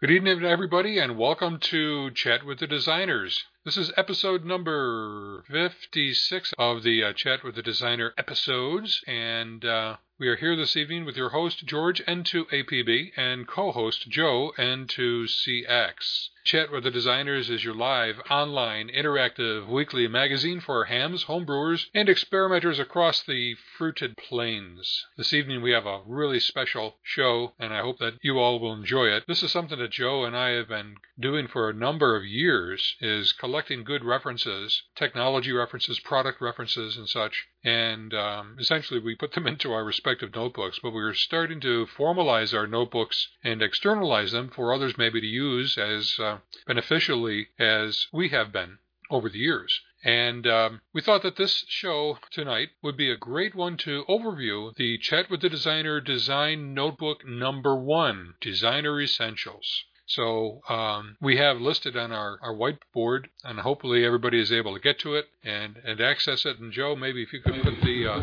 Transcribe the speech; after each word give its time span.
Good 0.00 0.12
evening, 0.12 0.44
everybody, 0.44 1.00
and 1.00 1.18
welcome 1.18 1.58
to 1.58 2.12
Chat 2.12 2.46
with 2.46 2.60
the 2.60 2.68
Designers. 2.68 3.42
This 3.64 3.76
is 3.76 3.90
episode 3.96 4.44
number 4.44 5.42
56 5.50 6.54
of 6.56 6.84
the 6.84 7.02
uh, 7.02 7.12
Chat 7.14 7.42
with 7.42 7.56
the 7.56 7.62
Designer 7.62 8.14
episodes, 8.16 9.02
and 9.08 9.64
uh, 9.64 9.96
we 10.20 10.26
are 10.26 10.36
here 10.36 10.56
this 10.56 10.76
evening 10.76 11.04
with 11.04 11.16
your 11.16 11.28
host, 11.28 11.64
George 11.64 12.02
N2APB, 12.04 13.12
and 13.16 13.46
co 13.46 13.70
host, 13.70 14.08
Joe 14.08 14.52
N2CX. 14.58 16.30
Chat 16.42 16.72
with 16.72 16.84
the 16.84 16.90
Designers 16.90 17.50
is 17.50 17.62
your 17.62 17.74
live, 17.74 18.18
online, 18.30 18.88
interactive 18.88 19.68
weekly 19.68 20.08
magazine 20.08 20.60
for 20.60 20.86
hams, 20.86 21.26
homebrewers, 21.26 21.86
and 21.94 22.08
experimenters 22.08 22.78
across 22.78 23.22
the 23.22 23.54
fruited 23.76 24.16
plains. 24.16 25.04
This 25.16 25.32
evening 25.32 25.62
we 25.62 25.72
have 25.72 25.86
a 25.86 26.00
really 26.06 26.40
special 26.40 26.96
show, 27.02 27.52
and 27.58 27.72
I 27.72 27.82
hope 27.82 27.98
that 27.98 28.14
you 28.22 28.38
all 28.38 28.58
will 28.58 28.72
enjoy 28.72 29.08
it. 29.08 29.24
This 29.28 29.42
is 29.42 29.52
something 29.52 29.78
that 29.78 29.90
Joe 29.90 30.24
and 30.24 30.34
I 30.34 30.50
have 30.50 30.68
been 30.68 30.96
doing 31.20 31.48
for 31.48 31.68
a 31.68 31.74
number 31.74 32.16
of 32.16 32.24
years, 32.24 32.96
is 33.00 33.32
collecting 33.32 33.84
good 33.84 34.02
references, 34.02 34.82
technology 34.96 35.52
references, 35.52 36.00
product 36.00 36.40
references, 36.40 36.96
and 36.96 37.08
such, 37.08 37.46
and 37.64 38.14
um, 38.14 38.56
essentially 38.58 39.00
we 39.00 39.14
put 39.14 39.32
them 39.32 39.46
into 39.52 39.72
our 39.72 39.84
respective 39.84 40.34
notebooks, 40.34 40.78
but 40.82 40.92
we're 40.92 41.14
starting 41.14 41.60
to 41.60 41.86
formalize 41.86 42.54
our 42.54 42.66
notebooks 42.66 43.28
and 43.42 43.62
externalize 43.62 44.32
them 44.32 44.50
for 44.50 44.72
others 44.72 44.96
maybe 44.96 45.20
to 45.20 45.26
use 45.26 45.76
as 45.76 46.18
uh, 46.18 46.38
beneficially 46.66 47.48
as 47.58 48.06
we 48.12 48.28
have 48.28 48.52
been 48.52 48.78
over 49.10 49.28
the 49.28 49.38
years. 49.38 49.80
And 50.04 50.46
um, 50.46 50.80
we 50.94 51.00
thought 51.00 51.22
that 51.22 51.36
this 51.36 51.64
show 51.68 52.18
tonight 52.30 52.68
would 52.82 52.96
be 52.96 53.10
a 53.10 53.16
great 53.16 53.54
one 53.54 53.76
to 53.78 54.04
overview 54.08 54.74
the 54.76 54.96
Chat 54.98 55.28
with 55.28 55.40
the 55.40 55.48
Designer 55.48 56.00
Design 56.00 56.72
Notebook 56.72 57.26
Number 57.26 57.74
One 57.74 58.34
Designer 58.40 59.00
Essentials. 59.00 59.84
So 60.08 60.62
um, 60.70 61.16
we 61.20 61.36
have 61.36 61.60
listed 61.60 61.96
on 61.96 62.12
our, 62.12 62.38
our 62.42 62.54
whiteboard, 62.54 63.26
and 63.44 63.60
hopefully 63.60 64.04
everybody 64.06 64.40
is 64.40 64.50
able 64.50 64.74
to 64.74 64.80
get 64.80 64.98
to 65.00 65.14
it 65.14 65.26
and, 65.44 65.76
and 65.84 66.00
access 66.00 66.46
it. 66.46 66.58
And 66.58 66.72
Joe, 66.72 66.96
maybe 66.96 67.22
if 67.22 67.32
you 67.32 67.40
could 67.42 67.62
put 67.62 67.74
the, 67.82 68.06
uh, 68.06 68.20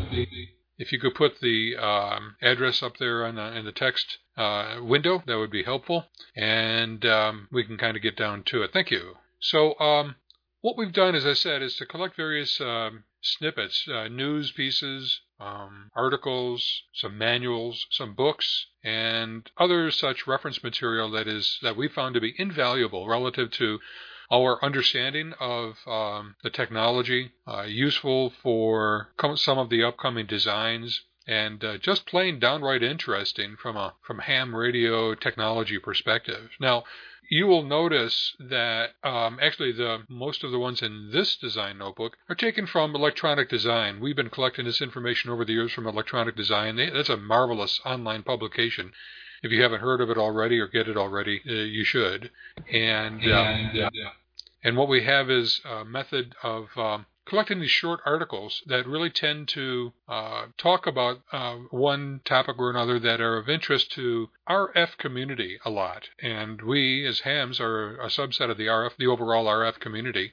if 0.80 0.92
you 0.92 1.00
could 1.00 1.14
put 1.14 1.40
the 1.42 1.78
um, 1.78 2.36
address 2.42 2.82
up 2.82 2.98
there 2.98 3.24
on 3.24 3.36
the, 3.36 3.56
in 3.56 3.66
the 3.66 3.72
text 3.72 4.18
uh, 4.36 4.78
window, 4.82 5.22
that 5.28 5.38
would 5.38 5.52
be 5.52 5.64
helpful, 5.64 6.06
and 6.36 7.06
um, 7.06 7.48
we 7.52 7.64
can 7.64 7.78
kind 7.78 7.96
of 7.96 8.04
get 8.04 8.18
down 8.18 8.44
to 8.48 8.64
it. 8.64 8.74
Thank 8.74 8.90
you. 8.90 9.14
So 9.40 9.78
um, 9.80 10.16
what 10.62 10.78
we've 10.78 10.92
done, 10.92 11.14
as 11.14 11.26
I 11.26 11.34
said, 11.34 11.62
is 11.62 11.76
to 11.76 11.86
collect 11.86 12.18
various 12.18 12.59
um, 12.59 13.04
snippets, 13.26 13.88
uh, 13.88 14.08
news 14.08 14.52
pieces, 14.52 15.22
um, 15.40 15.90
articles, 15.95 16.84
some 16.94 17.18
manuals, 17.18 17.88
some 17.90 18.14
books, 18.14 18.68
and 18.84 19.52
other 19.58 19.92
such 19.92 20.28
reference 20.28 20.64
material 20.64 21.09
that 21.12 21.28
is 21.28 21.59
that 21.62 21.76
we 21.76 21.88
found 21.88 22.14
to 22.14 22.22
be 22.22 22.36
invaluable 22.38 23.08
relative 23.08 23.52
to 23.52 23.80
our 24.31 24.64
understanding 24.64 25.34
of 25.40 25.76
um, 25.88 26.36
the 26.44 26.50
technology, 26.50 27.31
uh, 27.48 27.64
useful 27.64 28.31
for 28.42 29.09
some 29.36 29.58
of 29.58 29.70
the 29.70 29.84
upcoming 29.84 30.26
designs, 30.26 31.02
and 31.28 31.64
uh, 31.64 31.78
just 31.78 32.06
plain 32.06 32.40
downright 32.40 32.84
interesting 32.84 33.56
from 33.62 33.76
a 33.76 33.94
from 34.02 34.20
ham 34.20 34.56
radio 34.56 35.16
technology 35.16 35.80
perspective. 35.80 36.52
Now, 36.59 36.84
you 37.30 37.48
will 37.48 37.64
notice 37.64 38.36
that 38.40 38.92
um, 39.04 39.40
actually 39.42 39.72
the 39.72 40.03
most 40.08 40.44
of 40.44 40.52
the 40.52 40.59
ones 40.59 40.81
in 40.81 41.09
this 41.12 41.36
design 41.36 41.80
notebook 41.80 42.18
are 42.30 42.36
taken 42.36 42.68
from 42.68 42.96
Electronic 42.96 43.50
Design. 43.50 44.00
We've 44.00 44.16
been 44.16 44.30
collecting 44.30 44.66
this 44.66 44.81
information 44.81 45.31
over 45.31 45.44
the 45.44 45.53
years 45.53 45.72
from 45.72 45.88
Electronic 45.88 46.36
Design. 46.36 46.76
That's 46.76 47.09
a 47.09 47.18
marvelous 47.18 47.81
online 47.86 48.23
publication. 48.23 48.92
If 49.42 49.52
you 49.52 49.62
haven't 49.62 49.81
heard 49.81 50.02
of 50.02 50.09
it 50.09 50.18
already 50.18 50.59
or 50.59 50.68
get 50.68 50.88
it 50.88 50.98
already, 50.98 51.42
uh, 51.48 51.53
you 51.53 51.84
should. 51.84 52.31
And 52.72 53.23
and, 53.42 53.80
uh, 53.80 53.90
and 54.64 54.78
what 54.78 54.88
we 54.88 55.03
have 55.03 55.30
is 55.30 55.62
a 55.66 55.86
method 55.86 56.36
of 56.44 56.68
um, 56.78 57.06
collecting 57.26 57.59
these 57.59 57.72
short 57.72 58.00
articles 58.06 58.62
that 58.68 58.88
really 58.88 59.09
tend 59.09 59.48
to 59.48 59.94
uh, 60.08 60.46
talk 60.58 60.86
about 60.86 61.22
uh, 61.31 61.56
one 61.72 62.22
topic 62.24 62.58
or 62.59 62.69
another 62.69 63.00
that 63.00 63.19
are 63.19 63.38
of 63.38 63.50
interest 63.50 63.91
to 63.94 64.30
RF 64.47 64.97
community 64.97 65.59
a 65.66 65.69
lot. 65.69 66.09
And 66.22 66.62
we, 66.62 67.06
as 67.06 67.22
hams, 67.22 67.59
are 67.59 67.97
a 68.00 68.08
subset 68.08 68.50
of 68.50 68.58
the 68.58 68.68
RF, 68.68 68.97
the 68.97 69.08
overall 69.08 69.46
RF 69.46 69.80
community. 69.80 70.31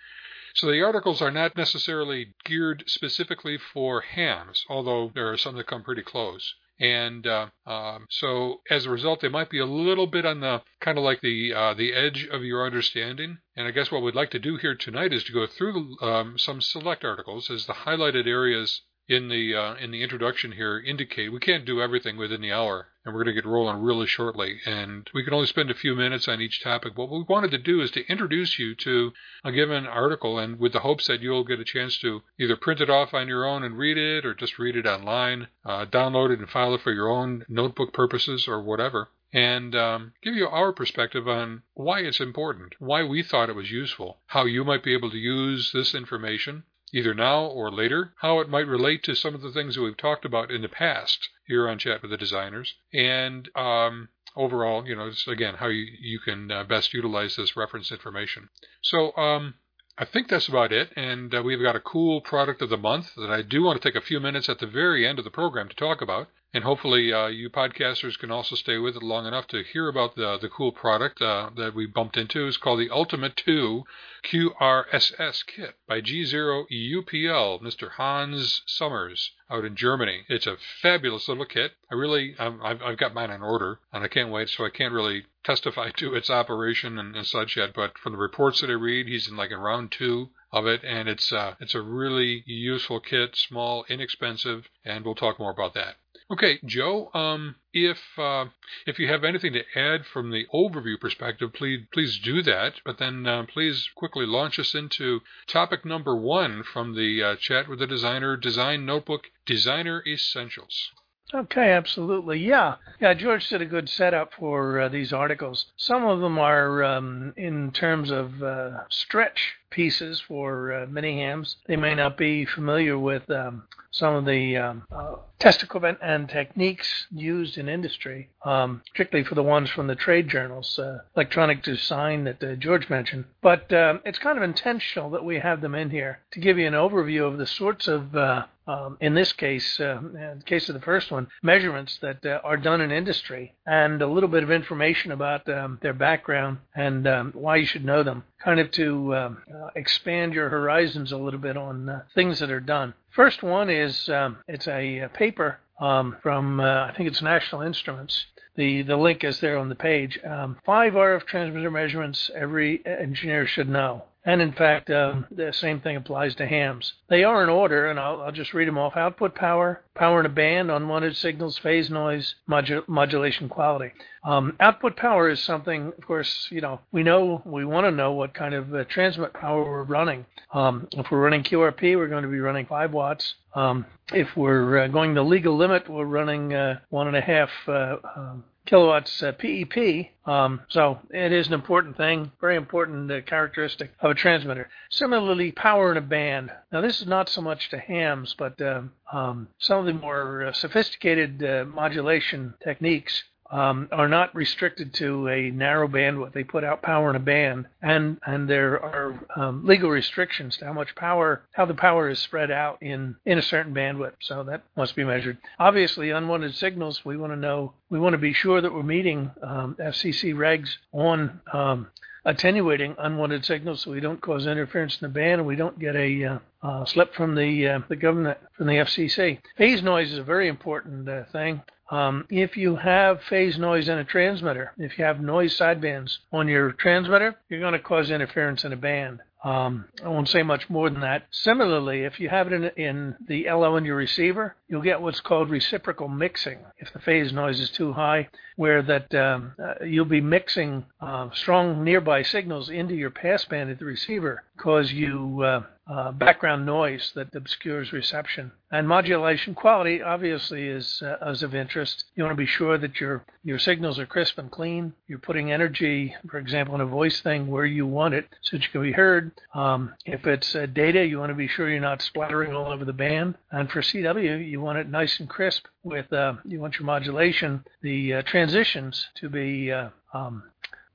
So 0.55 0.71
the 0.71 0.83
articles 0.83 1.23
are 1.23 1.31
not 1.31 1.57
necessarily 1.57 2.35
geared 2.45 2.85
specifically 2.87 3.57
for 3.57 4.03
hams, 4.03 4.67
although 4.69 5.11
there 5.15 5.31
are 5.31 5.39
some 5.39 5.57
that 5.57 5.67
come 5.67 5.83
pretty 5.83 6.03
close. 6.03 6.55
And 6.81 7.27
uh, 7.27 7.47
um, 7.67 8.07
so 8.11 8.61
as 8.71 8.87
a 8.87 8.91
result, 8.91 9.21
they 9.21 9.29
might 9.29 9.51
be 9.51 9.59
a 9.59 9.67
little 9.67 10.07
bit 10.07 10.25
on 10.25 10.41
the 10.41 10.63
kind 10.81 10.99
of 10.99 11.05
like 11.05 11.21
the 11.21 11.53
uh, 11.55 11.75
the 11.75 11.93
edge 11.93 12.27
of 12.27 12.43
your 12.43 12.67
understanding. 12.67 13.39
And 13.57 13.69
I 13.69 13.71
guess 13.71 13.93
what 13.93 14.03
we'd 14.03 14.15
like 14.15 14.31
to 14.31 14.39
do 14.39 14.57
here 14.57 14.75
tonight 14.75 15.13
is 15.13 15.25
to 15.25 15.33
go 15.33 15.47
through 15.47 15.97
um, 16.01 16.39
some 16.39 16.61
select 16.61 17.05
articles 17.05 17.51
as 17.51 17.67
the 17.67 17.73
highlighted 17.73 18.27
areas 18.27 18.83
in 19.09 19.29
the 19.29 19.55
uh, 19.55 19.75
in 19.75 19.91
the 19.91 20.03
introduction 20.03 20.53
here 20.53 20.79
indicate 20.79 21.33
we 21.33 21.41
can't 21.41 21.65
do 21.65 21.83
everything 21.83 22.17
within 22.17 22.41
the 22.41 22.53
hour, 22.53 22.89
and 23.05 23.13
we're 23.13 23.25
going 23.25 23.35
to 23.35 23.43
get 23.43 23.49
rolling 23.49 23.83
really 23.83 24.07
shortly. 24.07 24.61
And 24.65 25.11
we 25.13 25.25
can 25.25 25.35
only 25.35 25.47
spend 25.47 25.71
a 25.71 25.75
few 25.75 25.95
minutes 25.95 26.29
on 26.29 26.41
each 26.41 26.63
topic. 26.63 26.97
What 26.97 27.11
we 27.11 27.25
wanted 27.29 27.51
to 27.51 27.59
do 27.59 27.81
is 27.81 27.91
to 27.93 28.07
introduce 28.07 28.59
you 28.59 28.75
to 28.77 29.13
a 29.45 29.53
given 29.53 29.87
article, 29.87 30.39
and 30.39 30.59
with 30.59 30.73
the 30.73 30.81
hopes 30.81 31.07
that 31.09 31.21
you'll 31.21 31.45
get 31.45 31.61
a 31.61 31.65
chance 31.65 31.99
to 31.99 32.23
either 32.39 32.57
print 32.57 32.81
it 32.81 32.91
off 32.91 33.13
on 33.13 33.29
your 33.29 33.45
own 33.45 33.65
and 33.65 33.77
read 33.77 33.99
it, 33.99 34.25
or 34.25 34.35
just 34.35 34.59
read 34.59 34.77
it 34.77 34.87
online, 34.87 35.49
uh, 35.65 35.85
download 35.87 36.33
it 36.33 36.39
and 36.39 36.49
file 36.49 36.75
it 36.75 36.81
for 36.81 36.93
your 36.93 37.09
own 37.09 37.45
notebook 37.49 37.93
purposes 37.93 38.47
or 38.47 38.63
whatever 38.63 39.09
and 39.35 39.75
um, 39.75 40.13
give 40.23 40.35
you 40.35 40.47
our 40.47 40.73
perspective 40.73 41.27
on 41.27 41.63
why 41.73 42.01
it's 42.01 42.21
important, 42.21 42.75
why 42.79 43.03
we 43.03 43.23
thought 43.23 43.49
it 43.49 43.57
was 43.57 43.71
useful, 43.71 44.19
how 44.27 44.45
you 44.45 44.63
might 44.63 44.85
be 44.85 44.93
able 44.93 45.11
to 45.11 45.17
use 45.17 45.73
this 45.73 45.95
information, 45.95 46.65
either 46.93 47.15
now 47.15 47.45
or 47.45 47.71
later, 47.71 48.15
how 48.21 48.41
it 48.41 48.49
might 48.49 48.67
relate 48.67 49.03
to 49.03 49.15
some 49.15 49.35
of 49.35 49.41
the 49.41 49.53
things 49.53 49.75
that 49.75 49.83
we've 49.83 49.97
talked 49.97 50.25
about 50.25 50.51
in 50.51 50.63
the 50.63 50.69
past 50.69 51.29
here 51.47 51.69
on 51.69 51.79
Chat 51.79 52.03
with 52.03 52.11
the 52.11 52.17
Designers, 52.17 52.75
and 52.93 53.49
um, 53.57 54.09
overall, 54.37 54.87
you 54.87 54.95
know, 54.95 55.11
again, 55.27 55.55
how 55.55 55.69
you, 55.69 55.87
you 56.01 56.19
can 56.21 56.51
uh, 56.51 56.65
best 56.65 56.93
utilize 56.93 57.37
this 57.37 57.57
reference 57.57 57.91
information. 57.91 58.49
So, 58.81 59.17
um, 59.17 59.55
I 59.99 60.07
think 60.07 60.29
that's 60.29 60.49
about 60.49 60.73
it, 60.73 60.91
and 60.97 61.35
uh, 61.35 61.43
we've 61.43 61.61
got 61.61 61.77
a 61.77 61.81
cool 61.81 62.23
product 62.23 62.63
of 62.63 62.71
the 62.71 62.79
month 62.79 63.15
that 63.17 63.31
I 63.31 63.43
do 63.43 63.63
want 63.63 63.81
to 63.81 63.87
take 63.87 63.95
a 63.95 64.05
few 64.05 64.21
minutes 64.21 64.49
at 64.49 64.59
the 64.59 64.67
very 64.67 65.07
end 65.07 65.19
of 65.19 65.25
the 65.25 65.31
program 65.31 65.69
to 65.69 65.77
talk 65.77 66.01
about. 66.01 66.29
And 66.55 66.65
hopefully, 66.65 67.11
uh, 67.11 67.29
you 67.29 67.49
podcasters 67.49 68.19
can 68.19 68.31
also 68.31 68.57
stay 68.57 68.77
with 68.77 68.95
it 68.95 69.03
long 69.03 69.25
enough 69.25 69.47
to 69.49 69.63
hear 69.63 69.89
about 69.89 70.17
the 70.17 70.37
the 70.37 70.51
cool 70.51 70.71
product 70.71 71.23
uh, 71.23 71.49
that 71.57 71.75
we 71.75 71.87
bumped 71.87 72.19
into. 72.19 72.47
It's 72.47 72.59
called 72.59 72.79
the 72.79 72.91
Ultimate 72.91 73.37
2 73.37 73.85
QRSS 74.23 75.47
kit 75.47 75.77
by 75.89 76.03
G0UPL, 76.03 77.63
Mr. 77.63 77.93
Hans 77.93 78.61
Summers 78.67 79.33
out 79.51 79.65
in 79.65 79.75
Germany. 79.77 80.27
It's 80.29 80.47
a 80.47 80.59
fabulous 80.83 81.27
little 81.27 81.47
kit. 81.47 81.73
I 81.91 81.95
really, 81.95 82.37
i 82.39 82.45
have 82.45 82.83
I've 82.83 82.99
got 82.99 83.15
mine 83.15 83.31
on 83.31 83.43
order, 83.43 83.81
and 83.91 84.05
I 84.05 84.09
can't 84.09 84.31
wait. 84.31 84.51
So 84.51 84.67
I 84.67 84.69
can't 84.69 84.93
really 84.93 85.25
testify 85.45 85.89
to 85.97 86.15
its 86.15 86.29
operation 86.29 86.99
and, 86.99 87.17
and 87.17 87.27
such 87.27 87.57
yet. 87.57 87.73
But 87.73 87.97
from 87.97 88.13
the 88.13 88.19
reports 88.19 88.61
that 88.61 88.69
I 88.69 88.75
read, 88.75 89.09
he's 89.09 89.27
in 89.27 89.39
like 89.39 89.53
in 89.53 89.59
round 89.59 89.91
two 89.91 90.29
of 90.53 90.67
it, 90.67 90.85
and 90.85 91.09
it's 91.09 91.33
uh, 91.33 91.55
it's 91.61 91.75
a 91.75 91.81
really 91.81 92.43
useful 92.45 93.01
kit, 93.01 93.37
small, 93.37 93.87
inexpensive, 93.89 94.69
and 94.85 95.03
we'll 95.07 95.15
talk 95.15 95.39
more 95.39 95.51
about 95.51 95.73
that. 95.73 95.97
Okay, 96.31 96.61
Joe. 96.65 97.11
Um, 97.15 97.57
if 97.73 97.99
uh, 98.19 98.47
if 98.87 98.99
you 98.99 99.09
have 99.09 99.25
anything 99.25 99.53
to 99.53 99.65
add 99.75 100.07
from 100.07 100.31
the 100.31 100.47
overview 100.53 100.99
perspective, 101.01 101.53
please 101.53 101.87
please 101.93 102.19
do 102.19 102.43
that. 102.43 102.75
But 102.85 102.99
then 102.99 103.27
uh, 103.27 103.45
please 103.53 103.89
quickly 103.95 104.27
launch 104.27 104.59
us 104.59 104.75
into 104.75 105.21
topic 105.47 105.85
number 105.85 106.17
one 106.17 106.63
from 106.63 106.95
the 106.95 107.23
uh, 107.23 107.37
chat 107.37 107.69
with 107.69 107.81
the 107.81 107.87
designer 107.87 108.37
design 108.37 108.87
notebook 108.87 109.31
designer 109.47 110.03
essentials. 110.07 110.91
Okay, 111.35 111.71
absolutely. 111.71 112.39
Yeah. 112.39 112.77
Yeah, 113.01 113.15
George 113.15 113.49
did 113.49 113.63
a 113.63 113.67
good 113.67 113.89
setup 113.89 114.35
for 114.35 114.81
uh, 114.81 114.89
these 114.89 115.15
articles. 115.15 115.67
Some 115.77 116.05
of 116.05 116.21
them 116.21 116.39
are 116.39 116.85
um, 116.85 117.33
in 117.37 117.73
terms 117.73 118.11
of 118.11 118.43
uh, 118.43 118.87
stretch 118.91 119.55
pieces 119.73 120.21
for 120.21 120.73
uh, 120.73 120.87
mini 120.87 121.21
hams. 121.21 121.57
They 121.67 121.77
may 121.77 121.95
not 121.95 122.17
be 122.17 122.45
familiar 122.45 122.99
with 122.99 123.29
um, 123.31 123.65
some 123.91 124.15
of 124.15 124.25
the 124.25 124.57
um, 124.57 124.83
uh, 124.91 125.17
test 125.39 125.63
equipment 125.63 125.99
and 126.01 126.29
techniques 126.29 127.07
used 127.11 127.59
in 127.59 127.69
industry, 127.69 128.31
um, 128.45 128.83
particularly 128.91 129.29
for 129.29 129.35
the 129.35 129.43
ones 129.43 129.71
from 129.71 129.87
the 129.87 129.95
trade 129.95 130.29
journals, 130.29 130.79
uh, 130.79 130.99
electronic 131.17 131.63
design 131.63 132.25
that 132.25 132.43
uh, 132.43 132.55
George 132.55 132.89
mentioned. 132.89 133.25
But 133.43 133.73
um, 133.73 134.01
it's 134.05 134.19
kind 134.19 134.39
of 134.39 134.45
intentional 134.45 135.11
that 135.11 135.25
we 135.25 135.39
have 135.41 135.61
them 135.61 135.75
in 135.75 135.91
here 135.91 136.21
to 136.33 136.41
give 136.41 136.59
you 136.59 136.67
an 136.67 136.75
overview 136.75 137.27
of 137.27 137.39
the 137.39 137.47
sorts 137.47 137.89
of 137.89 138.17
uh, 138.17 138.47
um, 138.67 138.97
in 139.01 139.15
this 139.15 139.33
case, 139.33 139.81
uh, 139.81 139.99
in 139.99 140.39
the 140.39 140.45
case 140.45 140.69
of 140.69 140.75
the 140.75 140.81
first 140.81 141.11
one, 141.11 141.27
measurements 141.43 141.99
that 142.01 142.25
uh, 142.25 142.41
are 142.45 142.57
done 142.57 142.81
in 142.81 142.93
industry 142.93 143.55
and 143.67 144.03
a 144.03 144.07
little 144.07 144.29
bit 144.29 144.43
of 144.43 144.51
information 144.51 145.13
about 145.13 145.49
um, 145.49 145.79
their 145.83 145.93
background 145.93 146.59
and 146.75 147.07
um, 147.07 147.33
why 147.35 147.57
you 147.57 147.67
should 147.67 147.85
know 147.85 148.03
them, 148.03 148.25
kind 148.43 148.61
of 148.61 148.71
to 148.73 149.15
um, 149.15 149.39
uh, 149.55 149.69
expand 149.77 150.35
your 150.35 150.49
horizons 150.49 151.13
a 151.13 151.17
little 151.17 151.41
bit 151.41 151.57
on 151.57 151.89
uh, 151.89 152.03
things 152.15 152.39
that 152.41 152.51
are 152.51 152.61
done. 152.61 152.95
First 153.11 153.43
one 153.43 153.71
is 153.71 154.09
um, 154.09 154.39
it's 154.49 154.67
a, 154.67 155.01
a 155.01 155.09
paper 155.09 155.59
um, 155.81 156.17
from 156.23 156.61
uh, 156.61 156.87
I 156.87 156.95
think 156.97 157.09
it's 157.09 157.23
National 157.23 157.63
Instruments 157.63 158.27
the, 158.55 158.83
the 158.83 158.97
link 158.97 159.25
is 159.25 159.41
there 159.41 159.57
on 159.57 159.69
the 159.69 159.75
page. 159.75 160.19
Um, 160.25 160.59
five 160.65 160.93
RF 160.93 161.25
transmitter 161.27 161.71
measurements 161.71 162.31
every 162.35 162.85
engineer 162.85 163.47
should 163.47 163.69
know. 163.69 164.05
And 164.25 164.41
in 164.41 164.53
fact, 164.53 164.89
um, 164.89 165.27
the 165.33 165.53
same 165.53 165.81
thing 165.81 165.97
applies 165.97 166.37
to 166.37 166.47
hams. 166.47 166.93
They 167.09 167.25
are 167.25 167.43
in 167.43 167.49
order, 167.49 167.91
and 167.91 167.99
I'll, 167.99 168.21
I'll, 168.21 168.33
just 168.33 168.55
read 168.55 168.69
them 168.69 168.79
off. 168.79 168.97
Output 168.97 169.35
power, 169.35 169.83
power 169.97 170.21
in 170.21 170.27
a 170.27 170.29
band, 170.29 170.71
unwanted 170.71 171.17
signals, 171.17 171.59
phase 171.59 171.91
noise, 171.91 172.37
modu- 172.49 172.87
modulation 172.87 173.49
quality. 173.49 173.93
Um, 174.25 174.57
output 174.61 174.97
power 174.97 175.29
is 175.29 175.41
something, 175.41 175.89
of 175.89 176.07
course, 176.07 176.47
you 176.51 176.61
know, 176.61 176.81
we 176.93 177.03
know, 177.03 177.43
we 177.45 177.65
want 177.65 177.87
to 177.87 177.91
know 177.91 178.13
what 178.13 178.33
kind 178.33 178.55
of 178.55 178.73
uh, 178.73 178.85
transmit 178.85 179.33
power 179.33 179.65
we're 179.65 179.83
running. 179.83 180.25
Um, 180.53 180.87
if 180.93 181.11
we're 181.11 181.21
running 181.21 181.43
QRP, 181.43 181.97
we're 181.97 182.09
going 182.09 182.23
to 182.23 182.29
be 182.29 182.39
running 182.39 182.67
5 182.67 182.93
watts. 182.93 183.35
Um, 183.55 183.87
if 184.13 184.29
we're 184.37 184.85
uh, 184.85 184.89
going 184.89 185.15
the 185.15 185.25
legal 185.25 185.57
limit, 185.57 185.89
we're 185.89 186.05
running 186.05 186.55
uh, 186.55 186.79
one 186.91 187.09
and 187.09 187.17
a 187.17 187.21
half 187.21 187.51
uh, 187.67 187.97
um, 188.17 188.45
kilowatts 188.67 189.23
uh, 189.23 189.33
PEP. 189.33 190.11
Um, 190.25 190.61
so 190.69 190.99
it 191.11 191.33
is 191.33 191.49
an 191.49 191.53
important 191.53 191.97
thing, 191.97 192.31
very 192.41 192.57
important 192.57 193.11
uh, 193.11 193.21
characteristic 193.23 193.93
of 194.01 194.13
a 194.13 194.15
transmitter. 194.15 194.69
Similarly, 194.91 195.53
power 195.53 195.91
in 195.91 195.99
a 195.99 196.03
band. 196.03 196.53
Now 196.71 196.81
this 196.81 197.01
is 197.01 197.07
not 197.07 197.29
so 197.29 197.41
much 197.41 197.71
to 197.71 197.79
hams, 197.79 198.35
but 198.39 198.61
um, 198.61 198.93
um, 199.13 199.49
some 199.59 199.79
of 199.81 199.87
the 199.87 199.95
more 199.95 200.47
uh, 200.47 200.53
sophisticated 200.53 201.43
uh, 201.43 201.65
modulation 201.65 202.55
techniques 202.63 203.25
um, 203.53 203.89
are 203.93 204.09
not 204.09 204.35
restricted 204.35 204.95
to 204.95 205.29
a 205.29 205.51
narrow 205.51 205.87
bandwidth. 205.87 206.33
They 206.33 206.43
put 206.43 206.65
out 206.65 206.83
power 206.83 207.11
in 207.11 207.17
a 207.17 207.21
band, 207.21 207.67
and 207.83 208.19
and 208.27 208.49
there 208.49 208.83
are 208.83 209.21
um, 209.37 209.67
legal 209.67 209.91
restrictions 209.91 210.57
to 210.57 210.65
how 210.65 210.73
much 210.73 210.95
power, 210.95 211.43
how 211.53 211.67
the 211.67 211.75
power 211.75 212.09
is 212.09 212.19
spread 212.19 212.51
out 212.51 212.79
in 212.83 213.17
in 213.27 213.39
a 213.39 213.43
certain 213.43 213.75
bandwidth. 213.75 214.15
So 214.21 214.43
that 214.45 214.65
must 214.77 214.97
be 214.97 215.05
measured. 215.05 215.39
Obviously, 215.59 216.11
unwanted 216.11 216.55
signals. 216.55 217.05
We 217.05 217.17
want 217.17 217.33
to 217.33 217.37
know. 217.37 217.75
We 217.91 218.01
want 218.01 218.15
to 218.15 218.19
be 218.19 218.33
sure 218.33 218.61
that 218.61 218.73
we're 218.73 218.83
meeting 218.83 219.31
um, 219.43 219.77
FCC 219.79 220.35
regs 220.35 220.71
on 220.93 221.41
um, 221.53 221.89
attenuating 222.25 222.95
unwanted 222.99 223.45
signals 223.45 223.83
so 223.83 223.91
we 223.91 224.01
don't 224.01 224.21
cause 224.21 224.47
interference 224.47 225.01
in 225.01 225.09
the 225.09 225.13
band 225.13 225.41
and 225.41 225.47
we 225.47 225.57
don't 225.57 225.79
get 225.79 225.97
a 225.97 226.25
uh, 226.25 226.39
uh, 226.63 226.85
slip 226.85 227.15
from 227.15 227.35
the 227.35 227.69
uh, 227.69 227.81
the 227.89 227.97
government 227.97 228.39
from 228.57 228.67
the 228.67 228.75
FCC. 228.75 229.39
Phase 229.57 229.83
noise 229.83 230.13
is 230.13 230.19
a 230.19 230.23
very 230.23 230.49
important 230.49 231.09
uh, 231.09 231.25
thing. 231.33 231.61
Um, 231.93 232.27
if 232.31 232.57
you 232.57 232.77
have 232.77 233.23
phase 233.23 233.59
noise 233.59 233.87
in 233.91 233.99
a 233.99 234.05
transmitter, 234.05 234.73
if 234.79 234.99
you 234.99 235.05
have 235.05 235.21
noise 235.21 235.59
sidebands 235.59 236.17
on 236.33 236.49
your 236.49 236.73
transmitter, 236.73 237.37
you're 237.51 237.61
going 237.61 237.75
to 237.75 237.79
cause 237.79 238.11
interference 238.11 238.65
in 238.65 238.73
a 238.73 238.77
band. 238.77 239.21
Um, 239.45 239.87
I 240.03 240.09
won't 240.09 240.29
say 240.29 240.43
much 240.43 240.71
more 240.71 240.89
than 240.89 241.01
that. 241.01 241.27
Similarly, 241.31 242.05
if 242.05 242.19
you 242.19 242.29
have 242.29 242.51
it 242.51 242.53
in, 242.55 242.65
in, 242.83 243.17
the 243.27 243.51
LO 243.51 243.77
in 243.77 243.85
your 243.85 243.97
receiver, 243.97 244.55
you'll 244.69 244.83
get 244.83 245.03
what's 245.03 245.21
called 245.21 245.51
reciprocal 245.51 246.09
mixing. 246.09 246.61
If 246.79 246.93
the 246.93 247.01
phase 247.01 247.33
noise 247.33 247.61
is 247.61 247.69
too 247.69 247.93
high, 247.93 248.29
where 248.57 248.83
that 248.83 249.13
um, 249.15 249.53
uh, 249.63 249.85
you'll 249.85 250.05
be 250.05 250.21
mixing 250.21 250.87
uh, 251.01 251.29
strong 251.35 251.83
nearby 251.83 252.23
signals 252.23 252.71
into 252.71 252.95
your 252.95 253.11
passband 253.11 253.71
at 253.71 253.81
the 253.81 253.85
receiver, 253.85 254.45
cause 254.63 254.93
you 254.93 255.43
uh, 255.43 255.63
uh, 255.89 256.13
background 256.13 256.65
noise 256.65 257.11
that 257.17 257.35
obscures 257.35 257.93
reception. 257.93 258.53
And 258.71 258.87
modulation 258.87 259.55
quality 259.55 260.01
obviously 260.01 260.69
is, 260.69 261.03
uh, 261.03 261.17
is 261.31 261.43
of 261.43 261.57
interest. 261.57 262.05
You 262.15 262.23
want 262.23 262.33
to 262.33 262.41
be 262.41 262.47
sure 262.47 262.79
that 262.79 263.01
your 263.01 263.25
your 263.43 263.59
signals 263.59 263.99
are 263.99 264.07
crisp 264.07 264.39
and 264.39 264.51
clean. 264.51 264.93
You're 265.09 265.19
putting 265.19 265.51
energy, 265.51 266.15
for 266.31 266.39
example, 266.39 266.77
in 266.77 266.81
a 266.81 266.87
voice 266.87 267.21
thing 267.21 267.49
where 267.49 267.67
you 267.67 267.87
want 267.87 268.15
it, 268.15 268.29
so 268.43 268.57
that 268.57 268.63
you 268.63 268.71
can 268.71 268.83
be 268.83 268.93
heard. 268.93 269.33
Um, 269.53 269.95
if 270.07 270.27
it's 270.29 270.55
uh, 270.55 270.67
data, 270.67 271.05
you 271.05 271.19
want 271.19 271.31
to 271.31 271.35
be 271.35 271.49
sure 271.49 271.69
you're 271.69 271.81
not 271.81 272.01
splattering 272.01 272.55
all 272.55 272.73
over 272.73 272.85
the 272.85 272.93
band. 272.93 273.35
And 273.51 273.69
for 273.69 273.83
CW, 273.83 274.49
you 274.49 274.61
want 274.61 274.79
it 274.79 274.89
nice 274.89 275.19
and 275.19 275.29
crisp. 275.29 275.67
With 275.83 276.13
uh, 276.13 276.35
you 276.45 276.61
want 276.61 276.75
your 276.79 276.87
modulation, 276.87 277.65
the 277.83 278.15
uh, 278.15 278.23
transitions 278.23 279.09
to 279.17 279.29
be 279.29 279.73
uh, 279.73 279.89
um, 280.15 280.45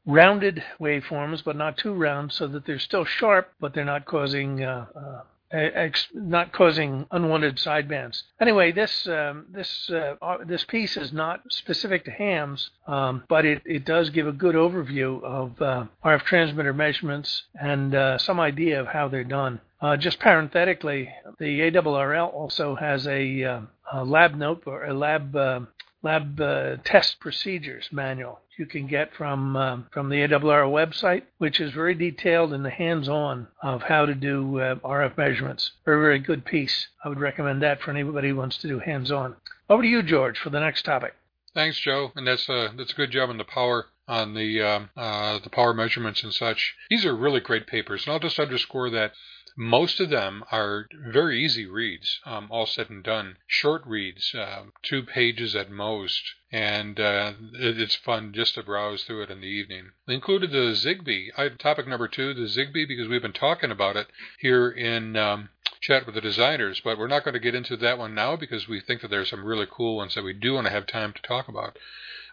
rounded 0.08 0.64
waveforms, 0.80 1.44
but 1.44 1.56
not 1.56 1.78
too 1.78 1.94
round, 1.94 2.32
so 2.32 2.48
that 2.48 2.66
they're 2.66 2.80
still 2.80 3.06
sharp, 3.06 3.52
but 3.60 3.74
they're 3.74 3.86
not 3.86 4.06
causing 4.06 4.64
uh, 4.64 4.86
uh, 4.96 5.22
ex- 5.52 6.08
not 6.14 6.52
causing 6.52 7.06
unwanted 7.12 7.58
sidebands. 7.58 8.24
Anyway, 8.40 8.72
this 8.72 9.08
um, 9.08 9.46
this 9.50 9.90
uh, 9.90 10.16
this 10.46 10.64
piece 10.64 10.98
is 10.98 11.14
not 11.14 11.42
specific 11.50 12.06
to 12.06 12.12
hams, 12.12 12.70
um, 12.88 13.24
but 13.28 13.46
it, 13.46 13.62
it 13.66 13.86
does 13.86 14.10
give 14.10 14.28
a 14.28 14.32
good 14.32 14.56
overview 14.56 15.22
of 15.24 15.62
uh, 15.62 15.86
RF 16.04 16.24
transmitter 16.24 16.74
measurements 16.74 17.44
and 17.60 17.94
uh, 17.94 18.18
some 18.18 18.40
idea 18.40 18.80
of 18.80 18.88
how 18.88 19.08
they're 19.08 19.24
done. 19.24 19.60
Uh, 19.80 19.96
just 19.96 20.20
parenthetically, 20.20 21.10
the 21.38 21.60
ARRL 21.60 22.34
also 22.34 22.76
has 22.76 23.06
a, 23.06 23.44
uh, 23.44 23.62
a 23.94 24.04
lab 24.04 24.34
note 24.34 24.64
or 24.66 24.86
a 24.86 24.94
lab 24.94 25.36
uh, 25.36 25.60
lab 26.02 26.38
test 26.84 27.20
procedures 27.20 27.90
manual 27.92 28.40
you 28.58 28.66
can 28.66 28.88
get 28.88 29.14
from 29.14 29.56
um, 29.56 29.88
from 29.92 30.10
the 30.10 30.18
ARRL 30.18 30.72
website, 30.72 31.24
which 31.38 31.60
is 31.60 31.74
very 31.74 31.96
detailed 31.96 32.54
in 32.54 32.64
the 32.64 32.70
hands-on 32.70 33.48
of 33.62 33.84
how 33.84 34.06
to 34.06 34.16
do 34.16 34.60
uh, 34.60 34.76
RF 34.76 35.18
measurements. 35.18 35.72
Very 35.86 36.02
very 36.02 36.20
good 36.20 36.46
piece. 36.46 36.88
I 37.04 37.10
would 37.10 37.20
recommend 37.20 37.62
that 37.62 37.82
for 37.82 37.92
anybody 37.92 38.30
who 38.30 38.36
wants 38.36 38.58
to 38.60 38.68
do 38.68 38.80
hands-on. 38.80 39.36
Over 39.70 39.84
to 39.84 39.88
you, 39.88 40.04
George, 40.04 40.38
for 40.38 40.50
the 40.50 40.60
next 40.60 40.84
topic. 40.84 41.14
Thanks, 41.54 41.80
Joe, 41.80 42.12
and 42.16 42.28
that's 42.28 42.48
a 42.50 42.54
uh, 42.54 42.72
that's 42.78 42.94
a 42.94 42.96
good 42.96 43.12
job 43.12 43.30
on 43.30 43.38
the 43.38 43.44
power 43.44 43.88
on 44.08 44.34
the 44.34 44.62
um, 44.62 44.90
uh, 44.96 45.40
the 45.40 45.50
power 45.50 45.74
measurements 45.74 46.24
and 46.24 46.34
such. 46.34 46.76
These 46.90 47.06
are 47.06 47.16
really 47.16 47.40
great 47.40 47.68
papers, 47.68 48.06
and 48.06 48.14
I'll 48.14 48.20
just 48.20 48.40
underscore 48.40 48.90
that 48.92 49.14
most 49.60 50.00
of 50.00 50.12
them 50.12 50.44
are 50.52 50.88
very 50.94 51.44
easy 51.44 51.66
reads, 51.66 52.20
um, 52.26 52.48
all 52.52 52.68
said 52.68 52.92
and 52.92 53.04
done. 53.04 53.38
Short 53.48 53.82
reads, 53.88 54.36
uh, 54.36 54.66
two 54.84 55.02
pages 55.02 55.56
at 55.56 55.72
most, 55.72 56.22
and 56.52 57.00
uh, 57.00 57.34
it's 57.54 57.96
fun 57.96 58.34
just 58.34 58.54
to 58.54 58.64
browse 58.64 59.04
through 59.04 59.24
it 59.24 59.32
in 59.32 59.42
the 59.42 59.48
evening. 59.48 59.92
We 60.08 60.14
included 60.14 60.52
the 60.52 60.76
Zigbee, 60.76 61.30
I, 61.36 61.50
topic 61.50 61.88
number 61.88 62.08
two, 62.08 62.36
the 62.36 62.42
Zigbee, 62.42 62.88
because 62.88 63.08
we've 63.08 63.22
been 63.22 63.34
talking 63.34 63.72
about 63.72 63.96
it 63.96 64.08
here 64.40 64.70
in 64.70 65.16
um, 65.16 65.50
chat 65.82 66.06
with 66.06 66.14
the 66.14 66.22
designers, 66.22 66.80
but 66.84 67.00
we're 67.00 67.08
not 67.08 67.24
going 67.24 67.34
to 67.34 67.40
get 67.40 67.56
into 67.56 67.76
that 67.78 67.98
one 67.98 68.14
now 68.14 68.36
because 68.36 68.68
we 68.68 68.80
think 68.80 69.02
that 69.02 69.10
there's 69.10 69.30
some 69.30 69.44
really 69.44 69.68
cool 69.70 69.98
ones 69.98 70.14
that 70.14 70.24
we 70.24 70.34
do 70.34 70.54
want 70.54 70.68
to 70.68 70.74
have 70.74 70.86
time 70.86 71.14
to 71.14 71.22
talk 71.24 71.48
about. 71.48 71.78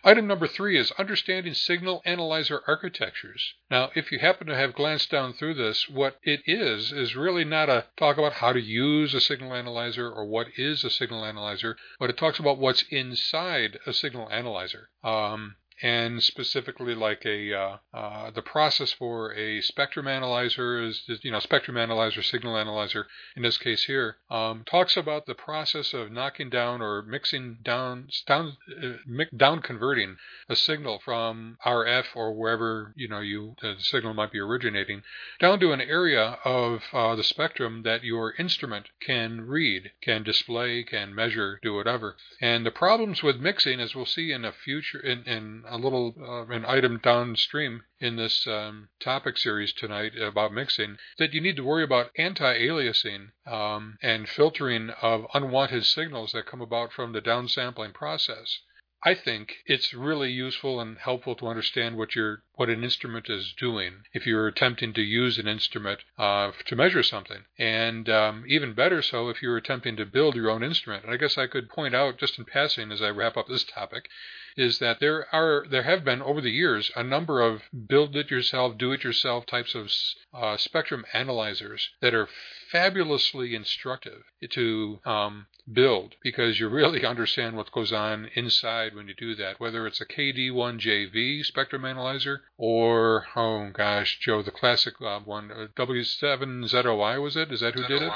Item 0.06 0.26
number 0.26 0.46
three 0.46 0.76
is 0.76 0.92
understanding 0.98 1.54
signal 1.54 2.02
analyzer 2.04 2.60
architectures. 2.68 3.54
Now, 3.70 3.90
if 3.94 4.12
you 4.12 4.18
happen 4.18 4.46
to 4.48 4.54
have 4.54 4.74
glanced 4.74 5.10
down 5.10 5.32
through 5.32 5.54
this, 5.54 5.88
what 5.88 6.18
it 6.22 6.42
is 6.44 6.92
is 6.92 7.16
really 7.16 7.44
not 7.44 7.70
a 7.70 7.86
talk 7.96 8.18
about 8.18 8.34
how 8.34 8.52
to 8.52 8.60
use 8.60 9.14
a 9.14 9.20
signal 9.20 9.54
analyzer 9.54 10.10
or 10.10 10.26
what 10.26 10.48
is 10.58 10.84
a 10.84 10.90
signal 10.90 11.24
analyzer, 11.24 11.78
but 11.98 12.10
it 12.10 12.18
talks 12.18 12.38
about 12.38 12.58
what's 12.58 12.84
inside 12.90 13.78
a 13.86 13.94
signal 13.94 14.28
analyzer. 14.30 14.90
Um, 15.02 15.56
and 15.82 16.22
specifically 16.22 16.94
like 16.94 17.24
a 17.24 17.52
uh, 17.52 17.76
uh, 17.92 18.30
the 18.30 18.42
process 18.42 18.92
for 18.92 19.32
a 19.34 19.60
spectrum 19.60 20.06
analyzer 20.06 20.82
is, 20.82 21.02
you 21.22 21.30
know 21.30 21.40
spectrum 21.40 21.76
analyzer 21.76 22.22
signal 22.22 22.56
analyzer 22.56 23.06
in 23.36 23.42
this 23.42 23.58
case 23.58 23.84
here 23.84 24.16
um, 24.30 24.62
talks 24.66 24.96
about 24.96 25.26
the 25.26 25.34
process 25.34 25.92
of 25.92 26.10
knocking 26.12 26.48
down 26.50 26.80
or 26.80 27.02
mixing 27.02 27.58
down 27.62 28.08
down 28.26 28.56
uh, 28.82 29.24
down 29.36 29.60
converting 29.60 30.16
a 30.48 30.56
signal 30.56 31.00
from 31.04 31.56
RF 31.64 32.04
or 32.14 32.32
wherever 32.32 32.92
you 32.96 33.08
know 33.08 33.20
you 33.20 33.54
the 33.60 33.76
signal 33.78 34.14
might 34.14 34.32
be 34.32 34.38
originating 34.38 35.02
down 35.40 35.58
to 35.60 35.72
an 35.72 35.80
area 35.80 36.38
of 36.44 36.82
uh, 36.92 37.14
the 37.16 37.24
spectrum 37.24 37.82
that 37.82 38.04
your 38.04 38.34
instrument 38.38 38.86
can 39.00 39.40
read 39.42 39.90
can 40.00 40.22
display 40.22 40.82
can 40.82 41.14
measure 41.14 41.58
do 41.62 41.74
whatever. 41.74 42.16
And 42.40 42.64
the 42.64 42.70
problems 42.70 43.22
with 43.22 43.40
mixing 43.40 43.80
as 43.80 43.94
we'll 43.94 44.06
see 44.06 44.32
in 44.32 44.44
a 44.44 44.52
future 44.52 45.00
in, 45.00 45.24
in 45.24 45.64
a 45.74 45.78
little 45.78 46.14
uh, 46.20 46.46
an 46.54 46.64
item 46.64 47.00
downstream 47.02 47.82
in 47.98 48.14
this 48.14 48.46
um, 48.46 48.88
topic 49.00 49.36
series 49.36 49.72
tonight 49.72 50.12
about 50.16 50.52
mixing 50.52 50.96
that 51.18 51.34
you 51.34 51.40
need 51.40 51.56
to 51.56 51.64
worry 51.64 51.82
about 51.82 52.12
anti-aliasing 52.16 53.30
um, 53.44 53.98
and 54.00 54.28
filtering 54.28 54.90
of 55.02 55.26
unwanted 55.34 55.84
signals 55.84 56.30
that 56.30 56.46
come 56.46 56.60
about 56.60 56.92
from 56.92 57.12
the 57.12 57.20
downsampling 57.20 57.92
process. 57.92 58.60
I 59.06 59.14
think 59.14 59.56
it's 59.66 59.92
really 59.92 60.30
useful 60.30 60.80
and 60.80 60.96
helpful 60.96 61.34
to 61.34 61.48
understand 61.48 61.96
what 61.96 62.14
your 62.14 62.44
what 62.54 62.70
an 62.70 62.84
instrument 62.84 63.28
is 63.28 63.52
doing 63.52 64.04
if 64.12 64.26
you're 64.28 64.46
attempting 64.46 64.92
to 64.94 65.02
use 65.02 65.38
an 65.38 65.48
instrument 65.48 66.00
uh, 66.16 66.52
to 66.66 66.76
measure 66.76 67.02
something, 67.02 67.44
and 67.58 68.08
um, 68.08 68.44
even 68.46 68.74
better 68.74 69.02
so 69.02 69.28
if 69.28 69.42
you're 69.42 69.56
attempting 69.56 69.96
to 69.96 70.06
build 70.06 70.36
your 70.36 70.50
own 70.50 70.62
instrument. 70.62 71.04
And 71.04 71.12
I 71.12 71.16
guess 71.16 71.36
I 71.36 71.48
could 71.48 71.68
point 71.68 71.96
out 71.96 72.16
just 72.16 72.38
in 72.38 72.44
passing 72.44 72.92
as 72.92 73.02
I 73.02 73.10
wrap 73.10 73.36
up 73.36 73.48
this 73.48 73.64
topic 73.64 74.08
is 74.56 74.78
that 74.78 75.00
there 75.00 75.26
are 75.34 75.64
there 75.70 75.82
have 75.82 76.04
been 76.04 76.22
over 76.22 76.40
the 76.40 76.50
years 76.50 76.90
a 76.96 77.02
number 77.02 77.40
of 77.40 77.62
build 77.88 78.16
it 78.16 78.30
yourself, 78.30 78.78
do 78.78 78.92
it 78.92 79.04
yourself 79.04 79.46
types 79.46 79.74
of 79.74 79.90
uh, 80.32 80.56
spectrum 80.56 81.04
analyzers 81.12 81.90
that 82.00 82.14
are 82.14 82.28
fabulously 82.70 83.54
instructive 83.54 84.22
to 84.50 85.00
um, 85.04 85.46
build 85.72 86.14
because 86.22 86.60
you 86.60 86.68
really 86.68 87.04
understand 87.14 87.56
what 87.56 87.72
goes 87.72 87.92
on 87.92 88.28
inside 88.34 88.94
when 88.94 89.08
you 89.08 89.14
do 89.14 89.34
that. 89.34 89.58
Whether 89.58 89.86
it's 89.86 90.00
a 90.00 90.06
KD1JV 90.06 91.44
spectrum 91.44 91.84
analyzer 91.84 92.42
or 92.56 93.26
oh 93.36 93.70
gosh, 93.72 94.18
Joe, 94.20 94.42
the 94.42 94.50
classic 94.50 94.94
uh, 95.00 95.20
one 95.20 95.50
uh, 95.50 95.66
W7ZOI 95.76 97.22
was 97.22 97.36
it? 97.36 97.52
Is 97.52 97.60
that 97.60 97.74
who 97.74 97.86
did 97.86 98.02
it? 98.02 98.12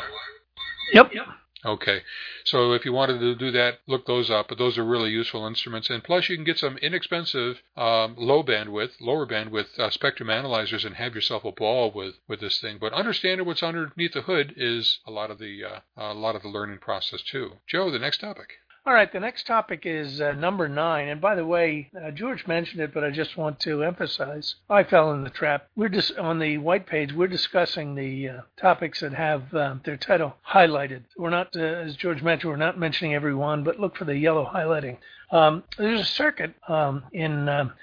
Yep. 0.92 1.12
Yep. 1.14 1.26
Okay, 1.64 2.02
so 2.44 2.72
if 2.72 2.84
you 2.84 2.92
wanted 2.92 3.18
to 3.18 3.34
do 3.34 3.50
that, 3.50 3.80
look 3.88 4.06
those 4.06 4.30
up. 4.30 4.48
But 4.48 4.58
those 4.58 4.78
are 4.78 4.84
really 4.84 5.10
useful 5.10 5.44
instruments, 5.44 5.90
and 5.90 6.04
plus 6.04 6.28
you 6.28 6.36
can 6.36 6.44
get 6.44 6.58
some 6.58 6.78
inexpensive, 6.78 7.60
um, 7.76 8.14
low 8.16 8.44
bandwidth, 8.44 9.00
lower 9.00 9.26
bandwidth 9.26 9.76
uh, 9.76 9.90
spectrum 9.90 10.30
analyzers, 10.30 10.84
and 10.84 10.94
have 10.94 11.16
yourself 11.16 11.44
a 11.44 11.50
ball 11.50 11.90
with 11.90 12.14
with 12.28 12.38
this 12.40 12.60
thing. 12.60 12.78
But 12.78 12.92
understanding 12.92 13.44
what's 13.44 13.62
underneath 13.62 14.12
the 14.12 14.22
hood 14.22 14.54
is 14.56 15.00
a 15.04 15.10
lot 15.10 15.32
of 15.32 15.38
the 15.38 15.64
uh, 15.64 15.80
a 15.96 16.14
lot 16.14 16.36
of 16.36 16.42
the 16.42 16.48
learning 16.48 16.78
process 16.78 17.22
too. 17.22 17.54
Joe, 17.66 17.90
the 17.90 17.98
next 17.98 18.18
topic. 18.18 18.58
All 18.88 18.94
right, 18.94 19.12
the 19.12 19.20
next 19.20 19.46
topic 19.46 19.82
is 19.84 20.18
uh, 20.18 20.32
number 20.32 20.66
nine. 20.66 21.08
And 21.08 21.20
by 21.20 21.34
the 21.34 21.44
way, 21.44 21.90
uh, 21.94 22.10
George 22.10 22.46
mentioned 22.46 22.80
it, 22.80 22.94
but 22.94 23.04
I 23.04 23.10
just 23.10 23.36
want 23.36 23.60
to 23.60 23.84
emphasize 23.84 24.54
I 24.70 24.82
fell 24.82 25.12
in 25.12 25.24
the 25.24 25.28
trap. 25.28 25.68
We're 25.76 25.90
just 25.90 26.16
on 26.16 26.38
the 26.38 26.56
white 26.56 26.86
page, 26.86 27.12
we're 27.12 27.28
discussing 27.28 27.94
the 27.94 28.28
uh, 28.30 28.40
topics 28.56 29.00
that 29.00 29.12
have 29.12 29.52
um, 29.52 29.82
their 29.84 29.98
title 29.98 30.36
highlighted. 30.54 31.02
We're 31.18 31.28
not, 31.28 31.54
uh, 31.54 31.60
as 31.60 31.96
George 31.96 32.22
mentioned, 32.22 32.50
we're 32.50 32.56
not 32.56 32.78
mentioning 32.78 33.14
every 33.14 33.34
one, 33.34 33.62
but 33.62 33.78
look 33.78 33.94
for 33.94 34.06
the 34.06 34.16
yellow 34.16 34.50
highlighting. 34.50 34.96
Um, 35.30 35.64
there's 35.76 36.00
a 36.00 36.04
circuit 36.04 36.54
um, 36.66 37.04
in 37.12 37.46
um, 37.46 37.74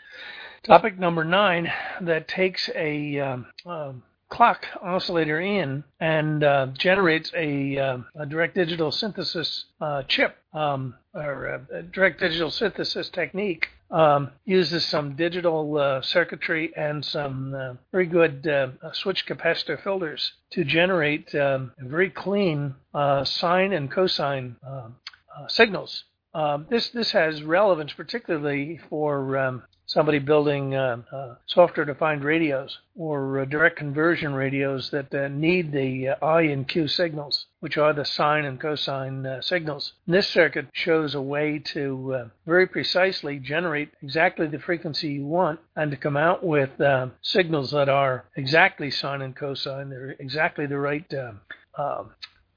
topic 0.63 0.97
number 0.97 1.23
nine 1.23 1.71
that 2.01 2.27
takes 2.27 2.67
a 2.73 3.19
um, 3.19 3.45
um, 3.67 4.01
clock 4.29 4.65
oscillator 4.81 5.39
in 5.39 5.83
and 5.99 6.43
uh, 6.43 6.67
generates 6.77 7.31
a, 7.35 7.77
uh, 7.77 7.97
a, 8.19 8.25
direct 8.25 8.55
digital 8.55 8.91
synthesis 8.91 9.65
uh, 9.79 10.03
chip 10.03 10.35
um, 10.53 10.95
or 11.13 11.65
a 11.71 11.83
direct 11.83 12.19
digital 12.19 12.51
synthesis 12.51 13.09
technique. 13.09 13.67
Um, 13.91 14.31
uses 14.45 14.83
some 14.83 15.15
digital 15.15 15.77
uh, 15.77 16.01
circuitry 16.01 16.73
and 16.75 17.05
some 17.05 17.53
uh, 17.53 17.73
very 17.91 18.07
good 18.07 18.47
uh, 18.47 18.69
switch 18.93 19.27
capacitor 19.27 19.81
filters 19.81 20.33
to 20.53 20.63
generate 20.63 21.33
um, 21.35 21.71
very 21.77 22.09
clean 22.09 22.73
sine 23.25 23.73
and 23.73 23.91
cosine 23.91 24.55
signals. 25.47 26.03
Um, 26.35 26.65
this 26.69 26.89
this 26.89 27.11
has 27.11 27.43
relevance 27.43 27.93
particularly 27.93 28.77
for 28.89 29.37
um, 29.37 29.63
somebody 29.95 30.19
building 30.19 30.75
uh, 30.75 30.97
uh, 31.09 31.35
software-defined 31.45 32.21
radios 32.21 32.79
or 32.97 33.39
uh, 33.39 33.45
direct 33.45 33.77
conversion 33.77 34.33
radios 34.33 34.89
that 34.89 35.15
uh, 35.15 35.29
need 35.29 35.71
the 35.71 36.09
uh, 36.09 36.25
I 36.25 36.41
and 36.41 36.67
Q 36.67 36.89
signals, 36.89 37.45
which 37.61 37.77
are 37.77 37.93
the 37.93 38.03
sine 38.03 38.43
and 38.43 38.59
cosine 38.59 39.25
uh, 39.25 39.41
signals. 39.41 39.93
And 40.05 40.13
this 40.13 40.27
circuit 40.27 40.67
shows 40.73 41.15
a 41.15 41.21
way 41.21 41.59
to 41.75 42.29
very 42.45 42.67
precisely 42.67 43.39
generate 43.39 43.89
exactly 44.03 44.47
the 44.47 44.59
frequency 44.59 45.13
you 45.13 45.25
want 45.25 45.61
and 45.77 45.89
to 45.91 45.97
come 45.97 46.17
out 46.17 46.43
with 46.43 46.71
signals 47.21 47.71
that 47.71 47.87
are 47.87 48.25
exactly 48.35 48.91
sine 48.91 49.21
and 49.21 49.33
cosine. 49.33 49.89
They're 49.89 50.17
exactly 50.19 50.65
the 50.65 50.77
right 50.77 51.09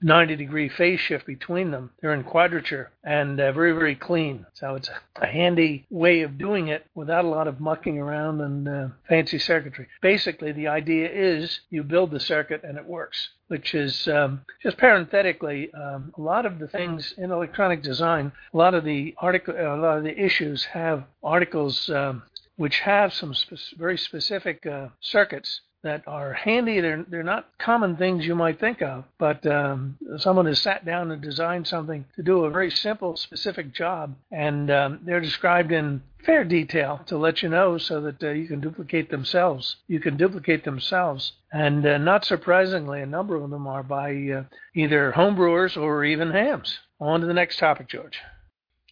90 0.00 0.36
degree 0.36 0.68
phase 0.68 1.00
shift 1.00 1.26
between 1.26 1.70
them. 1.70 1.90
They're 2.00 2.14
in 2.14 2.24
quadrature 2.24 2.90
and 3.02 3.40
uh, 3.40 3.52
very, 3.52 3.72
very 3.72 3.94
clean. 3.94 4.46
So 4.54 4.74
it's 4.74 4.90
a 5.16 5.26
handy 5.26 5.86
way 5.90 6.22
of 6.22 6.38
doing 6.38 6.68
it 6.68 6.86
without 6.94 7.24
a 7.24 7.28
lot 7.28 7.48
of 7.48 7.60
mucking 7.60 7.98
around 7.98 8.40
and 8.40 8.68
uh, 8.68 8.88
fancy 9.08 9.38
circuitry. 9.38 9.88
Basically, 10.00 10.52
the 10.52 10.68
idea 10.68 11.08
is 11.10 11.60
you 11.70 11.82
build 11.82 12.10
the 12.10 12.20
circuit 12.20 12.62
and 12.64 12.78
it 12.78 12.86
works. 12.86 13.28
Which 13.48 13.74
is 13.74 14.06
um, 14.08 14.42
just 14.62 14.76
parenthetically, 14.76 15.72
um, 15.72 16.12
a 16.18 16.20
lot 16.20 16.44
of 16.44 16.58
the 16.58 16.68
things 16.68 17.14
in 17.16 17.30
electronic 17.30 17.82
design, 17.82 18.30
a 18.52 18.56
lot 18.56 18.74
of 18.74 18.84
the 18.84 19.14
article, 19.16 19.54
a 19.54 19.74
lot 19.74 19.96
of 19.96 20.04
the 20.04 20.22
issues 20.22 20.66
have 20.66 21.04
articles 21.22 21.88
um, 21.88 22.24
which 22.56 22.80
have 22.80 23.14
some 23.14 23.32
spe- 23.32 23.78
very 23.78 23.96
specific 23.96 24.66
uh, 24.66 24.88
circuits 25.00 25.62
that 25.82 26.02
are 26.06 26.32
handy. 26.32 26.80
They're 26.80 27.04
they're 27.08 27.22
not 27.22 27.48
common 27.58 27.96
things 27.96 28.26
you 28.26 28.34
might 28.34 28.60
think 28.60 28.82
of, 28.82 29.04
but 29.18 29.46
um, 29.46 29.96
someone 30.18 30.46
has 30.46 30.60
sat 30.60 30.84
down 30.84 31.10
and 31.10 31.22
designed 31.22 31.66
something 31.66 32.04
to 32.16 32.22
do 32.22 32.44
a 32.44 32.50
very 32.50 32.70
simple, 32.70 33.16
specific 33.16 33.72
job, 33.72 34.16
and 34.30 34.70
um, 34.70 35.00
they're 35.04 35.20
described 35.20 35.72
in 35.72 36.02
fair 36.24 36.44
detail 36.44 37.00
to 37.06 37.16
let 37.16 37.42
you 37.42 37.48
know 37.48 37.78
so 37.78 38.00
that 38.00 38.22
uh, 38.22 38.30
you 38.30 38.46
can 38.48 38.60
duplicate 38.60 39.10
themselves. 39.10 39.76
You 39.86 40.00
can 40.00 40.16
duplicate 40.16 40.64
themselves, 40.64 41.32
and 41.52 41.86
uh, 41.86 41.98
not 41.98 42.24
surprisingly, 42.24 43.00
a 43.00 43.06
number 43.06 43.36
of 43.36 43.48
them 43.50 43.66
are 43.66 43.82
by 43.82 44.10
uh, 44.10 44.44
either 44.74 45.12
homebrewers 45.12 45.80
or 45.80 46.04
even 46.04 46.30
hams. 46.30 46.78
On 47.00 47.20
to 47.20 47.26
the 47.26 47.34
next 47.34 47.58
topic, 47.58 47.88
George. 47.88 48.18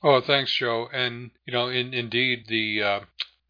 Oh, 0.02 0.20
thanks, 0.20 0.54
Joe. 0.54 0.88
And 0.92 1.32
you 1.46 1.52
know, 1.52 1.68
in, 1.68 1.92
indeed, 1.92 2.44
the 2.48 2.82
uh, 2.82 3.00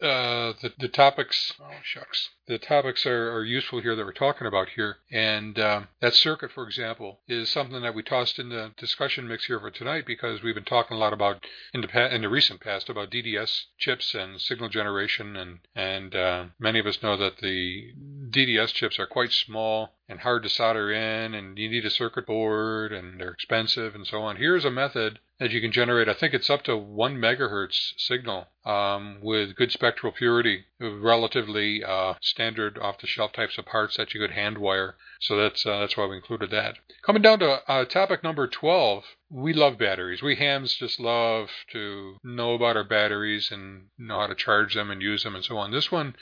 uh, 0.04 0.52
the, 0.62 0.72
the 0.78 0.88
topics, 0.88 1.52
oh 1.60 1.70
shucks, 1.82 2.30
the 2.46 2.58
topics 2.58 3.04
are, 3.06 3.32
are 3.32 3.44
useful 3.44 3.80
here 3.80 3.96
that 3.96 4.04
we're 4.04 4.12
talking 4.12 4.46
about 4.46 4.68
here. 4.70 4.98
And 5.10 5.58
um, 5.58 5.88
that 6.00 6.14
circuit, 6.14 6.52
for 6.52 6.64
example, 6.64 7.20
is 7.26 7.48
something 7.48 7.82
that 7.82 7.94
we 7.94 8.02
tossed 8.02 8.38
in 8.38 8.50
the 8.50 8.72
discussion 8.76 9.26
mix 9.26 9.46
here 9.46 9.58
for 9.58 9.70
tonight 9.70 10.04
because 10.06 10.42
we've 10.42 10.54
been 10.54 10.64
talking 10.64 10.96
a 10.96 11.00
lot 11.00 11.12
about 11.12 11.44
in 11.74 11.80
the 11.80 12.14
in 12.14 12.22
the 12.22 12.28
recent 12.28 12.60
past 12.60 12.88
about 12.88 13.10
DDS 13.10 13.64
chips 13.78 14.14
and 14.14 14.40
signal 14.40 14.68
generation, 14.68 15.36
and 15.36 15.58
and 15.74 16.14
uh, 16.14 16.44
many 16.58 16.78
of 16.78 16.86
us 16.86 17.02
know 17.02 17.16
that 17.16 17.38
the 17.38 17.92
DDS 18.30 18.72
chips 18.72 18.98
are 18.98 19.06
quite 19.06 19.32
small 19.32 19.94
and 20.08 20.20
hard 20.20 20.42
to 20.44 20.48
solder 20.48 20.92
in, 20.92 21.34
and 21.34 21.58
you 21.58 21.68
need 21.68 21.84
a 21.84 21.90
circuit 21.90 22.26
board, 22.26 22.92
and 22.92 23.20
they're 23.20 23.30
expensive, 23.30 23.94
and 23.94 24.06
so 24.06 24.22
on. 24.22 24.36
Here's 24.36 24.64
a 24.64 24.70
method 24.70 25.18
that 25.38 25.50
you 25.50 25.60
can 25.60 25.72
generate. 25.72 26.08
I 26.08 26.14
think 26.14 26.32
it's 26.32 26.48
up 26.48 26.62
to 26.64 26.76
one 26.76 27.16
megahertz 27.16 27.92
signal 27.98 28.46
um, 28.64 29.18
with 29.20 29.56
good 29.56 29.72
spectral 29.72 30.12
purity, 30.12 30.64
relatively 30.80 31.82
uh, 31.84 32.14
standard 32.36 32.78
off-the-shelf 32.78 33.32
types 33.32 33.56
of 33.56 33.64
parts 33.64 33.96
that 33.96 34.12
you 34.12 34.20
could 34.20 34.32
hand 34.32 34.58
wire. 34.58 34.96
So 35.20 35.38
that's 35.38 35.64
uh, 35.64 35.80
that's 35.80 35.96
why 35.96 36.06
we 36.06 36.16
included 36.16 36.50
that. 36.50 36.76
Coming 37.02 37.22
down 37.22 37.38
to 37.38 37.62
uh, 37.66 37.86
topic 37.86 38.22
number 38.22 38.46
12, 38.46 39.04
we 39.30 39.54
love 39.54 39.78
batteries. 39.78 40.20
We 40.20 40.36
hams 40.36 40.74
just 40.74 41.00
love 41.00 41.48
to 41.72 42.18
know 42.22 42.52
about 42.52 42.76
our 42.76 42.84
batteries 42.84 43.50
and 43.50 43.86
know 43.96 44.20
how 44.20 44.26
to 44.26 44.34
charge 44.34 44.74
them 44.74 44.90
and 44.90 45.00
use 45.00 45.22
them 45.22 45.34
and 45.34 45.44
so 45.44 45.56
on. 45.56 45.70
This 45.70 45.90
one 45.90 46.14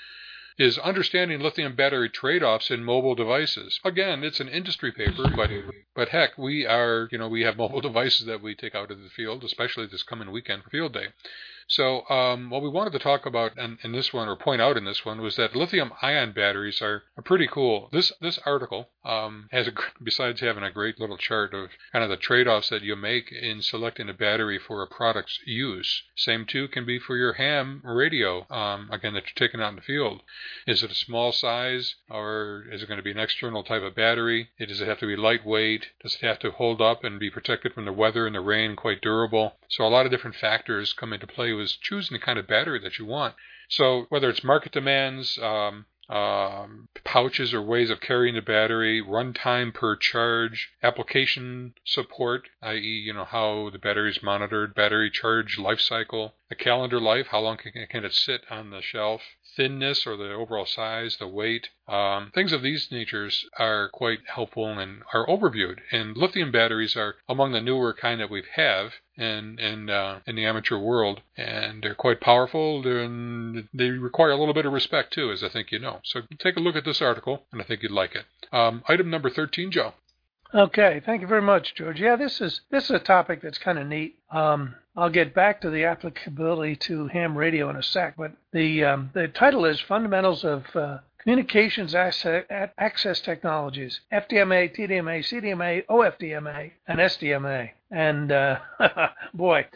is 0.56 0.78
understanding 0.78 1.40
lithium 1.40 1.74
battery 1.74 2.08
trade-offs 2.08 2.70
in 2.70 2.84
mobile 2.84 3.16
devices. 3.16 3.80
Again, 3.84 4.22
it's 4.22 4.38
an 4.38 4.48
industry 4.48 4.92
paper, 4.92 5.24
but 5.34 5.50
but 5.96 6.10
heck, 6.10 6.38
we 6.38 6.64
are 6.64 7.08
you 7.10 7.18
know 7.18 7.28
we 7.28 7.42
have 7.42 7.56
mobile 7.56 7.80
devices 7.90 8.26
that 8.26 8.40
we 8.40 8.54
take 8.54 8.76
out 8.76 8.92
of 8.92 9.02
the 9.02 9.10
field, 9.10 9.42
especially 9.42 9.86
this 9.86 10.04
coming 10.04 10.30
weekend 10.30 10.62
for 10.62 10.70
field 10.70 10.92
day. 10.92 11.08
So, 11.68 12.08
um, 12.08 12.50
what 12.50 12.62
we 12.62 12.68
wanted 12.68 12.92
to 12.92 12.98
talk 12.98 13.26
about 13.26 13.56
in, 13.56 13.78
in, 13.82 13.92
this 13.92 14.12
one, 14.12 14.28
or 14.28 14.36
point 14.36 14.60
out 14.60 14.76
in 14.76 14.84
this 14.84 15.04
one, 15.04 15.20
was 15.20 15.36
that 15.36 15.56
lithium-ion 15.56 16.32
batteries 16.32 16.82
are, 16.82 17.04
are 17.16 17.22
pretty 17.22 17.46
cool. 17.46 17.88
This 17.92 18.12
this 18.20 18.38
article 18.44 18.88
um, 19.04 19.48
has 19.50 19.68
a 19.68 19.72
besides 20.02 20.40
having 20.40 20.62
a 20.62 20.70
great 20.70 21.00
little 21.00 21.16
chart 21.16 21.54
of 21.54 21.70
kind 21.92 22.04
of 22.04 22.10
the 22.10 22.16
trade-offs 22.16 22.68
that 22.68 22.82
you 22.82 22.96
make 22.96 23.32
in 23.32 23.62
selecting 23.62 24.08
a 24.08 24.14
battery 24.14 24.58
for 24.58 24.82
a 24.82 24.86
product's 24.86 25.40
use. 25.46 26.02
Same 26.16 26.44
too 26.44 26.68
can 26.68 26.84
be 26.84 26.98
for 26.98 27.16
your 27.16 27.34
ham 27.34 27.80
radio. 27.84 28.46
Um, 28.50 28.88
again, 28.92 29.14
that 29.14 29.24
you're 29.24 29.48
taking 29.48 29.60
out 29.60 29.70
in 29.70 29.76
the 29.76 29.82
field. 29.82 30.22
Is 30.66 30.82
it 30.82 30.90
a 30.90 30.94
small 30.94 31.32
size, 31.32 31.94
or 32.10 32.64
is 32.70 32.82
it 32.82 32.86
going 32.86 32.98
to 32.98 33.02
be 33.02 33.10
an 33.10 33.18
external 33.18 33.62
type 33.62 33.82
of 33.82 33.94
battery? 33.94 34.50
Does 34.58 34.80
it 34.80 34.88
have 34.88 34.98
to 35.00 35.06
be 35.06 35.16
lightweight? 35.16 35.86
Does 36.02 36.16
it 36.16 36.26
have 36.26 36.38
to 36.40 36.50
hold 36.50 36.80
up 36.82 37.04
and 37.04 37.18
be 37.18 37.30
protected 37.30 37.72
from 37.72 37.84
the 37.84 37.92
weather 37.92 38.26
and 38.26 38.34
the 38.34 38.40
rain, 38.40 38.76
quite 38.76 39.00
durable? 39.00 39.56
So 39.68 39.84
a 39.84 39.88
lot 39.88 40.06
of 40.06 40.12
different 40.12 40.36
factors 40.36 40.92
come 40.92 41.12
into 41.12 41.26
play 41.26 41.52
with 41.54 41.80
choosing 41.80 42.14
the 42.14 42.24
kind 42.24 42.38
of 42.38 42.46
battery 42.46 42.80
that 42.80 42.98
you 42.98 43.06
want. 43.06 43.34
So 43.68 44.06
whether 44.08 44.28
it's 44.28 44.44
market 44.44 44.72
demands, 44.72 45.38
um, 45.38 45.86
um, 46.08 46.88
pouches 47.02 47.54
or 47.54 47.62
ways 47.62 47.88
of 47.88 48.00
carrying 48.00 48.34
the 48.34 48.42
battery, 48.42 49.02
runtime 49.02 49.72
per 49.72 49.96
charge, 49.96 50.70
application 50.82 51.74
support, 51.84 52.48
i.e., 52.62 52.78
you 52.78 53.12
know 53.12 53.24
how 53.24 53.70
the 53.70 53.78
battery 53.78 54.10
is 54.10 54.22
monitored, 54.22 54.74
battery 54.74 55.10
charge 55.10 55.58
life 55.58 55.80
cycle, 55.80 56.34
a 56.50 56.54
calendar 56.54 57.00
life, 57.00 57.28
how 57.28 57.40
long 57.40 57.56
can, 57.56 57.72
can 57.88 58.04
it 58.04 58.12
sit 58.12 58.42
on 58.50 58.70
the 58.70 58.82
shelf, 58.82 59.22
thinness 59.56 60.06
or 60.06 60.16
the 60.16 60.32
overall 60.32 60.66
size, 60.66 61.16
the 61.16 61.28
weight, 61.28 61.68
um, 61.88 62.30
things 62.34 62.52
of 62.52 62.62
these 62.62 62.90
natures 62.90 63.44
are 63.58 63.88
quite 63.88 64.20
helpful 64.26 64.78
and 64.78 65.02
are 65.12 65.26
overviewed. 65.26 65.78
And 65.92 66.16
lithium 66.16 66.50
batteries 66.50 66.96
are 66.96 67.16
among 67.28 67.52
the 67.52 67.60
newer 67.60 67.92
kind 67.92 68.20
that 68.20 68.30
we 68.30 68.42
have 68.54 68.94
in 69.16 69.58
in 69.58 69.90
uh, 69.90 70.20
in 70.26 70.36
the 70.36 70.44
amateur 70.46 70.78
world, 70.78 71.20
and 71.36 71.82
they're 71.82 71.94
quite 71.94 72.20
powerful. 72.20 72.86
and 72.86 73.68
they 73.72 73.90
require 73.90 74.30
a 74.30 74.36
little 74.36 74.54
bit 74.54 74.66
of 74.66 74.72
respect 74.72 75.12
too, 75.12 75.30
as 75.30 75.42
I 75.42 75.48
think 75.48 75.70
you 75.70 75.78
know. 75.78 76.00
So 76.04 76.22
take 76.38 76.56
a 76.56 76.60
look 76.60 76.76
at 76.76 76.84
this 76.84 77.02
article, 77.02 77.46
and 77.52 77.60
I 77.60 77.64
think 77.64 77.82
you'd 77.82 77.92
like 77.92 78.14
it. 78.14 78.24
Um, 78.52 78.82
item 78.88 79.10
number 79.10 79.30
thirteen, 79.30 79.70
Joe. 79.70 79.94
Okay, 80.54 81.02
thank 81.04 81.20
you 81.20 81.26
very 81.26 81.42
much, 81.42 81.74
George. 81.74 82.00
Yeah, 82.00 82.14
this 82.14 82.40
is 82.40 82.60
this 82.70 82.84
is 82.84 82.90
a 82.92 83.00
topic 83.00 83.42
that's 83.42 83.58
kind 83.58 83.76
of 83.76 83.88
neat. 83.88 84.16
Um, 84.30 84.76
I'll 84.96 85.10
get 85.10 85.34
back 85.34 85.60
to 85.62 85.70
the 85.70 85.84
applicability 85.84 86.76
to 86.76 87.08
ham 87.08 87.36
radio 87.36 87.68
in 87.70 87.76
a 87.76 87.82
sec, 87.82 88.14
but 88.16 88.30
the 88.52 88.84
um, 88.84 89.10
the 89.14 89.26
title 89.26 89.64
is 89.64 89.80
Fundamentals 89.80 90.44
of 90.44 90.64
uh, 90.76 90.98
Communications 91.18 91.92
Access 91.96 93.20
Technologies: 93.20 94.00
FDMA, 94.12 94.72
TDMA, 94.76 95.26
CDMA, 95.26 95.86
OFDMA, 95.86 96.70
and 96.86 97.00
SDMA. 97.00 97.70
And 97.90 98.30
uh, 98.30 98.60
boy, 99.34 99.66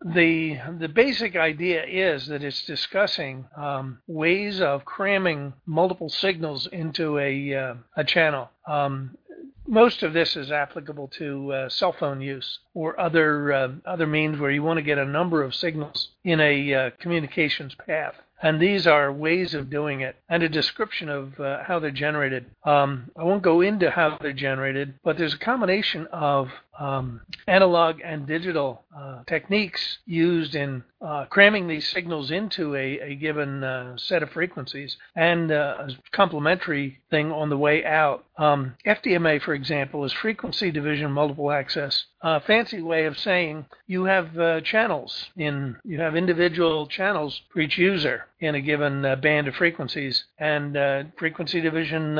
the 0.00 0.58
the 0.78 0.88
basic 0.88 1.34
idea 1.34 1.84
is 1.84 2.28
that 2.28 2.44
it's 2.44 2.64
discussing 2.64 3.46
um, 3.56 3.98
ways 4.06 4.60
of 4.60 4.84
cramming 4.84 5.54
multiple 5.66 6.08
signals 6.08 6.68
into 6.68 7.18
a 7.18 7.54
uh, 7.54 7.74
a 7.96 8.04
channel. 8.04 8.48
Um, 8.68 9.16
most 9.70 10.02
of 10.02 10.12
this 10.12 10.36
is 10.36 10.50
applicable 10.50 11.08
to 11.08 11.52
uh, 11.52 11.68
cell 11.68 11.92
phone 11.92 12.20
use 12.20 12.58
or 12.74 12.98
other 12.98 13.52
uh, 13.52 13.68
other 13.86 14.06
means 14.06 14.38
where 14.38 14.50
you 14.50 14.62
want 14.62 14.78
to 14.78 14.82
get 14.82 14.98
a 14.98 15.04
number 15.04 15.42
of 15.42 15.54
signals 15.54 16.08
in 16.24 16.40
a 16.40 16.74
uh, 16.74 16.90
communications 16.98 17.74
path. 17.86 18.14
And 18.42 18.58
these 18.60 18.86
are 18.86 19.12
ways 19.12 19.54
of 19.54 19.70
doing 19.70 20.00
it 20.00 20.16
and 20.28 20.42
a 20.42 20.48
description 20.48 21.08
of 21.08 21.38
uh, 21.38 21.62
how 21.62 21.78
they're 21.78 21.90
generated. 21.90 22.46
Um, 22.64 23.10
I 23.16 23.22
won't 23.22 23.42
go 23.42 23.60
into 23.60 23.90
how 23.90 24.18
they're 24.20 24.32
generated, 24.32 24.94
but 25.04 25.18
there's 25.18 25.34
a 25.34 25.38
combination 25.38 26.06
of 26.06 26.48
um, 26.78 27.20
analog 27.46 28.00
and 28.04 28.26
digital 28.26 28.84
uh, 28.96 29.22
techniques 29.26 29.98
used 30.06 30.54
in 30.54 30.82
uh, 31.00 31.24
cramming 31.26 31.66
these 31.66 31.88
signals 31.88 32.30
into 32.30 32.74
a, 32.74 32.98
a 33.00 33.14
given 33.14 33.64
uh, 33.64 33.96
set 33.96 34.22
of 34.22 34.30
frequencies 34.30 34.96
and 35.16 35.50
uh, 35.50 35.76
a 35.80 35.88
complementary 36.12 37.00
thing 37.10 37.32
on 37.32 37.48
the 37.48 37.56
way 37.56 37.84
out. 37.84 38.24
Um, 38.38 38.74
FDMA, 38.86 39.42
for 39.42 39.54
example, 39.54 40.04
is 40.04 40.12
frequency 40.12 40.70
division 40.70 41.10
multiple 41.10 41.50
access. 41.50 42.04
A 42.22 42.40
fancy 42.40 42.82
way 42.82 43.06
of 43.06 43.18
saying 43.18 43.66
you 43.86 44.04
have 44.04 44.38
uh, 44.38 44.60
channels 44.60 45.26
in 45.36 45.76
you 45.84 46.00
have 46.00 46.16
individual 46.16 46.86
channels 46.86 47.40
for 47.52 47.60
each 47.60 47.78
user 47.78 48.26
in 48.40 48.54
a 48.54 48.60
given 48.60 49.04
uh, 49.04 49.16
band 49.16 49.48
of 49.48 49.54
frequencies 49.54 50.24
and 50.38 50.76
frequency 51.18 51.60
division 51.60 52.14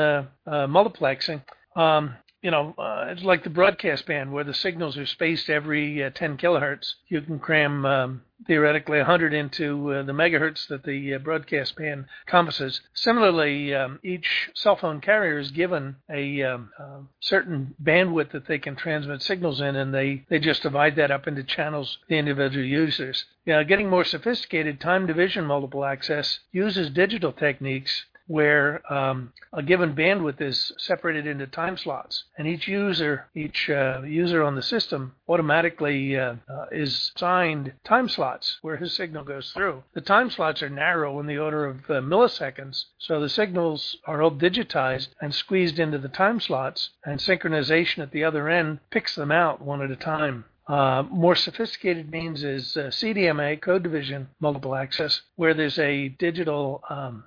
multiplexing 0.47 1.41
um, 1.75 2.15
you 2.41 2.49
know, 2.49 2.73
uh, 2.77 3.05
it's 3.09 3.23
like 3.23 3.43
the 3.43 3.51
broadcast 3.51 4.07
band 4.07 4.31
where 4.31 4.43
the 4.43 4.53
signals 4.53 4.97
are 4.97 5.05
spaced 5.05 5.49
every 5.49 6.03
uh, 6.03 6.09
10 6.09 6.37
kilohertz. 6.37 6.93
You 7.07 7.21
can 7.21 7.37
cram 7.37 7.85
um, 7.85 8.21
theoretically 8.47 8.97
100 8.97 9.31
into 9.31 9.91
uh, 9.93 10.03
the 10.03 10.11
megahertz 10.11 10.67
that 10.67 10.83
the 10.83 11.13
uh, 11.13 11.19
broadcast 11.19 11.75
band 11.75 12.05
compasses. 12.25 12.81
Similarly, 12.95 13.75
um, 13.75 13.99
each 14.03 14.49
cell 14.55 14.75
phone 14.75 15.01
carrier 15.01 15.37
is 15.37 15.51
given 15.51 15.97
a 16.09 16.41
um, 16.41 16.71
certain 17.19 17.75
bandwidth 17.81 18.31
that 18.31 18.47
they 18.47 18.57
can 18.57 18.75
transmit 18.75 19.21
signals 19.21 19.61
in, 19.61 19.75
and 19.75 19.93
they, 19.93 20.25
they 20.29 20.39
just 20.39 20.63
divide 20.63 20.95
that 20.95 21.11
up 21.11 21.27
into 21.27 21.43
channels 21.43 21.99
the 22.09 22.17
individual 22.17 22.65
users. 22.65 23.25
Yeah, 23.45 23.61
getting 23.63 23.89
more 23.89 24.03
sophisticated, 24.03 24.81
time 24.81 25.05
division 25.05 25.45
multiple 25.45 25.85
access 25.85 26.39
uses 26.51 26.89
digital 26.89 27.31
techniques 27.31 28.05
where 28.27 28.81
um, 28.91 29.33
a 29.53 29.61
given 29.61 29.93
bandwidth 29.93 30.41
is 30.41 30.71
separated 30.77 31.27
into 31.27 31.47
time 31.47 31.77
slots, 31.77 32.23
and 32.37 32.47
each 32.47 32.67
user, 32.67 33.27
each 33.35 33.69
uh, 33.69 34.01
user 34.03 34.43
on 34.43 34.55
the 34.55 34.61
system, 34.61 35.13
automatically 35.27 36.17
uh, 36.17 36.35
uh, 36.49 36.65
is 36.71 37.11
assigned 37.15 37.73
time 37.83 38.07
slots 38.07 38.57
where 38.61 38.77
his 38.77 38.93
signal 38.93 39.23
goes 39.23 39.51
through. 39.51 39.83
The 39.93 40.01
time 40.01 40.29
slots 40.29 40.63
are 40.63 40.69
narrow 40.69 41.19
in 41.19 41.27
the 41.27 41.37
order 41.37 41.65
of 41.65 41.89
uh, 41.89 42.01
milliseconds, 42.01 42.85
so 42.97 43.19
the 43.19 43.29
signals 43.29 43.97
are 44.05 44.21
all 44.21 44.31
digitized 44.31 45.09
and 45.21 45.33
squeezed 45.33 45.79
into 45.79 45.97
the 45.97 46.09
time 46.09 46.39
slots, 46.39 46.91
and 47.05 47.19
synchronization 47.19 47.99
at 47.99 48.11
the 48.11 48.23
other 48.23 48.49
end 48.49 48.79
picks 48.89 49.15
them 49.15 49.31
out 49.31 49.61
one 49.61 49.81
at 49.81 49.91
a 49.91 49.95
time. 49.95 50.45
Uh, 50.67 51.03
more 51.09 51.35
sophisticated 51.35 52.09
means 52.09 52.43
is 52.43 52.77
uh, 52.77 52.83
CDMA, 52.83 53.59
code 53.61 53.83
division 53.83 54.29
multiple 54.39 54.75
access, 54.75 55.21
where 55.35 55.53
there's 55.53 55.79
a 55.79 56.09
digital 56.09 56.81
um, 56.89 57.23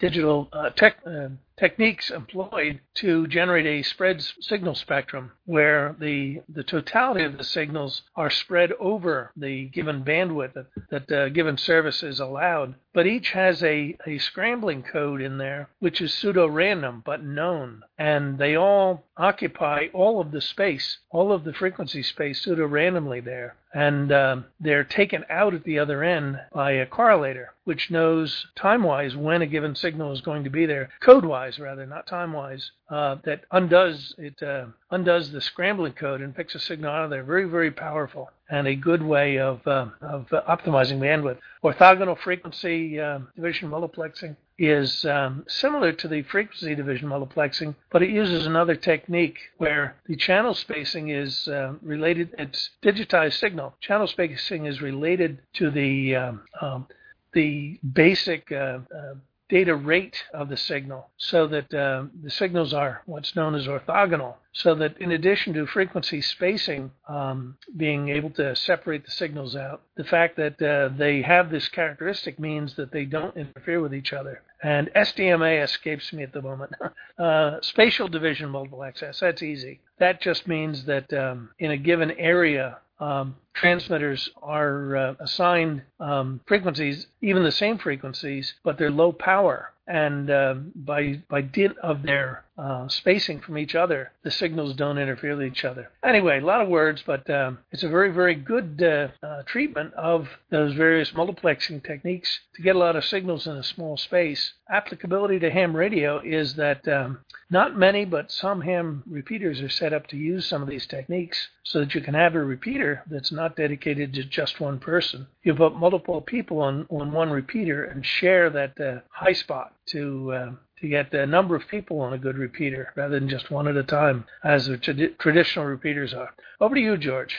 digital 0.00 0.48
uh, 0.52 0.70
tech, 0.70 0.96
uh, 1.06 1.28
techniques 1.62 2.10
employed 2.10 2.80
to 2.92 3.24
generate 3.28 3.66
a 3.66 3.84
spread 3.84 4.20
signal 4.40 4.74
spectrum 4.74 5.30
where 5.44 5.94
the 6.00 6.42
the 6.48 6.64
totality 6.64 7.22
of 7.22 7.38
the 7.38 7.44
signals 7.44 8.02
are 8.16 8.30
spread 8.30 8.72
over 8.80 9.30
the 9.36 9.66
given 9.66 10.02
bandwidth 10.02 10.54
that, 10.54 10.66
that 10.90 11.06
the 11.06 11.30
given 11.32 11.56
service 11.56 12.02
is 12.02 12.18
allowed. 12.18 12.74
But 12.92 13.06
each 13.06 13.30
has 13.30 13.62
a, 13.62 13.96
a 14.06 14.18
scrambling 14.18 14.82
code 14.82 15.22
in 15.22 15.38
there 15.38 15.68
which 15.78 16.00
is 16.00 16.12
pseudo 16.12 16.48
random 16.48 17.02
but 17.06 17.22
known. 17.22 17.82
And 17.96 18.38
they 18.38 18.56
all 18.56 19.04
occupy 19.16 19.86
all 19.92 20.20
of 20.20 20.32
the 20.32 20.40
space, 20.40 20.98
all 21.10 21.32
of 21.32 21.44
the 21.44 21.52
frequency 21.52 22.02
space 22.02 22.42
pseudo 22.42 22.66
randomly 22.66 23.20
there. 23.20 23.56
And 23.74 24.12
um, 24.12 24.44
they're 24.60 24.84
taken 24.84 25.24
out 25.30 25.54
at 25.54 25.64
the 25.64 25.78
other 25.78 26.02
end 26.02 26.38
by 26.52 26.72
a 26.72 26.86
correlator, 26.86 27.46
which 27.64 27.90
knows 27.90 28.46
time 28.54 28.82
wise 28.82 29.16
when 29.16 29.40
a 29.40 29.46
given 29.46 29.74
signal 29.74 30.12
is 30.12 30.20
going 30.20 30.44
to 30.44 30.50
be 30.50 30.66
there, 30.66 30.90
code 31.00 31.24
wise 31.24 31.51
wise 31.52 31.60
rather, 31.60 31.86
not 31.86 32.06
time 32.06 32.32
wise, 32.32 32.70
uh, 32.88 33.16
that 33.24 33.44
undoes 33.50 34.14
it 34.18 34.42
uh, 34.42 34.66
undoes 34.90 35.30
the 35.32 35.40
scrambling 35.40 35.92
code 35.92 36.20
and 36.20 36.34
picks 36.34 36.54
a 36.54 36.58
signal 36.58 36.90
out 36.90 37.04
of 37.04 37.10
there. 37.10 37.24
Very 37.24 37.44
very 37.44 37.70
powerful 37.70 38.30
and 38.50 38.66
a 38.66 38.74
good 38.74 39.02
way 39.02 39.38
of 39.38 39.66
uh, 39.66 39.86
of 40.00 40.26
optimizing 40.28 40.98
bandwidth. 40.98 41.38
Orthogonal 41.62 42.18
frequency 42.18 42.98
uh, 43.00 43.20
division 43.36 43.70
multiplexing 43.70 44.36
is 44.58 45.04
um, 45.04 45.44
similar 45.48 45.92
to 45.92 46.08
the 46.08 46.22
frequency 46.22 46.74
division 46.74 47.08
multiplexing, 47.08 47.74
but 47.90 48.02
it 48.02 48.10
uses 48.10 48.46
another 48.46 48.76
technique 48.76 49.38
where 49.58 49.96
the 50.06 50.16
channel 50.16 50.54
spacing 50.54 51.08
is 51.08 51.48
uh, 51.48 51.74
related. 51.82 52.30
It's 52.38 52.70
digitized 52.82 53.38
signal. 53.38 53.74
Channel 53.80 54.06
spacing 54.06 54.66
is 54.66 54.80
related 54.80 55.38
to 55.54 55.70
the 55.70 56.16
um, 56.16 56.42
um, 56.60 56.86
the 57.32 57.78
basic 57.94 58.52
uh, 58.52 58.80
uh, 58.94 59.14
data 59.52 59.74
rate 59.74 60.24
of 60.32 60.48
the 60.48 60.56
signal 60.56 61.10
so 61.18 61.46
that 61.46 61.74
uh, 61.74 62.04
the 62.22 62.30
signals 62.30 62.72
are 62.72 63.02
what's 63.04 63.36
known 63.36 63.54
as 63.54 63.66
orthogonal. 63.66 64.36
So 64.54 64.74
that 64.76 64.96
in 64.96 65.12
addition 65.12 65.52
to 65.52 65.66
frequency 65.66 66.22
spacing 66.22 66.90
um, 67.06 67.58
being 67.76 68.08
able 68.08 68.30
to 68.30 68.56
separate 68.56 69.04
the 69.04 69.10
signals 69.10 69.54
out, 69.54 69.82
the 69.94 70.04
fact 70.04 70.38
that 70.38 70.60
uh, 70.62 70.96
they 70.96 71.20
have 71.20 71.50
this 71.50 71.68
characteristic 71.68 72.40
means 72.40 72.76
that 72.76 72.92
they 72.92 73.04
don't 73.04 73.36
interfere 73.36 73.82
with 73.82 73.94
each 73.94 74.14
other. 74.14 74.40
And 74.62 74.90
SDMA 74.96 75.62
escapes 75.62 76.14
me 76.14 76.22
at 76.22 76.32
the 76.32 76.40
moment. 76.40 76.72
uh, 77.18 77.58
spatial 77.60 78.08
division 78.08 78.48
multiple 78.48 78.82
access, 78.82 79.20
that's 79.20 79.42
easy. 79.42 79.80
That 79.98 80.22
just 80.22 80.48
means 80.48 80.86
that 80.86 81.12
um, 81.12 81.50
in 81.58 81.70
a 81.70 81.76
given 81.76 82.10
area 82.12 82.78
um, 83.02 83.36
transmitters 83.54 84.30
are 84.42 84.96
uh, 84.96 85.14
assigned 85.18 85.82
um, 85.98 86.40
frequencies, 86.46 87.06
even 87.20 87.42
the 87.42 87.52
same 87.52 87.78
frequencies, 87.78 88.54
but 88.62 88.78
they're 88.78 88.90
low 88.90 89.12
power. 89.12 89.70
And 89.88 90.30
uh, 90.30 90.54
by 90.76 91.20
by 91.28 91.40
dint 91.40 91.76
of 91.78 92.04
their 92.04 92.44
uh, 92.56 92.86
spacing 92.86 93.40
from 93.40 93.58
each 93.58 93.74
other, 93.74 94.12
the 94.22 94.30
signals 94.30 94.74
don't 94.76 94.96
interfere 94.96 95.36
with 95.36 95.44
each 95.44 95.64
other. 95.64 95.90
Anyway, 96.04 96.38
a 96.38 96.46
lot 96.46 96.60
of 96.60 96.68
words, 96.68 97.02
but 97.04 97.28
um, 97.28 97.58
it's 97.72 97.82
a 97.82 97.88
very 97.88 98.12
very 98.12 98.36
good 98.36 98.80
uh, 98.80 99.08
uh, 99.26 99.42
treatment 99.42 99.92
of 99.94 100.28
those 100.50 100.72
various 100.74 101.10
multiplexing 101.10 101.84
techniques 101.84 102.38
to 102.54 102.62
get 102.62 102.76
a 102.76 102.78
lot 102.78 102.94
of 102.94 103.04
signals 103.04 103.48
in 103.48 103.56
a 103.56 103.64
small 103.64 103.96
space. 103.96 104.52
Applicability 104.70 105.40
to 105.40 105.50
ham 105.50 105.74
radio 105.74 106.20
is 106.20 106.54
that 106.54 106.86
um, 106.86 107.18
not 107.52 107.78
many, 107.78 108.04
but 108.06 108.32
some 108.32 108.62
ham 108.62 109.02
repeaters 109.06 109.60
are 109.60 109.68
set 109.68 109.92
up 109.92 110.06
to 110.08 110.16
use 110.16 110.46
some 110.46 110.62
of 110.62 110.68
these 110.68 110.86
techniques 110.86 111.48
so 111.62 111.78
that 111.80 111.94
you 111.94 112.00
can 112.00 112.14
have 112.14 112.34
a 112.34 112.42
repeater 112.42 113.02
that's 113.10 113.30
not 113.30 113.56
dedicated 113.56 114.14
to 114.14 114.24
just 114.24 114.58
one 114.58 114.78
person. 114.78 115.26
You 115.42 115.54
put 115.54 115.76
multiple 115.76 116.22
people 116.22 116.60
on, 116.60 116.86
on 116.88 117.12
one 117.12 117.30
repeater 117.30 117.84
and 117.84 118.04
share 118.04 118.48
that 118.50 118.80
uh, 118.80 119.00
high 119.10 119.34
spot 119.34 119.74
to 119.90 120.32
uh, 120.32 120.52
to 120.80 120.88
get 120.88 121.14
a 121.14 121.26
number 121.26 121.54
of 121.54 121.68
people 121.68 122.00
on 122.00 122.12
a 122.12 122.18
good 122.18 122.36
repeater 122.36 122.92
rather 122.96 123.20
than 123.20 123.28
just 123.28 123.52
one 123.52 123.68
at 123.68 123.76
a 123.76 123.84
time, 123.84 124.24
as 124.42 124.66
the 124.66 124.76
trad- 124.76 125.16
traditional 125.18 125.64
repeaters 125.64 126.12
are. 126.12 126.34
Over 126.60 126.74
to 126.74 126.80
you, 126.80 126.96
George. 126.96 127.36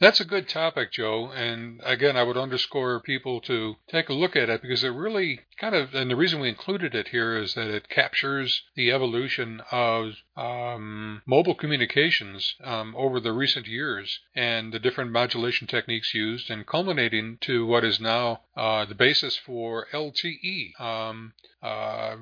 That's 0.00 0.20
a 0.20 0.24
good 0.24 0.48
topic, 0.48 0.92
Joe. 0.92 1.30
And 1.30 1.80
again, 1.84 2.16
I 2.16 2.22
would 2.22 2.36
underscore 2.36 3.00
people 3.00 3.40
to 3.42 3.76
take 3.88 4.08
a 4.08 4.14
look 4.14 4.34
at 4.34 4.48
it 4.48 4.62
because 4.62 4.82
it 4.82 4.88
really 4.88 5.40
kind 5.58 5.74
of, 5.74 5.94
and 5.94 6.10
the 6.10 6.16
reason 6.16 6.40
we 6.40 6.48
included 6.48 6.94
it 6.94 7.08
here 7.08 7.36
is 7.36 7.54
that 7.54 7.68
it 7.68 7.88
captures 7.88 8.64
the 8.74 8.90
evolution 8.90 9.60
of 9.70 10.14
um, 10.38 11.20
mobile 11.26 11.54
communications 11.54 12.54
um, 12.62 12.94
over 12.96 13.18
the 13.18 13.32
recent 13.32 13.66
years 13.66 14.20
and 14.36 14.72
the 14.72 14.78
different 14.78 15.10
modulation 15.10 15.66
techniques 15.66 16.14
used, 16.14 16.48
and 16.48 16.66
culminating 16.66 17.38
to 17.40 17.66
what 17.66 17.84
is 17.84 17.98
now 17.98 18.42
uh, 18.56 18.84
the 18.84 18.94
basis 18.94 19.36
for 19.36 19.86
LTE. 19.92 20.80
Um, 20.80 21.32
uh, 21.60 22.14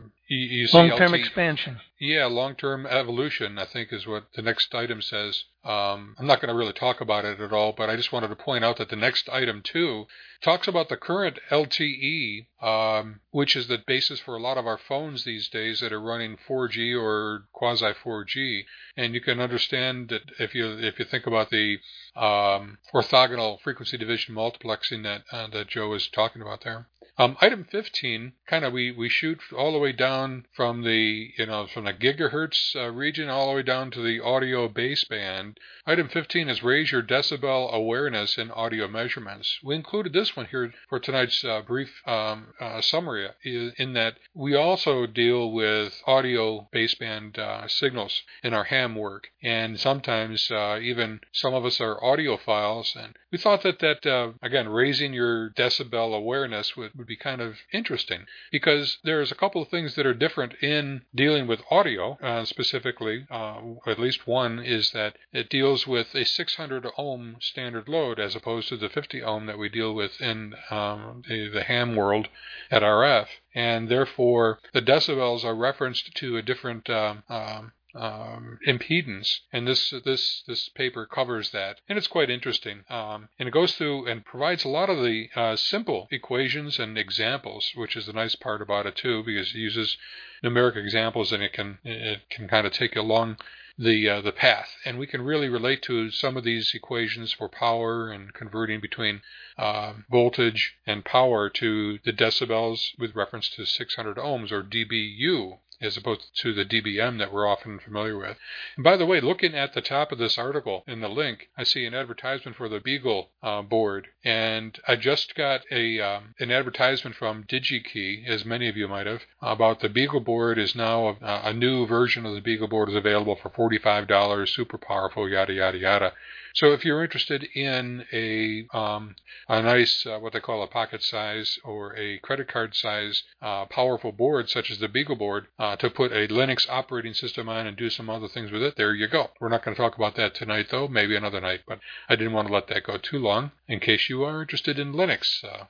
long-term 0.73 1.13
LTE. 1.13 1.19
expansion. 1.19 1.81
Yeah, 2.01 2.25
long-term 2.27 2.87
evolution. 2.87 3.59
I 3.59 3.67
think 3.67 3.93
is 3.93 4.07
what 4.07 4.25
the 4.35 4.41
next 4.41 4.75
item 4.75 5.03
says. 5.03 5.45
Um, 5.63 6.15
I'm 6.19 6.27
not 6.27 6.41
going 6.41 6.49
to 6.49 6.59
really 6.59 6.73
talk 6.73 7.01
about 7.01 7.25
it 7.25 7.41
at 7.41 7.53
all, 7.53 7.73
but 7.77 7.91
I 7.91 7.97
just 7.97 8.13
wanted 8.13 8.29
to 8.29 8.37
point 8.37 8.65
out 8.65 8.79
that 8.79 8.89
the 8.89 8.97
next 8.97 9.29
item 9.29 9.61
too 9.63 10.07
talks 10.41 10.69
about 10.69 10.89
the 10.89 10.97
current 10.97 11.39
LTE, 11.51 12.47
um, 12.63 13.21
which 13.31 13.57
is 13.57 13.69
the 13.69 13.83
basis 13.87 14.21
for 14.21 14.37
a 14.37 14.41
lot 14.41 14.57
of 14.57 14.67
our 14.67 14.79
phones 14.79 15.25
these 15.25 15.49
days 15.49 15.81
that 15.81 15.93
are 15.93 16.01
running 16.01 16.39
4G 16.49 16.99
or 16.99 17.45
quasi 17.53 17.93
4G. 18.07 18.65
And 18.97 19.15
you 19.15 19.21
can 19.21 19.41
understand 19.41 20.09
that 20.11 20.23
if 20.39 20.55
you 20.55 20.79
if 20.79 20.99
you 20.99 21.05
think 21.05 21.27
about 21.27 21.51
the 21.51 21.79
um, 22.15 22.79
orthogonal 22.95 23.61
frequency 23.61 23.97
division 23.99 24.35
multiplexing 24.35 25.03
that 25.03 25.23
uh, 25.33 25.49
that 25.49 25.69
Joe 25.69 25.89
was 25.89 26.09
talking 26.09 26.43
about 26.43 26.63
there. 26.65 26.87
Um, 27.19 27.35
item 27.41 27.65
15, 27.71 28.33
kind 28.47 28.65
of 28.65 28.75
we, 28.75 28.91
we 28.91 29.09
shoot 29.09 29.41
all 29.57 29.73
the 29.73 29.79
way 29.79 29.93
down 29.93 30.45
from 30.53 30.83
the 30.83 31.31
you 31.39 31.47
know 31.47 31.67
from 31.67 31.85
the 31.85 31.95
gigahertz 31.95 32.77
uh, 32.77 32.91
region 32.91 33.31
all 33.31 33.49
the 33.49 33.55
way 33.55 33.63
down 33.63 33.91
to 33.93 34.03
the 34.03 34.21
audio 34.21 34.69
baseband. 34.69 35.57
Item 35.87 36.09
15 36.09 36.51
is 36.51 36.63
raise 36.63 36.93
your 36.93 37.03
decibel 37.03 37.73
awareness 37.73 38.37
in 38.37 38.51
audio 38.51 38.87
measurements. 38.87 39.59
We 39.65 39.75
included 39.75 40.13
this 40.13 40.37
one 40.37 40.47
here 40.47 40.75
for 40.91 41.01
tonight's 41.01 41.43
uh, 41.43 41.63
brief 41.67 41.91
um, 42.07 42.49
uh, 42.61 42.83
summary 42.83 43.29
in 43.45 43.95
that 43.95 44.19
we 44.35 44.55
also 44.55 45.07
deal 45.07 45.53
with 45.53 46.03
audio 46.07 46.69
baseband 46.75 47.39
uh, 47.39 47.67
signals 47.67 48.23
in 48.43 48.53
our 48.53 48.65
ham 48.65 48.95
work, 48.95 49.29
and 49.43 49.81
sometimes 49.81 50.51
uh, 50.51 50.79
even 50.83 51.21
some 51.33 51.55
of 51.55 51.65
us 51.65 51.81
are 51.81 51.99
audiophiles, 51.99 52.95
and 52.95 53.17
we 53.33 53.39
thought 53.39 53.63
that 53.63 53.79
that 53.79 54.05
uh, 54.07 54.33
again 54.43 54.69
raising 54.69 55.15
your 55.15 55.51
decibel 55.51 56.15
awareness 56.15 56.77
would, 56.77 57.06
would 57.07 57.09
be 57.09 57.17
kind 57.17 57.41
of 57.41 57.57
interesting 57.73 58.27
because 58.51 58.99
there's 59.05 59.31
a 59.31 59.37
couple 59.37 59.63
of 59.63 59.69
things 59.69 59.95
that 59.95 60.07
are 60.07 60.15
different 60.15 60.55
in 60.63 61.03
dealing 61.15 61.47
with 61.47 61.61
audio 61.71 62.19
uh, 62.23 62.45
specifically. 62.45 63.27
at 63.31 63.99
least 63.99 64.27
one 64.27 64.59
is 64.59 64.91
that 64.91 65.17
it 65.33 65.49
deals 65.49 65.77
deals 65.77 65.87
with 65.87 66.15
a 66.15 66.25
600 66.25 66.87
ohm 66.97 67.37
standard 67.41 67.89
load 67.89 68.19
as 68.19 68.35
opposed 68.35 68.69
to 68.69 68.77
the 68.77 68.89
50 68.89 69.23
ohm 69.23 69.47
that 69.47 69.59
we 69.59 69.69
deal 69.69 69.95
with 69.95 70.21
in 70.21 70.55
um, 70.71 71.23
the, 71.29 71.49
the 71.49 71.65
ham 71.65 71.97
world 71.97 72.29
at 72.71 72.83
RF. 72.83 73.27
And 73.55 73.89
therefore, 73.89 74.61
the 74.73 74.81
decibels 74.81 75.45
are 75.45 75.55
referenced 75.55 76.15
to 76.15 76.37
a 76.37 76.43
different 76.43 76.89
um, 76.89 77.25
um, 77.29 77.73
um, 77.97 78.59
impedance, 78.67 79.41
and 79.53 79.67
this 79.67 79.91
this 80.05 80.43
this 80.47 80.69
paper 80.69 81.07
covers 81.07 81.51
that, 81.51 81.81
and 81.89 81.97
it's 81.97 82.07
quite 82.07 82.31
interesting. 82.31 82.85
Um, 82.89 83.29
and 83.39 83.49
it 83.49 83.53
goes 83.53 83.75
through 83.75 84.07
and 84.07 84.25
provides 84.25 84.65
a 84.65 84.69
lot 84.69 84.91
of 84.91 84.99
the 84.99 85.29
uh, 85.35 85.57
simple 85.57 86.09
equations 86.11 86.79
and 86.79 86.99
examples, 86.99 87.73
which 87.75 87.97
is 87.97 88.07
the 88.07 88.13
nice 88.13 88.35
part 88.35 88.63
about 88.63 88.87
it 88.87 88.97
too, 88.97 89.23
because 89.25 89.51
it 89.51 89.59
uses 89.59 89.97
numeric 90.45 90.77
examples 90.77 91.33
and 91.33 91.43
it 91.43 91.53
can 91.53 91.79
it 91.85 92.29
can 92.31 92.49
kind 92.49 92.67
of 92.67 92.73
take 92.73 92.95
you 92.95 93.01
along 93.01 93.39
the 93.79 94.09
uh, 94.09 94.21
the 94.23 94.33
path, 94.33 94.75
and 94.87 94.99
we 94.99 95.07
can 95.07 95.21
really 95.21 95.49
relate 95.49 95.83
to 95.83 96.11
some 96.11 96.37
of 96.37 96.45
these 96.45 96.75
equations 96.75 97.33
for 97.33 97.49
power 97.49 98.11
and 98.11 98.33
converting 98.33 98.81
between 98.81 99.21
uh, 99.59 99.93
voltage 100.11 100.75
and 100.87 101.05
power 101.05 101.51
to 101.51 101.99
the 102.05 102.13
decibels 102.13 102.99
with 102.99 103.15
reference 103.15 103.51
to 103.51 103.67
600 103.67 104.17
ohms 104.17 104.51
or 104.51 104.63
dBu 104.63 105.59
as 105.81 105.97
opposed 105.97 106.31
to 106.43 106.53
the 106.53 106.65
dBm 106.65 107.19
that 107.19 107.33
we're 107.33 107.47
often 107.47 107.79
familiar 107.79 108.17
with. 108.17 108.37
And 108.77 108.85
by 108.85 108.97
the 108.97 109.07
way, 109.07 109.21
looking 109.21 109.55
at 109.55 109.75
the 109.75 109.81
top 109.81 110.13
of 110.13 110.19
this 110.19 110.39
article 110.39 110.85
in 110.87 111.01
the 111.01 111.09
link, 111.09 111.49
I 111.57 111.65
see 111.65 111.85
an 111.85 111.95
advertisement 111.95 112.57
for 112.57 112.69
the 112.69 112.81
Beagle 112.81 113.31
uh, 113.43 113.63
board, 113.63 114.09
and 114.25 114.79
I 114.87 114.97
just 114.97 115.35
got 115.35 115.63
a 115.71 116.01
um, 116.01 116.35
an 116.39 116.51
advertisement 116.51 117.17
from 117.17 117.45
DigiKey, 117.45 118.27
as 118.27 118.45
many 118.45 118.69
of 118.69 118.77
you 118.77 118.89
might 118.89 119.07
have, 119.07 119.23
about 119.41 119.81
the 119.81 119.89
Beagle 119.89 120.21
board 120.21 120.59
is 120.59 120.75
now 120.75 121.17
a, 121.21 121.51
a 121.51 121.53
new 121.53 121.87
version 121.87 122.27
of 122.27 122.35
the 122.35 122.41
Beagle 122.41 122.69
board 122.69 122.89
is 122.89 122.95
available 122.95 123.37
for 123.37 123.51
$45, 123.51 124.49
super 124.49 124.79
powerful, 124.79 125.29
yada 125.29 125.53
yada 125.53 125.79
yada. 125.79 126.13
So 126.57 126.73
if 126.73 126.87
you're 126.87 127.05
interested 127.05 127.45
in 127.55 128.07
a 128.15 128.67
um, 128.75 129.15
a 129.47 129.61
nice 129.61 130.07
uh, 130.07 130.19
what 130.19 130.33
they 130.33 130.41
call 130.41 130.63
a 130.63 130.67
pocket 130.67 131.03
size 131.03 131.59
or 131.65 131.95
a 131.97 132.19
credit 132.21 132.49
card 132.49 132.75
size 132.75 133.23
uh, 133.43 133.67
powerful 133.67 134.11
board 134.11 134.49
such 134.49 134.71
as 134.71 134.79
the 134.79 134.89
Beagle 134.89 135.17
board 135.17 135.49
uh, 135.67 135.77
to 135.77 135.91
put 135.91 136.13
a 136.13 136.29
Linux 136.29 136.69
operating 136.69 137.15
system 137.15 137.49
on 137.49 137.67
and 137.67 137.77
do 137.77 137.91
some 137.91 138.09
other 138.09 138.29
things 138.29 138.53
with 138.53 138.63
it, 138.63 138.77
there 138.77 138.95
you 138.95 139.09
go. 139.09 139.31
We're 139.41 139.49
not 139.49 139.65
going 139.65 139.75
to 139.75 139.83
talk 139.83 139.97
about 139.97 140.15
that 140.17 140.35
tonight 140.35 140.67
though, 140.71 140.87
maybe 140.87 141.17
another 141.17 141.41
night, 141.41 141.61
but 141.67 141.81
I 142.09 142.15
didn't 142.17 142.33
want 142.33 142.49
to 142.49 142.55
let 142.55 142.69
that 142.69 142.85
go 142.85 142.99
too 142.99 143.19
long 143.19 143.51
in 143.67 143.81
case 143.81 144.09
you 144.09 144.23
are 144.23 144.41
interested 144.41 144.79
in 144.79 144.93
Linux. 144.93 145.43
Uh, 145.45 145.65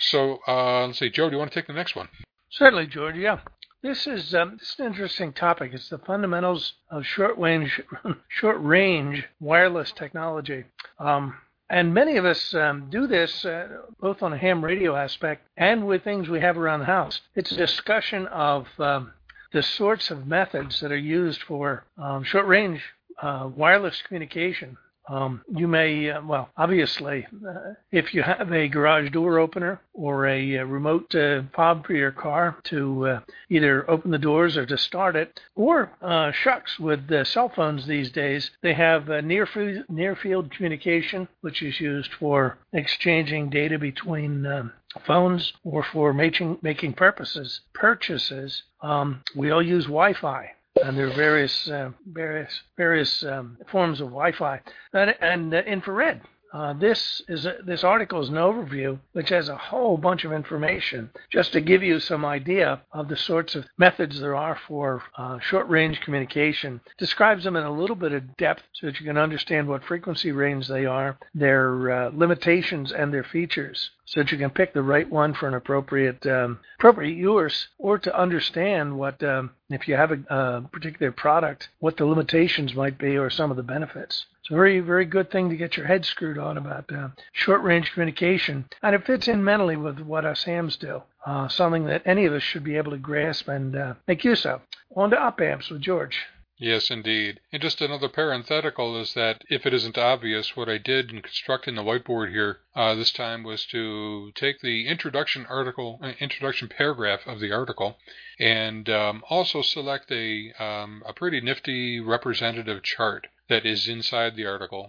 so 0.00 0.40
uh, 0.48 0.86
let's 0.86 0.98
see, 0.98 1.10
Joe, 1.10 1.28
do 1.28 1.34
you 1.34 1.38
want 1.38 1.52
to 1.52 1.58
take 1.58 1.68
the 1.68 1.72
next 1.72 1.94
one? 1.94 2.08
Certainly, 2.50 2.88
George. 2.88 3.16
Yeah. 3.16 3.40
This 3.82 4.06
is 4.06 4.34
um, 4.34 4.56
this 4.58 4.70
is 4.70 4.80
an 4.80 4.86
interesting 4.86 5.32
topic. 5.32 5.70
It's 5.72 5.90
the 5.90 5.98
fundamentals 5.98 6.72
of 6.90 7.04
short 7.06 7.38
range 7.38 7.80
short 8.28 8.56
range 8.60 9.24
wireless 9.38 9.92
technology. 9.92 10.64
Um, 10.98 11.36
and 11.68 11.92
many 11.92 12.16
of 12.16 12.24
us 12.24 12.54
um, 12.54 12.88
do 12.90 13.06
this 13.06 13.44
uh, 13.44 13.68
both 14.00 14.22
on 14.22 14.32
a 14.32 14.38
ham 14.38 14.64
radio 14.64 14.94
aspect 14.94 15.46
and 15.56 15.86
with 15.86 16.04
things 16.04 16.28
we 16.28 16.40
have 16.40 16.56
around 16.56 16.80
the 16.80 16.86
house. 16.86 17.20
It's 17.34 17.52
a 17.52 17.56
discussion 17.56 18.26
of 18.28 18.68
um, 18.78 19.12
the 19.52 19.62
sorts 19.62 20.10
of 20.10 20.26
methods 20.26 20.80
that 20.80 20.92
are 20.92 20.96
used 20.96 21.42
for 21.42 21.84
um, 21.98 22.22
short 22.24 22.46
range 22.46 22.82
uh, 23.20 23.48
wireless 23.54 24.02
communication 24.02 24.76
um, 25.08 25.42
you 25.54 25.68
may, 25.68 26.10
uh, 26.10 26.20
well, 26.22 26.50
obviously, 26.56 27.26
uh, 27.48 27.74
if 27.92 28.12
you 28.12 28.22
have 28.22 28.52
a 28.52 28.68
garage 28.68 29.10
door 29.10 29.38
opener 29.38 29.80
or 29.92 30.26
a, 30.26 30.58
uh, 30.58 30.64
remote 30.64 31.14
uh, 31.14 31.42
fob 31.54 31.86
for 31.86 31.94
your 31.94 32.10
car 32.10 32.56
to 32.64 33.06
uh, 33.06 33.20
either 33.48 33.88
open 33.88 34.10
the 34.10 34.18
doors 34.18 34.56
or 34.56 34.66
to 34.66 34.76
start 34.76 35.14
it, 35.14 35.40
or 35.54 35.92
uh, 36.02 36.32
shucks, 36.32 36.78
with 36.78 37.08
cell 37.26 37.48
phones 37.54 37.86
these 37.86 38.10
days, 38.10 38.50
they 38.62 38.74
have 38.74 39.08
near, 39.24 39.48
near 39.88 40.16
field 40.16 40.50
communication, 40.50 41.28
which 41.40 41.62
is 41.62 41.80
used 41.80 42.12
for 42.14 42.58
exchanging 42.72 43.48
data 43.48 43.78
between 43.78 44.44
um, 44.46 44.72
phones 45.06 45.52
or 45.62 45.84
for 45.84 46.12
making, 46.12 46.58
making 46.62 46.92
purposes, 46.92 47.60
purchases. 47.74 48.62
Um, 48.80 49.22
we 49.34 49.50
all 49.50 49.62
use 49.62 49.84
Wi 49.84 50.14
Fi 50.14 50.55
and 50.84 50.96
there 50.96 51.08
are 51.08 51.14
various 51.14 51.68
uh, 51.68 51.90
various 52.06 52.60
various 52.76 53.24
um, 53.24 53.58
forms 53.70 54.00
of 54.00 54.08
Wi-Fi 54.08 54.60
and, 54.92 55.14
and 55.20 55.54
uh, 55.54 55.58
infrared. 55.58 56.20
Uh, 56.56 56.72
this 56.72 57.20
is 57.28 57.44
a, 57.44 57.56
this 57.66 57.84
article 57.84 58.22
is 58.22 58.30
an 58.30 58.36
overview 58.36 58.98
which 59.12 59.28
has 59.28 59.50
a 59.50 59.56
whole 59.58 59.98
bunch 59.98 60.24
of 60.24 60.32
information 60.32 61.10
just 61.28 61.52
to 61.52 61.60
give 61.60 61.82
you 61.82 62.00
some 62.00 62.24
idea 62.24 62.80
of 62.92 63.08
the 63.08 63.16
sorts 63.16 63.54
of 63.54 63.66
methods 63.76 64.18
there 64.20 64.34
are 64.34 64.58
for 64.66 65.02
uh, 65.18 65.38
short-range 65.38 66.00
communication. 66.00 66.80
Describes 66.96 67.44
them 67.44 67.56
in 67.56 67.64
a 67.64 67.70
little 67.70 67.94
bit 67.94 68.12
of 68.12 68.38
depth 68.38 68.62
so 68.72 68.86
that 68.86 68.98
you 68.98 69.04
can 69.04 69.18
understand 69.18 69.68
what 69.68 69.84
frequency 69.84 70.32
range 70.32 70.66
they 70.66 70.86
are, 70.86 71.18
their 71.34 71.92
uh, 71.92 72.10
limitations, 72.14 72.90
and 72.90 73.12
their 73.12 73.24
features 73.24 73.90
so 74.06 74.20
that 74.20 74.30
you 74.32 74.38
can 74.38 74.50
pick 74.50 74.72
the 74.72 74.82
right 74.82 75.10
one 75.10 75.34
for 75.34 75.48
an 75.48 75.54
appropriate 75.54 76.24
um, 76.26 76.60
appropriate 76.78 77.16
use, 77.16 77.68
or 77.78 77.98
to 77.98 78.18
understand 78.18 78.96
what 78.96 79.22
um, 79.22 79.50
if 79.68 79.88
you 79.88 79.94
have 79.94 80.12
a, 80.12 80.34
a, 80.34 80.62
particular 80.72 81.10
product, 81.10 81.68
what 81.80 81.96
the 81.96 82.06
limitations 82.06 82.74
might 82.74 82.98
be, 82.98 83.18
or 83.18 83.28
some 83.28 83.50
of 83.50 83.56
the 83.56 83.62
benefits. 83.62 84.26
It's 84.46 84.52
a 84.52 84.54
very 84.54 84.78
very 84.78 85.06
good 85.06 85.28
thing 85.28 85.50
to 85.50 85.56
get 85.56 85.76
your 85.76 85.86
head 85.86 86.04
screwed 86.04 86.38
on 86.38 86.56
about 86.56 86.92
uh, 86.92 87.08
short 87.32 87.62
range 87.62 87.90
communication, 87.90 88.66
and 88.80 88.94
it 88.94 89.04
fits 89.04 89.26
in 89.26 89.42
mentally 89.42 89.74
with 89.74 89.98
what 89.98 90.24
us 90.24 90.44
hams 90.44 90.76
do. 90.76 91.02
Uh, 91.26 91.48
something 91.48 91.86
that 91.86 92.02
any 92.06 92.26
of 92.26 92.32
us 92.32 92.44
should 92.44 92.62
be 92.62 92.76
able 92.76 92.92
to 92.92 92.96
grasp 92.96 93.48
and 93.48 93.74
uh, 93.74 93.94
make 94.06 94.22
use 94.22 94.46
of. 94.46 94.60
On 94.94 95.10
to 95.10 95.18
op 95.20 95.40
amps 95.40 95.68
with 95.68 95.80
George. 95.80 96.26
Yes, 96.58 96.92
indeed. 96.92 97.40
And 97.52 97.60
just 97.60 97.80
another 97.80 98.08
parenthetical 98.08 98.96
is 99.00 99.14
that 99.14 99.42
if 99.50 99.66
it 99.66 99.74
isn't 99.74 99.98
obvious, 99.98 100.56
what 100.56 100.68
I 100.68 100.78
did 100.78 101.10
in 101.10 101.22
constructing 101.22 101.74
the 101.74 101.82
whiteboard 101.82 102.30
here 102.30 102.60
uh, 102.76 102.94
this 102.94 103.10
time 103.10 103.42
was 103.42 103.66
to 103.72 104.30
take 104.36 104.60
the 104.60 104.86
introduction 104.86 105.44
article, 105.46 105.98
uh, 106.00 106.12
introduction 106.20 106.68
paragraph 106.68 107.26
of 107.26 107.40
the 107.40 107.50
article, 107.50 107.98
and 108.38 108.88
um, 108.88 109.24
also 109.28 109.60
select 109.60 110.12
a 110.12 110.52
um, 110.60 111.02
a 111.04 111.12
pretty 111.12 111.40
nifty 111.40 111.98
representative 111.98 112.84
chart 112.84 113.26
that 113.48 113.64
is 113.64 113.88
inside 113.88 114.36
the 114.36 114.46
article. 114.46 114.88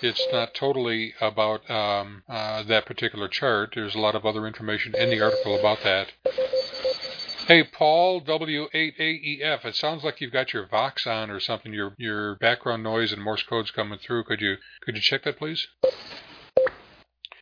It's 0.00 0.26
not 0.32 0.54
totally 0.54 1.14
about 1.20 1.68
um, 1.70 2.22
uh, 2.28 2.62
that 2.64 2.86
particular 2.86 3.28
chart. 3.28 3.72
There's 3.74 3.94
a 3.94 4.00
lot 4.00 4.14
of 4.14 4.26
other 4.26 4.46
information 4.46 4.94
in 4.96 5.10
the 5.10 5.20
article 5.20 5.58
about 5.58 5.78
that. 5.84 6.12
Hey, 7.46 7.64
Paul, 7.64 8.20
W8AEF. 8.22 9.64
It 9.64 9.74
sounds 9.76 10.04
like 10.04 10.20
you've 10.20 10.32
got 10.32 10.52
your 10.52 10.66
Vox 10.66 11.06
on 11.06 11.30
or 11.30 11.40
something. 11.40 11.72
Your 11.72 11.94
your 11.98 12.36
background 12.36 12.82
noise 12.82 13.12
and 13.12 13.22
Morse 13.22 13.42
code's 13.42 13.70
coming 13.70 13.98
through. 13.98 14.24
Could 14.24 14.40
you 14.40 14.56
could 14.80 14.94
you 14.96 15.02
check 15.02 15.24
that, 15.24 15.38
please? 15.38 15.66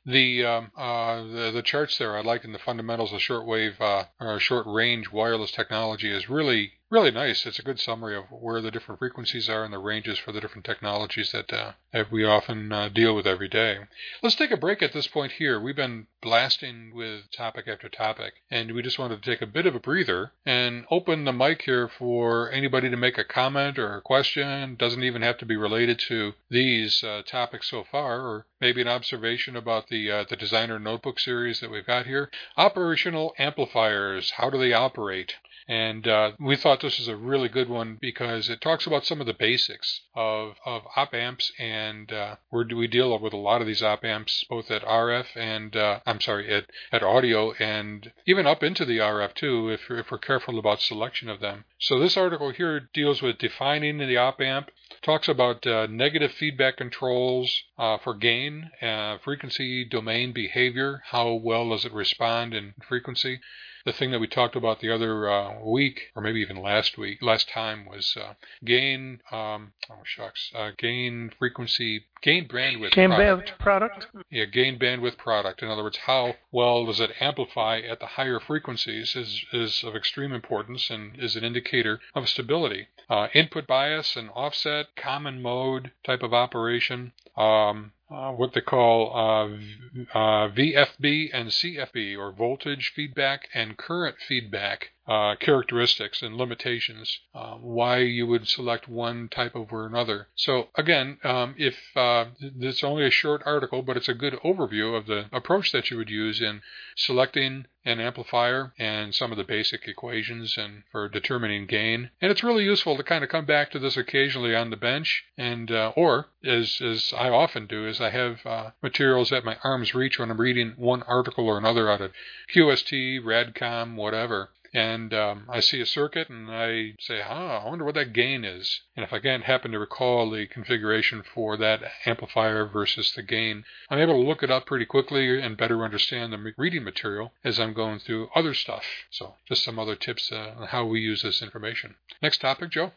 The 0.06 0.44
um, 0.44 0.72
uh, 0.76 1.22
the, 1.22 1.50
the 1.52 1.62
charts 1.62 1.98
there, 1.98 2.16
I 2.16 2.22
like 2.22 2.44
in 2.44 2.52
the 2.52 2.58
fundamentals 2.58 3.12
of 3.12 3.20
shortwave 3.20 3.80
uh, 3.80 4.04
or 4.18 4.40
short 4.40 4.66
range 4.66 5.12
wireless 5.12 5.52
technology 5.52 6.10
is 6.10 6.30
really 6.30 6.72
really 6.90 7.12
nice. 7.12 7.46
It's 7.46 7.60
a 7.60 7.62
good 7.62 7.78
summary 7.78 8.16
of 8.16 8.24
where 8.30 8.60
the 8.60 8.72
different 8.72 8.98
frequencies 8.98 9.48
are 9.48 9.62
and 9.62 9.72
the 9.72 9.78
ranges 9.78 10.18
for 10.18 10.32
the 10.32 10.40
different 10.40 10.64
technologies 10.64 11.30
that, 11.30 11.52
uh, 11.52 11.72
that 11.92 12.10
we 12.10 12.24
often 12.24 12.72
uh, 12.72 12.88
deal 12.88 13.14
with 13.14 13.28
every 13.28 13.48
day. 13.48 13.78
Let's 14.22 14.34
take 14.34 14.50
a 14.50 14.56
break 14.56 14.82
at 14.82 14.92
this 14.92 15.06
point 15.06 15.32
here. 15.32 15.60
We've 15.60 15.76
been 15.76 16.08
blasting 16.20 16.92
with 16.92 17.30
topic 17.30 17.68
after 17.68 17.88
topic, 17.88 18.34
and 18.50 18.72
we 18.72 18.82
just 18.82 18.98
wanted 18.98 19.22
to 19.22 19.30
take 19.30 19.40
a 19.40 19.46
bit 19.46 19.66
of 19.66 19.74
a 19.76 19.80
breather 19.80 20.32
and 20.44 20.84
open 20.90 21.24
the 21.24 21.32
mic 21.32 21.62
here 21.62 21.88
for 21.88 22.50
anybody 22.50 22.90
to 22.90 22.96
make 22.96 23.18
a 23.18 23.24
comment 23.24 23.78
or 23.78 23.96
a 23.96 24.02
question. 24.02 24.74
Doesn't 24.74 25.04
even 25.04 25.22
have 25.22 25.38
to 25.38 25.46
be 25.46 25.56
related 25.56 26.00
to 26.08 26.32
these 26.50 27.04
uh, 27.04 27.22
topics 27.24 27.70
so 27.70 27.84
far, 27.84 28.20
or 28.20 28.46
maybe 28.60 28.80
an 28.80 28.88
observation 28.88 29.54
about 29.54 29.88
the 29.88 30.10
uh, 30.10 30.24
the 30.28 30.36
designer 30.36 30.78
notebook 30.78 31.20
series 31.20 31.60
that 31.60 31.70
we've 31.70 31.86
got 31.86 32.06
here. 32.06 32.30
Operational 32.56 33.32
amplifiers. 33.38 34.32
How 34.32 34.50
do 34.50 34.58
they 34.58 34.72
operate? 34.72 35.34
And 35.70 36.08
uh, 36.08 36.32
we 36.40 36.56
thought 36.56 36.80
this 36.80 36.98
was 36.98 37.06
a 37.06 37.14
really 37.14 37.48
good 37.48 37.68
one 37.68 37.96
because 38.00 38.48
it 38.50 38.60
talks 38.60 38.88
about 38.88 39.04
some 39.04 39.20
of 39.20 39.28
the 39.28 39.32
basics 39.32 40.00
of, 40.16 40.56
of 40.66 40.82
op 40.96 41.14
amps, 41.14 41.52
and 41.60 42.12
uh, 42.12 42.36
where 42.48 42.64
do 42.64 42.76
we 42.76 42.88
deal 42.88 43.16
with 43.16 43.32
a 43.32 43.36
lot 43.36 43.60
of 43.60 43.68
these 43.68 43.80
op 43.80 44.04
amps, 44.04 44.44
both 44.50 44.68
at 44.72 44.82
RF 44.82 45.26
and 45.36 45.76
uh, 45.76 46.00
I'm 46.04 46.20
sorry, 46.20 46.52
at, 46.52 46.64
at 46.90 47.04
audio 47.04 47.52
and 47.52 48.10
even 48.26 48.48
up 48.48 48.64
into 48.64 48.84
the 48.84 48.98
RF 48.98 49.34
too, 49.34 49.68
if, 49.68 49.88
if 49.88 50.10
we're 50.10 50.18
careful 50.18 50.58
about 50.58 50.80
selection 50.80 51.28
of 51.28 51.38
them. 51.38 51.64
So 51.78 52.00
this 52.00 52.16
article 52.16 52.50
here 52.50 52.80
deals 52.92 53.22
with 53.22 53.38
defining 53.38 53.98
the 53.98 54.16
op 54.16 54.40
amp, 54.40 54.72
talks 55.02 55.28
about 55.28 55.66
uh, 55.66 55.86
negative 55.86 56.32
feedback 56.32 56.76
controls 56.76 57.62
uh, 57.78 57.98
for 57.98 58.14
gain, 58.14 58.70
uh, 58.82 59.18
frequency, 59.18 59.84
domain, 59.84 60.32
behavior, 60.32 61.02
how 61.06 61.32
well 61.32 61.70
does 61.70 61.84
it 61.84 61.92
respond 61.92 62.54
in 62.54 62.74
frequency 62.86 63.40
the 63.84 63.92
thing 63.92 64.10
that 64.10 64.20
we 64.20 64.26
talked 64.26 64.56
about 64.56 64.80
the 64.80 64.90
other 64.90 65.30
uh, 65.30 65.58
week, 65.64 66.10
or 66.14 66.22
maybe 66.22 66.40
even 66.40 66.56
last 66.56 66.98
week, 66.98 67.22
last 67.22 67.48
time, 67.48 67.86
was 67.86 68.16
uh, 68.16 68.34
gain. 68.64 69.20
Um, 69.32 69.72
oh 69.90 70.02
shucks, 70.04 70.50
uh, 70.54 70.70
gain 70.76 71.30
frequency, 71.38 72.06
gain 72.22 72.48
bandwidth. 72.48 72.92
Gain 72.92 73.10
product. 73.10 73.50
bandwidth 73.50 73.58
product. 73.58 74.06
Yeah, 74.30 74.44
gain 74.44 74.78
bandwidth 74.78 75.16
product. 75.16 75.62
In 75.62 75.68
other 75.68 75.82
words, 75.82 75.98
how 75.98 76.36
well 76.52 76.86
does 76.86 77.00
it 77.00 77.10
amplify 77.20 77.80
at 77.80 78.00
the 78.00 78.06
higher 78.06 78.40
frequencies 78.40 79.16
is 79.16 79.44
is 79.52 79.82
of 79.84 79.96
extreme 79.96 80.32
importance 80.32 80.90
and 80.90 81.18
is 81.18 81.36
an 81.36 81.44
indicator 81.44 82.00
of 82.14 82.28
stability. 82.28 82.88
Uh, 83.08 83.28
input 83.34 83.66
bias 83.66 84.16
and 84.16 84.30
offset, 84.30 84.94
common 84.96 85.42
mode 85.42 85.90
type 86.04 86.22
of 86.22 86.32
operation. 86.32 87.12
Um, 87.36 87.92
uh, 88.10 88.32
what 88.32 88.52
they 88.54 88.60
call 88.60 89.12
uh, 89.14 90.18
uh, 90.18 90.48
VFB 90.50 91.30
and 91.32 91.48
CFB, 91.48 92.18
or 92.18 92.32
voltage 92.32 92.92
feedback 92.94 93.48
and 93.54 93.76
current 93.76 94.16
feedback 94.26 94.90
uh, 95.06 95.34
characteristics 95.36 96.22
and 96.22 96.36
limitations, 96.36 97.20
uh, 97.34 97.54
why 97.54 97.98
you 97.98 98.26
would 98.26 98.48
select 98.48 98.88
one 98.88 99.28
type 99.28 99.54
over 99.56 99.86
another. 99.86 100.28
So 100.34 100.68
again, 100.76 101.18
um, 101.24 101.54
if 101.58 101.76
uh, 101.96 102.26
it's 102.40 102.84
only 102.84 103.06
a 103.06 103.10
short 103.10 103.42
article, 103.46 103.82
but 103.82 103.96
it's 103.96 104.08
a 104.08 104.14
good 104.14 104.34
overview 104.44 104.96
of 104.96 105.06
the 105.06 105.26
approach 105.32 105.72
that 105.72 105.90
you 105.90 105.96
would 105.96 106.10
use 106.10 106.40
in 106.40 106.62
selecting 106.96 107.66
an 107.84 108.00
amplifier 108.00 108.72
and 108.78 109.14
some 109.14 109.30
of 109.30 109.38
the 109.38 109.44
basic 109.44 109.88
equations 109.88 110.56
and 110.58 110.82
for 110.92 111.08
determining 111.08 111.66
gain. 111.66 112.10
And 112.20 112.30
it's 112.30 112.42
really 112.42 112.64
useful 112.64 112.96
to 112.96 113.02
kind 113.02 113.24
of 113.24 113.30
come 113.30 113.46
back 113.46 113.70
to 113.70 113.78
this 113.78 113.96
occasionally 113.96 114.54
on 114.54 114.70
the 114.70 114.76
bench 114.76 115.24
and 115.38 115.70
uh, 115.70 115.92
or 115.96 116.28
as 116.44 116.80
as 116.80 117.12
I 117.16 117.28
often 117.30 117.66
do 117.66 117.86
is 117.86 118.00
I 118.00 118.10
have 118.10 118.44
uh, 118.44 118.70
materials 118.82 119.32
at 119.32 119.44
my 119.44 119.56
arm's 119.64 119.94
reach 119.94 120.18
when 120.18 120.30
I'm 120.30 120.40
reading 120.40 120.74
one 120.76 121.02
article 121.04 121.46
or 121.46 121.58
another 121.58 121.90
out 121.90 122.00
of 122.00 122.12
QST, 122.54 123.22
Radcom, 123.22 123.96
whatever 123.96 124.50
and 124.72 125.12
um, 125.12 125.46
I 125.48 125.60
see 125.60 125.80
a 125.80 125.86
circuit 125.86 126.28
and 126.28 126.50
I 126.50 126.94
say, 127.00 127.20
ah, 127.22 127.64
I 127.64 127.68
wonder 127.68 127.84
what 127.84 127.94
that 127.96 128.12
gain 128.12 128.44
is. 128.44 128.80
And 128.96 129.04
if 129.04 129.12
I 129.12 129.18
can't 129.18 129.44
happen 129.44 129.72
to 129.72 129.78
recall 129.78 130.30
the 130.30 130.46
configuration 130.46 131.22
for 131.34 131.56
that 131.56 131.80
amplifier 132.06 132.66
versus 132.66 133.12
the 133.12 133.22
gain, 133.22 133.64
I'm 133.88 133.98
able 133.98 134.14
to 134.14 134.28
look 134.28 134.42
it 134.42 134.50
up 134.50 134.66
pretty 134.66 134.86
quickly 134.86 135.40
and 135.40 135.56
better 135.56 135.84
understand 135.84 136.32
the 136.32 136.52
reading 136.56 136.84
material 136.84 137.32
as 137.44 137.58
I'm 137.58 137.72
going 137.72 137.98
through 137.98 138.28
other 138.34 138.54
stuff. 138.54 138.84
So 139.10 139.34
just 139.48 139.64
some 139.64 139.78
other 139.78 139.96
tips 139.96 140.30
uh, 140.32 140.54
on 140.56 140.68
how 140.68 140.84
we 140.84 141.00
use 141.00 141.22
this 141.22 141.42
information. 141.42 141.96
Next 142.22 142.40
topic, 142.40 142.70
Joe. 142.70 142.92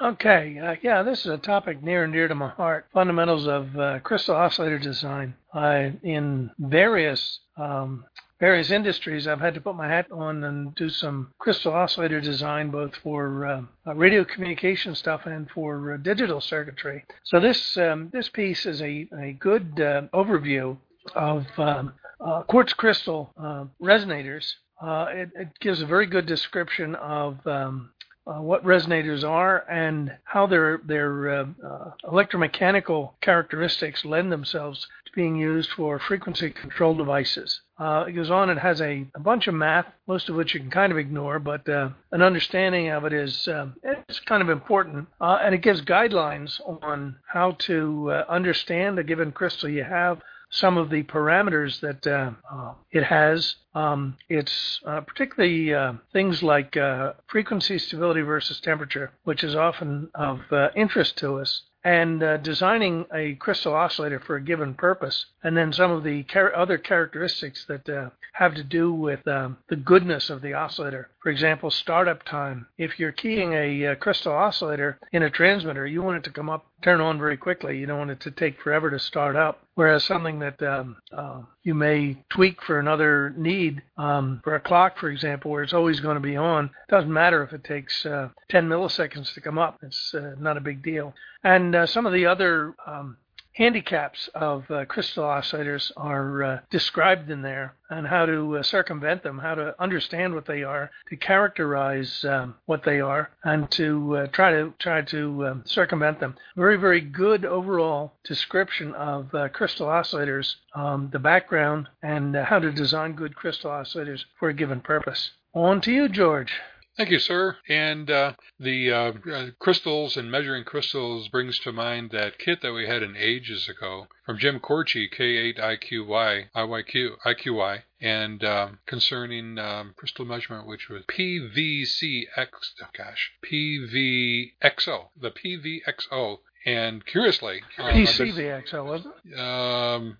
Okay, 0.00 0.58
uh, 0.58 0.74
yeah, 0.82 1.02
this 1.02 1.20
is 1.20 1.32
a 1.32 1.38
topic 1.38 1.82
near 1.82 2.04
and 2.04 2.12
dear 2.12 2.28
to 2.28 2.34
my 2.34 2.50
heart. 2.50 2.86
Fundamentals 2.92 3.46
of 3.46 3.74
uh, 3.78 3.98
crystal 4.00 4.36
oscillator 4.36 4.78
design. 4.78 5.34
I, 5.54 5.94
in 6.02 6.50
various 6.58 7.40
um, 7.56 8.04
various 8.38 8.70
industries, 8.70 9.26
I've 9.26 9.40
had 9.40 9.54
to 9.54 9.60
put 9.60 9.76
my 9.76 9.88
hat 9.88 10.06
on 10.10 10.44
and 10.44 10.74
do 10.74 10.88
some 10.88 11.32
crystal 11.38 11.72
oscillator 11.72 12.20
design, 12.20 12.70
both 12.70 12.94
for 12.96 13.46
uh, 13.46 13.62
uh, 13.86 13.94
radio 13.94 14.24
communication 14.24 14.94
stuff 14.94 15.26
and 15.26 15.48
for 15.50 15.94
uh, 15.94 15.96
digital 15.98 16.40
circuitry. 16.40 17.04
So 17.24 17.40
this 17.40 17.76
um, 17.76 18.10
this 18.12 18.28
piece 18.28 18.66
is 18.66 18.82
a 18.82 19.08
a 19.18 19.36
good 19.38 19.80
uh, 19.80 20.02
overview 20.12 20.76
of 21.14 21.46
um, 21.58 21.94
uh, 22.20 22.42
quartz 22.42 22.72
crystal 22.72 23.32
uh, 23.40 23.64
resonators. 23.82 24.54
It, 24.82 25.30
it, 25.34 25.48
gives 25.60 25.80
a 25.80 25.86
very 25.86 26.06
good 26.06 26.26
description 26.26 26.94
of 26.96 27.44
um, 27.46 27.90
uh, 28.26 28.40
what 28.40 28.64
resonators 28.64 29.22
are 29.22 29.64
and 29.70 30.12
how 30.24 30.46
their 30.46 30.80
their 30.84 31.30
uh, 31.30 31.46
uh, 31.64 31.90
electromechanical 32.04 33.12
characteristics 33.20 34.04
lend 34.04 34.32
themselves 34.32 34.86
to 35.04 35.12
being 35.14 35.36
used 35.36 35.70
for 35.70 35.98
frequency 35.98 36.50
control 36.50 36.94
devices. 36.94 37.60
Uh, 37.78 38.06
it 38.08 38.12
goes 38.12 38.30
on. 38.30 38.50
It 38.50 38.58
has 38.58 38.80
a, 38.80 39.06
a, 39.14 39.20
bunch 39.20 39.46
of 39.46 39.54
math, 39.54 39.86
most 40.06 40.28
of 40.28 40.34
which 40.34 40.54
you 40.54 40.60
can 40.60 40.70
kind 40.70 40.90
of 40.90 40.98
ignore, 40.98 41.38
but 41.38 41.68
uh, 41.68 41.90
an 42.10 42.22
understanding 42.22 42.88
of 42.88 43.04
it 43.04 43.12
is 43.12 43.46
uh, 43.48 43.68
it's 43.82 44.18
kind 44.20 44.42
of 44.42 44.48
important, 44.48 45.06
and 45.20 45.54
it 45.54 45.60
gives 45.60 45.82
guidelines 45.82 46.58
on 46.82 47.16
how 47.26 47.52
to 47.52 48.10
understand 48.28 48.98
a 48.98 49.04
given 49.04 49.30
crystal 49.30 49.68
you 49.68 49.84
have 49.84 50.20
some 50.50 50.78
of 50.78 50.90
the 50.90 51.02
parameters 51.04 51.80
that 51.80 52.06
uh, 52.06 52.30
uh, 52.50 52.72
it 52.90 53.04
has. 53.04 53.56
Um, 53.74 54.16
it's 54.28 54.80
uh, 54.86 55.00
particularly 55.02 55.74
uh, 55.74 55.94
things 56.12 56.42
like 56.42 56.76
uh, 56.76 57.12
frequency 57.26 57.78
stability 57.78 58.22
versus 58.22 58.60
temperature, 58.60 59.12
which 59.24 59.44
is 59.44 59.54
often 59.54 60.10
of 60.14 60.40
uh, 60.50 60.68
interest 60.74 61.18
to 61.18 61.38
us. 61.38 61.62
And 61.84 62.42
designing 62.42 63.06
a 63.14 63.36
crystal 63.36 63.72
oscillator 63.72 64.18
for 64.18 64.34
a 64.34 64.42
given 64.42 64.74
purpose, 64.74 65.26
and 65.44 65.56
then 65.56 65.72
some 65.72 65.92
of 65.92 66.02
the 66.02 66.24
char- 66.24 66.56
other 66.56 66.78
characteristics 66.78 67.64
that 67.68 68.10
have 68.32 68.56
to 68.56 68.64
do 68.64 68.92
with 68.92 69.26
um, 69.28 69.58
the 69.68 69.76
goodness 69.76 70.28
of 70.28 70.42
the 70.42 70.52
oscillator. 70.52 71.10
For 71.26 71.30
example, 71.30 71.72
startup 71.72 72.22
time. 72.22 72.68
If 72.78 73.00
you're 73.00 73.10
keying 73.10 73.52
a, 73.52 73.82
a, 73.82 73.96
crystal 73.96 74.32
oscillator 74.32 75.00
in 75.10 75.24
a 75.24 75.28
transmitter, 75.28 75.84
you 75.84 76.00
want 76.00 76.18
it 76.18 76.22
to 76.22 76.30
come 76.30 76.48
up, 76.48 76.66
turn 76.82 77.00
on 77.00 77.18
very 77.18 77.36
quickly. 77.36 77.76
You 77.76 77.86
don't 77.86 77.98
want 77.98 78.12
it 78.12 78.20
to 78.20 78.30
take 78.30 78.62
forever 78.62 78.90
to 78.90 79.00
start 79.00 79.34
up. 79.34 79.60
Whereas 79.74 80.04
something 80.04 80.38
that 80.38 80.62
um, 80.62 80.98
uh, 81.12 81.42
you 81.64 81.74
may 81.74 82.16
tweak 82.30 82.62
for 82.62 82.78
another 82.78 83.34
need, 83.36 83.82
um, 83.98 84.40
for 84.44 84.54
a 84.54 84.60
clock, 84.60 84.98
for 84.98 85.10
example, 85.10 85.50
where 85.50 85.64
it's 85.64 85.72
always 85.72 85.98
going 85.98 86.14
to 86.14 86.20
be 86.20 86.36
on, 86.36 86.70
doesn't 86.88 87.12
matter 87.12 87.42
if 87.42 87.52
it 87.52 87.64
takes 87.64 88.06
uh, 88.06 88.28
10 88.48 88.68
milliseconds 88.68 89.34
to 89.34 89.40
come 89.40 89.58
up. 89.58 89.80
It's 89.82 90.14
uh, 90.14 90.36
not 90.38 90.56
a 90.56 90.60
big 90.60 90.80
deal. 90.80 91.12
And 91.42 91.74
uh, 91.74 91.86
some 91.86 92.06
of 92.06 92.12
the 92.12 92.26
other 92.26 92.76
um, 92.86 93.16
handicaps 93.56 94.28
of 94.34 94.70
uh, 94.70 94.84
crystal 94.84 95.24
oscillators 95.24 95.90
are 95.96 96.44
uh, 96.44 96.60
described 96.70 97.30
in 97.30 97.40
there 97.40 97.74
and 97.88 98.06
how 98.06 98.26
to 98.26 98.58
uh, 98.58 98.62
circumvent 98.62 99.22
them, 99.22 99.38
how 99.38 99.54
to 99.54 99.74
understand 99.80 100.34
what 100.34 100.46
they 100.46 100.62
are, 100.62 100.90
to 101.08 101.16
characterize 101.16 102.24
um, 102.24 102.54
what 102.66 102.84
they 102.84 103.00
are, 103.00 103.30
and 103.44 103.70
to 103.70 104.16
uh, 104.16 104.26
try 104.28 104.50
to 104.50 104.74
try 104.78 105.00
to 105.00 105.46
um, 105.46 105.62
circumvent 105.64 106.20
them. 106.20 106.36
Very 106.56 106.76
very 106.76 107.00
good 107.00 107.44
overall 107.44 108.12
description 108.24 108.92
of 108.94 109.34
uh, 109.34 109.48
crystal 109.48 109.86
oscillators, 109.86 110.56
um, 110.74 111.08
the 111.12 111.18
background, 111.18 111.88
and 112.02 112.36
uh, 112.36 112.44
how 112.44 112.58
to 112.58 112.70
design 112.70 113.12
good 113.12 113.34
crystal 113.34 113.70
oscillators 113.70 114.24
for 114.38 114.50
a 114.50 114.54
given 114.54 114.80
purpose. 114.80 115.30
On 115.54 115.80
to 115.80 115.90
you, 115.90 116.08
George. 116.08 116.52
Thank 116.96 117.10
you, 117.10 117.18
sir. 117.18 117.58
And 117.68 118.10
uh, 118.10 118.32
the 118.58 118.90
uh, 118.90 119.12
uh, 119.30 119.46
crystals 119.58 120.16
and 120.16 120.30
measuring 120.30 120.64
crystals 120.64 121.28
brings 121.28 121.58
to 121.60 121.72
mind 121.72 122.10
that 122.12 122.38
kit 122.38 122.62
that 122.62 122.72
we 122.72 122.86
had 122.86 123.02
in 123.02 123.16
ages 123.16 123.68
ago 123.68 124.08
from 124.24 124.38
Jim 124.38 124.60
Kortge, 124.60 125.10
K8IQY, 125.12 126.46
IYQ, 126.56 127.18
IQY, 127.26 127.82
and 128.00 128.42
um, 128.42 128.78
concerning 128.86 129.58
um, 129.58 129.92
crystal 129.96 130.24
measurement, 130.24 130.66
which 130.66 130.88
was 130.88 131.02
PVCX, 131.04 132.26
oh 132.38 132.86
gosh, 132.96 133.32
PVXO, 133.44 135.08
the 135.20 135.30
PVXO. 135.30 136.38
And 136.64 137.06
curiously, 137.06 137.62
um, 137.78 137.92
PCVXO, 137.92 138.84
was 138.84 139.06
it? 139.06 139.38
Um, 139.38 140.16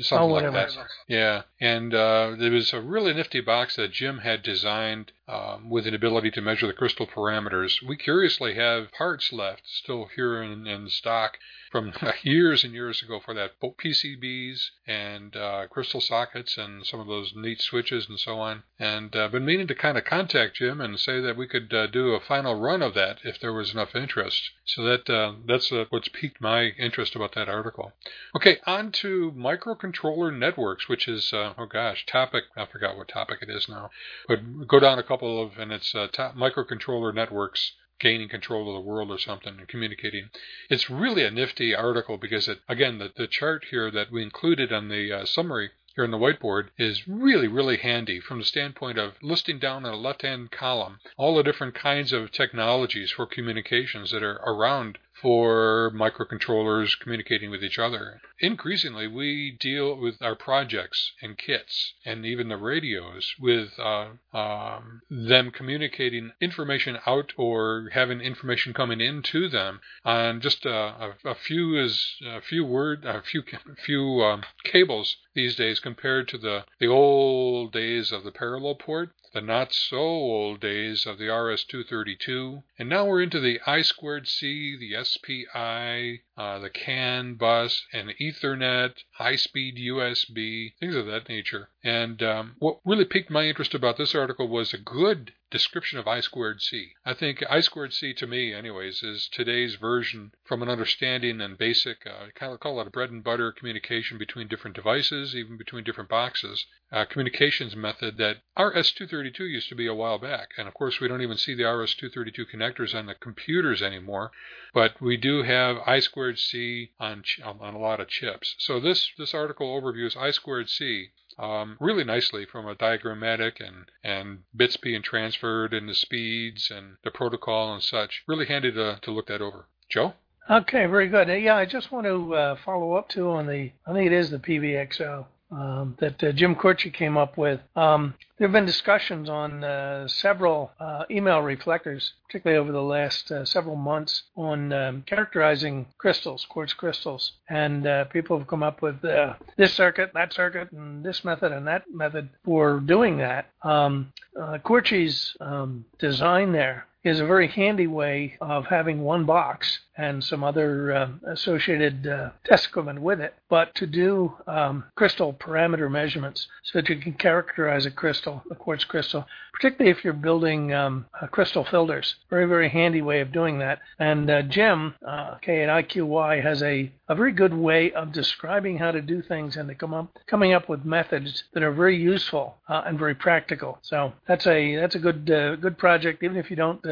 something 0.00 0.18
oh, 0.18 0.26
like 0.26 0.52
that. 0.52 0.76
Yeah, 1.08 1.42
and 1.60 1.94
uh, 1.94 2.36
there 2.38 2.50
was 2.50 2.72
a 2.72 2.80
really 2.80 3.14
nifty 3.14 3.40
box 3.40 3.76
that 3.76 3.92
Jim 3.92 4.18
had 4.18 4.42
designed 4.42 5.12
um, 5.30 5.70
with 5.70 5.86
an 5.86 5.94
ability 5.94 6.30
to 6.32 6.40
measure 6.40 6.66
the 6.66 6.72
crystal 6.72 7.06
parameters. 7.06 7.86
We 7.86 7.96
curiously 7.96 8.54
have 8.56 8.90
parts 8.90 9.32
left 9.32 9.62
still 9.64 10.08
here 10.14 10.42
in, 10.42 10.66
in 10.66 10.88
stock 10.88 11.38
from 11.70 11.92
years 12.22 12.64
and 12.64 12.74
years 12.74 13.02
ago 13.02 13.20
for 13.24 13.32
that 13.34 13.52
PCBs 13.60 14.70
and 14.86 15.36
uh, 15.36 15.66
crystal 15.68 16.00
sockets 16.00 16.58
and 16.58 16.84
some 16.84 16.98
of 16.98 17.06
those 17.06 17.32
neat 17.36 17.60
switches 17.60 18.08
and 18.08 18.18
so 18.18 18.40
on. 18.40 18.64
And 18.78 19.14
I've 19.14 19.26
uh, 19.26 19.28
been 19.28 19.44
meaning 19.44 19.68
to 19.68 19.74
kind 19.74 19.96
of 19.96 20.04
contact 20.04 20.56
Jim 20.56 20.80
and 20.80 20.98
say 20.98 21.20
that 21.20 21.36
we 21.36 21.46
could 21.46 21.72
uh, 21.72 21.86
do 21.86 22.14
a 22.14 22.20
final 22.20 22.60
run 22.60 22.82
of 22.82 22.94
that 22.94 23.18
if 23.24 23.38
there 23.38 23.52
was 23.52 23.72
enough 23.72 23.94
interest. 23.94 24.50
So 24.64 24.82
that 24.84 25.08
uh, 25.08 25.34
that's 25.46 25.70
uh, 25.70 25.84
what's 25.90 26.08
piqued 26.08 26.40
my 26.40 26.70
interest 26.78 27.14
about 27.14 27.34
that 27.34 27.48
article. 27.48 27.92
Okay, 28.36 28.58
on 28.66 28.92
to 28.92 29.32
microcontroller 29.36 30.36
networks, 30.36 30.88
which 30.88 31.06
is 31.08 31.32
uh, 31.32 31.54
oh 31.56 31.66
gosh, 31.66 32.04
topic 32.06 32.44
I 32.56 32.66
forgot 32.66 32.96
what 32.96 33.08
topic 33.08 33.38
it 33.42 33.50
is 33.50 33.68
now, 33.68 33.90
but 34.26 34.66
go 34.66 34.80
down 34.80 34.98
a 34.98 35.02
couple 35.02 35.19
of 35.20 35.58
and 35.58 35.72
it's 35.72 35.92
top 35.92 36.34
microcontroller 36.34 37.14
networks 37.14 37.72
gaining 38.00 38.28
control 38.28 38.68
of 38.68 38.82
the 38.82 38.88
world 38.88 39.10
or 39.10 39.18
something 39.18 39.58
and 39.58 39.68
communicating. 39.68 40.30
It's 40.70 40.88
really 40.88 41.22
a 41.22 41.30
nifty 41.30 41.74
article 41.74 42.16
because 42.16 42.48
it, 42.48 42.60
again, 42.66 42.98
the, 42.98 43.12
the 43.14 43.26
chart 43.26 43.66
here 43.70 43.90
that 43.90 44.10
we 44.10 44.22
included 44.22 44.72
on 44.72 44.88
the 44.88 45.12
uh, 45.12 45.24
summary 45.26 45.70
here 45.94 46.04
on 46.04 46.10
the 46.10 46.16
whiteboard 46.16 46.68
is 46.78 47.06
really, 47.06 47.48
really 47.48 47.76
handy 47.76 48.20
from 48.20 48.38
the 48.38 48.44
standpoint 48.44 48.96
of 48.96 49.14
listing 49.22 49.58
down 49.58 49.84
in 49.84 49.92
a 49.92 49.96
left 49.96 50.22
hand 50.22 50.50
column 50.50 51.00
all 51.18 51.36
the 51.36 51.42
different 51.42 51.74
kinds 51.74 52.12
of 52.12 52.32
technologies 52.32 53.10
for 53.10 53.26
communications 53.26 54.12
that 54.12 54.22
are 54.22 54.40
around 54.46 54.98
for 55.20 55.92
microcontrollers 55.94 56.98
communicating 56.98 57.50
with 57.50 57.62
each 57.62 57.78
other. 57.78 58.20
Increasingly, 58.38 59.06
we 59.06 59.50
deal 59.50 59.94
with 59.96 60.22
our 60.22 60.34
projects 60.34 61.12
and 61.20 61.36
kits 61.36 61.94
and 62.04 62.24
even 62.24 62.48
the 62.48 62.56
radios 62.56 63.34
with 63.38 63.78
uh, 63.78 64.08
um, 64.32 65.02
them 65.10 65.50
communicating 65.50 66.32
information 66.40 66.98
out 67.06 67.32
or 67.36 67.90
having 67.92 68.20
information 68.20 68.72
coming 68.72 69.00
into 69.00 69.48
them 69.48 69.80
on 70.04 70.40
just 70.40 70.64
a, 70.64 70.72
a, 70.72 71.14
a 71.24 71.34
few 71.34 71.78
is 71.78 72.16
a 72.24 72.40
few 72.40 72.64
word 72.64 73.04
a 73.04 73.22
few 73.22 73.42
few 73.84 74.22
um, 74.22 74.42
cables 74.64 75.16
these 75.34 75.54
days 75.56 75.80
compared 75.80 76.28
to 76.28 76.38
the 76.38 76.64
the 76.78 76.86
old 76.86 77.72
days 77.72 78.10
of 78.10 78.24
the 78.24 78.32
parallel 78.32 78.74
port 78.74 79.10
the 79.32 79.40
not 79.40 79.72
so 79.72 79.96
old 79.96 80.58
days 80.58 81.06
of 81.06 81.18
the 81.18 81.28
RS-232, 81.32 82.64
and 82.76 82.88
now 82.88 83.06
we're 83.06 83.22
into 83.22 83.38
the 83.38 83.60
I 83.64 83.82
squared 83.82 84.26
C, 84.26 84.76
the 84.76 84.96
SPI, 85.12 86.22
uh, 86.36 86.58
the 86.58 86.70
CAN 86.70 87.34
bus, 87.34 87.84
and 87.92 88.14
Ethernet, 88.20 88.94
high-speed 89.12 89.76
USB, 89.76 90.74
things 90.78 90.94
of 90.94 91.06
that 91.06 91.28
nature. 91.28 91.70
And 91.82 92.22
um, 92.22 92.56
what 92.58 92.80
really 92.84 93.04
piqued 93.04 93.30
my 93.30 93.44
interest 93.44 93.74
about 93.74 93.96
this 93.96 94.14
article 94.14 94.48
was 94.48 94.72
a 94.72 94.78
good 94.78 95.32
description 95.50 95.98
of 95.98 96.06
I 96.06 96.20
squared 96.20 96.62
C. 96.62 96.92
I 97.04 97.12
think 97.12 97.42
I 97.50 97.60
squared 97.60 97.92
C 97.92 98.14
to 98.14 98.26
me, 98.26 98.54
anyways, 98.54 99.02
is 99.02 99.28
today's 99.28 99.74
version 99.74 100.32
from 100.44 100.62
an 100.62 100.68
understanding 100.68 101.40
and 101.40 101.58
basic, 101.58 102.06
uh, 102.06 102.26
kind 102.34 102.52
of 102.52 102.60
call 102.60 102.80
it 102.80 102.86
a 102.86 102.90
bread 102.90 103.10
and 103.10 103.24
butter 103.24 103.50
communication 103.50 104.16
between 104.16 104.48
different 104.48 104.76
devices, 104.76 105.34
even 105.34 105.56
between 105.56 105.84
different 105.84 106.08
boxes, 106.08 106.66
uh, 106.92 107.04
communications 107.04 107.74
method 107.74 108.16
that 108.16 108.42
RS-232 108.56 109.40
used 109.40 109.68
to 109.68 109.74
be 109.74 109.86
a 109.86 109.94
while 109.94 110.18
back. 110.18 110.50
And 110.56 110.68
of 110.68 110.74
course, 110.74 111.00
we 111.00 111.08
don't 111.08 111.22
even 111.22 111.36
see 111.36 111.54
the 111.54 111.68
RS-232 111.68 112.46
connectors 112.52 112.94
on 112.94 113.06
the 113.06 113.14
computers 113.14 113.82
anymore, 113.82 114.30
but 114.72 115.00
we 115.00 115.16
do 115.16 115.42
have 115.42 115.78
I 115.86 116.00
squared 116.00 116.38
C 116.38 116.92
on 117.00 117.24
on 117.42 117.74
a 117.74 117.78
lot 117.78 118.00
of 118.00 118.08
chips. 118.08 118.54
So 118.58 118.78
this 118.78 119.10
this 119.18 119.34
article 119.34 119.68
overviews 119.68 120.16
I 120.16 120.30
squared 120.30 120.68
C 120.68 121.10
um, 121.40 121.76
really 121.80 122.04
nicely 122.04 122.44
from 122.44 122.66
a 122.66 122.74
diagrammatic 122.74 123.60
and, 123.60 123.86
and 124.04 124.40
bits 124.54 124.76
being 124.76 125.02
transferred 125.02 125.72
and 125.72 125.88
the 125.88 125.94
speeds 125.94 126.70
and 126.70 126.96
the 127.02 127.10
protocol 127.10 127.72
and 127.72 127.82
such. 127.82 128.22
Really 128.28 128.46
handy 128.46 128.70
to, 128.72 128.98
to 129.02 129.10
look 129.10 129.26
that 129.28 129.40
over. 129.40 129.66
Joe? 129.88 130.14
Okay, 130.48 130.86
very 130.86 131.08
good. 131.08 131.28
Yeah, 131.28 131.56
I 131.56 131.64
just 131.64 131.90
want 131.90 132.06
to 132.06 132.34
uh, 132.34 132.56
follow 132.64 132.94
up 132.94 133.08
too 133.08 133.30
on 133.30 133.46
the, 133.46 133.72
I 133.86 133.92
think 133.92 134.06
it 134.06 134.12
is 134.12 134.30
the 134.30 134.38
PVXO 134.38 135.26
um, 135.50 135.96
that 136.00 136.22
uh, 136.22 136.32
Jim 136.32 136.54
Kortge 136.54 136.92
came 136.92 137.16
up 137.16 137.36
with. 137.36 137.60
Um, 137.76 138.14
there 138.38 138.48
have 138.48 138.52
been 138.52 138.66
discussions 138.66 139.28
on 139.28 139.62
uh, 139.64 140.08
several 140.08 140.70
uh, 140.80 141.04
email 141.10 141.40
reflectors, 141.40 142.14
particularly 142.26 142.58
over 142.58 142.72
the 142.72 142.82
last 142.82 143.30
uh, 143.30 143.44
several 143.44 143.76
months, 143.76 144.22
on 144.36 144.72
um, 144.72 145.02
characterizing 145.02 145.86
crystals, 145.98 146.46
quartz 146.48 146.72
crystals. 146.72 147.32
And 147.48 147.86
uh, 147.86 148.04
people 148.04 148.38
have 148.38 148.46
come 148.46 148.62
up 148.62 148.80
with 148.80 149.04
uh, 149.04 149.34
this 149.56 149.74
circuit, 149.74 150.12
that 150.14 150.32
circuit, 150.32 150.72
and 150.72 151.04
this 151.04 151.24
method 151.24 151.52
and 151.52 151.66
that 151.66 151.84
method 151.92 152.30
for 152.44 152.80
doing 152.80 153.18
that. 153.18 153.50
Um, 153.62 154.12
Kortge's 154.36 155.36
um, 155.40 155.84
design 155.98 156.52
there 156.52 156.86
is 157.02 157.20
a 157.20 157.26
very 157.26 157.48
handy 157.48 157.86
way 157.86 158.36
of 158.40 158.66
having 158.66 159.02
one 159.02 159.24
box 159.24 159.78
and 159.96 160.22
some 160.22 160.44
other 160.44 160.92
uh, 160.92 161.08
associated 161.28 162.06
uh, 162.06 162.30
test 162.44 162.66
equipment 162.66 163.00
with 163.00 163.20
it, 163.20 163.34
but 163.50 163.74
to 163.74 163.86
do 163.86 164.32
um, 164.46 164.84
crystal 164.94 165.34
parameter 165.34 165.90
measurements 165.90 166.46
so 166.62 166.78
that 166.78 166.88
you 166.88 166.96
can 166.96 167.12
characterize 167.12 167.84
a 167.84 167.90
crystal, 167.90 168.42
a 168.50 168.54
quartz 168.54 168.84
crystal, 168.84 169.26
particularly 169.52 169.90
if 169.90 170.04
you're 170.04 170.12
building 170.12 170.72
um, 170.72 171.04
uh, 171.20 171.26
crystal 171.26 171.64
filters. 171.64 172.14
Very, 172.30 172.46
very 172.46 172.68
handy 172.68 173.02
way 173.02 173.20
of 173.20 173.32
doing 173.32 173.58
that. 173.58 173.80
And 173.98 174.30
uh, 174.30 174.42
Jim, 174.42 174.94
uh, 175.06 175.34
K8IQY, 175.44 176.42
has 176.42 176.62
a, 176.62 176.90
a 177.08 177.14
very 177.14 177.32
good 177.32 177.52
way 177.52 177.92
of 177.92 178.12
describing 178.12 178.78
how 178.78 178.92
to 178.92 179.02
do 179.02 179.20
things 179.20 179.56
and 179.56 179.68
to 179.68 179.74
come 179.74 179.92
up, 179.92 180.16
coming 180.26 180.52
up 180.52 180.68
with 180.68 180.84
methods 180.84 181.44
that 181.52 181.64
are 181.64 181.72
very 181.72 181.96
useful 181.96 182.56
uh, 182.68 182.82
and 182.86 182.98
very 182.98 183.16
practical. 183.16 183.78
So 183.82 184.12
that's 184.28 184.46
a 184.46 184.76
that's 184.76 184.94
a 184.94 185.00
good 185.00 185.26
good 185.26 185.76
project, 185.76 186.22
even 186.22 186.36
if 186.36 186.50
you 186.50 186.56
don't 186.56 186.84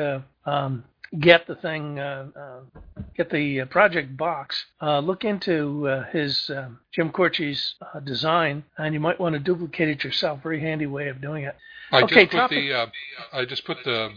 um, 0.45 0.85
get 1.19 1.47
the 1.47 1.55
thing, 1.57 1.99
uh, 1.99 2.27
uh, 2.37 2.81
get 3.17 3.31
the 3.31 3.65
project 3.67 4.17
box, 4.17 4.65
uh, 4.81 4.99
look 4.99 5.25
into 5.25 5.89
uh, 5.89 6.05
his 6.11 6.51
um, 6.51 6.79
Jim 6.93 7.11
Kortge's 7.11 7.75
uh, 7.95 8.01
design, 8.01 8.65
and 8.77 8.95
you 8.95 9.01
might 9.01 9.19
want 9.19 9.35
to 9.35 9.39
duplicate 9.39 9.89
it 9.89 10.05
yourself. 10.05 10.43
Very 10.43 10.61
handy 10.61 10.87
way 10.87 11.09
of 11.09 11.21
doing 11.21 11.45
it. 11.45 11.57
I 11.91 12.03
okay, 12.03 12.27
just 12.27 12.31
put 12.33 12.37
topic. 12.37 12.69
the 12.69 12.91
I 13.33 13.45
just 13.47 13.65
put 13.65 13.79
the 13.85 14.11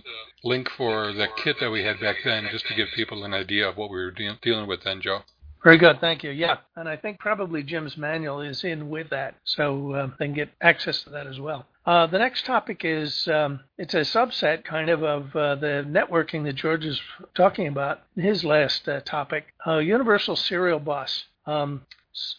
link 0.43 0.69
for 0.75 1.13
the 1.13 1.27
kit 1.43 1.57
that 1.61 1.69
we 1.69 1.83
had 1.83 1.99
back 2.01 2.17
then, 2.25 2.47
just 2.51 2.67
to 2.67 2.75
give 2.75 2.89
people 2.95 3.23
an 3.23 3.33
idea 3.33 3.69
of 3.69 3.77
what 3.77 3.89
we 3.89 3.97
were 3.97 4.11
de- 4.11 4.37
dealing 4.41 4.67
with 4.67 4.83
then, 4.83 5.01
Joe. 5.01 5.19
Very 5.63 5.77
good, 5.77 6.01
thank 6.01 6.23
you. 6.23 6.31
Yeah, 6.31 6.57
and 6.75 6.89
I 6.89 6.97
think 6.97 7.19
probably 7.19 7.61
Jim's 7.63 7.95
manual 7.95 8.41
is 8.41 8.63
in 8.63 8.89
with 8.89 9.11
that, 9.11 9.35
so 9.43 9.93
uh, 9.93 10.07
they 10.17 10.25
can 10.25 10.33
get 10.33 10.49
access 10.59 11.03
to 11.03 11.11
that 11.11 11.27
as 11.27 11.39
well. 11.39 11.65
Uh, 11.85 12.05
the 12.05 12.19
next 12.19 12.45
topic 12.45 12.85
is 12.85 13.27
um, 13.27 13.59
it's 13.77 13.95
a 13.95 14.01
subset 14.01 14.63
kind 14.63 14.89
of 14.89 15.03
of 15.03 15.35
uh, 15.35 15.55
the 15.55 15.85
networking 15.87 16.43
that 16.43 16.53
George 16.53 16.85
is 16.85 17.01
talking 17.33 17.67
about. 17.67 18.01
His 18.15 18.43
last 18.43 18.87
uh, 18.87 18.99
topic, 19.01 19.45
uh, 19.65 19.77
Universal 19.77 20.35
Serial 20.35 20.79
Bus. 20.79 21.25
Um, 21.45 21.81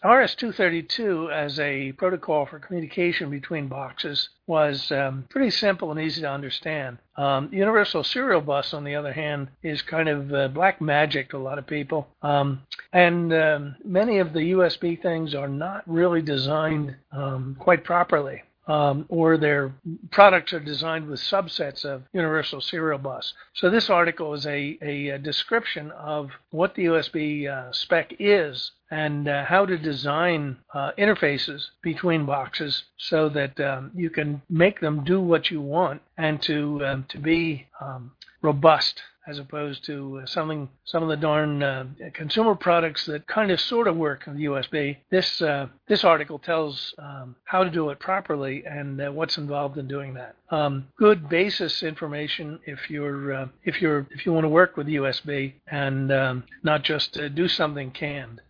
RS-232 0.05 1.33
as 1.33 1.59
a 1.59 1.93
protocol 1.93 2.45
for 2.45 2.59
communication 2.59 3.31
between 3.31 3.69
boxes 3.69 4.29
was 4.47 4.93
um, 4.93 5.25
pretty 5.31 5.51
simple 5.51 5.91
and 5.91 5.99
easy 5.99 6.21
to 6.21 6.31
understand. 6.31 6.99
Um, 7.17 7.49
Universal 7.51 8.05
Serial 8.05 8.43
Bus, 8.43 8.75
on 8.75 8.85
the 8.85 8.95
other 8.95 9.15
hand, 9.15 9.49
is 9.63 9.81
kind 9.81 10.11
of 10.11 10.33
uh, 10.33 10.49
black 10.49 10.83
magic 10.83 11.31
to 11.31 11.39
a 11.39 11.39
lot 11.39 11.59
of 11.59 11.67
people. 11.67 12.07
Um, 12.21 12.63
and 12.93 13.33
um, 13.33 13.77
many 13.83 14.19
of 14.19 14.35
the 14.35 14.53
USB 14.53 15.01
things 15.01 15.35
are 15.35 15.49
not 15.49 15.83
really 15.87 16.21
designed 16.21 16.95
um, 17.11 17.57
quite 17.59 17.83
properly 17.83 18.43
um, 18.67 19.07
or 19.09 19.37
their 19.37 19.75
products 20.11 20.53
are 20.53 20.61
designed 20.61 21.09
with 21.09 21.21
subsets 21.21 21.85
of 21.85 22.05
universal 22.13 22.61
serial 22.61 22.99
bus. 22.99 23.35
So 23.55 23.71
this 23.71 23.91
article 23.91 24.35
is 24.35 24.47
a, 24.47 24.79
a, 24.81 25.19
description 25.19 25.91
of 25.93 26.31
what 26.51 26.75
the 26.75 26.85
USB 26.85 27.49
uh, 27.49 27.73
spec 27.73 28.15
is 28.19 28.71
and 28.91 29.29
uh, 29.29 29.45
how 29.45 29.67
to 29.67 29.77
design 29.77 30.59
uh, 30.75 30.93
interfaces 30.99 31.67
between 31.83 32.27
boxes 32.27 32.85
so 32.97 33.29
that 33.31 33.59
um, 33.61 33.91
you 33.95 34.11
can 34.11 34.43
make 34.49 34.81
them 34.81 35.03
do 35.05 35.21
what 35.21 35.51
you 35.51 35.61
want 35.61 36.03
and 36.17 36.41
to 36.43 36.85
um, 36.85 37.05
to 37.09 37.19
be 37.19 37.67
um, 37.81 38.13
robust 38.43 39.03
as 39.27 39.39
opposed 39.39 39.85
to 39.85 40.21
uh, 40.23 40.27
something 40.27 40.69
some 40.85 41.03
of 41.03 41.09
the 41.09 41.17
darn 41.17 41.63
uh, 41.63 41.85
consumer 42.13 42.55
products 42.55 43.07
that 43.07 43.27
kind 43.27 43.51
of 43.51 43.61
sort 43.61 43.87
of 43.87 43.97
work 43.97 44.27
on 44.27 44.37
USB. 44.37 44.97
This 45.11 45.41
uh, 45.41 45.69
this 45.89 46.05
article 46.05 46.39
tells 46.39 46.95
um, 46.99 47.37
how 47.45 47.65
to 47.65 47.71
do 47.71 47.91
it 47.91 47.99
properly 47.99 48.65
and 48.67 49.01
uh, 49.01 49.11
what's 49.11 49.39
involved 49.39 49.79
in 49.79 49.87
doing 49.87 50.15
that. 50.15 50.35
Um, 50.51 50.89
good 50.97 51.29
basis 51.29 51.83
information 51.83 52.59
if 52.67 52.91
you're 52.91 53.33
uh, 53.33 53.49
if 53.65 53.81
you're 53.81 54.07
if 54.11 54.27
you 54.27 54.33
want 54.33 54.45
to 54.45 54.49
work 54.49 54.77
with 54.77 54.87
USB 54.87 55.55
and 55.69 56.13
um, 56.13 56.45
not 56.63 56.83
just 56.83 57.17
uh, 57.19 57.29
do 57.29 57.49
something 57.49 57.91
canned. 57.91 58.41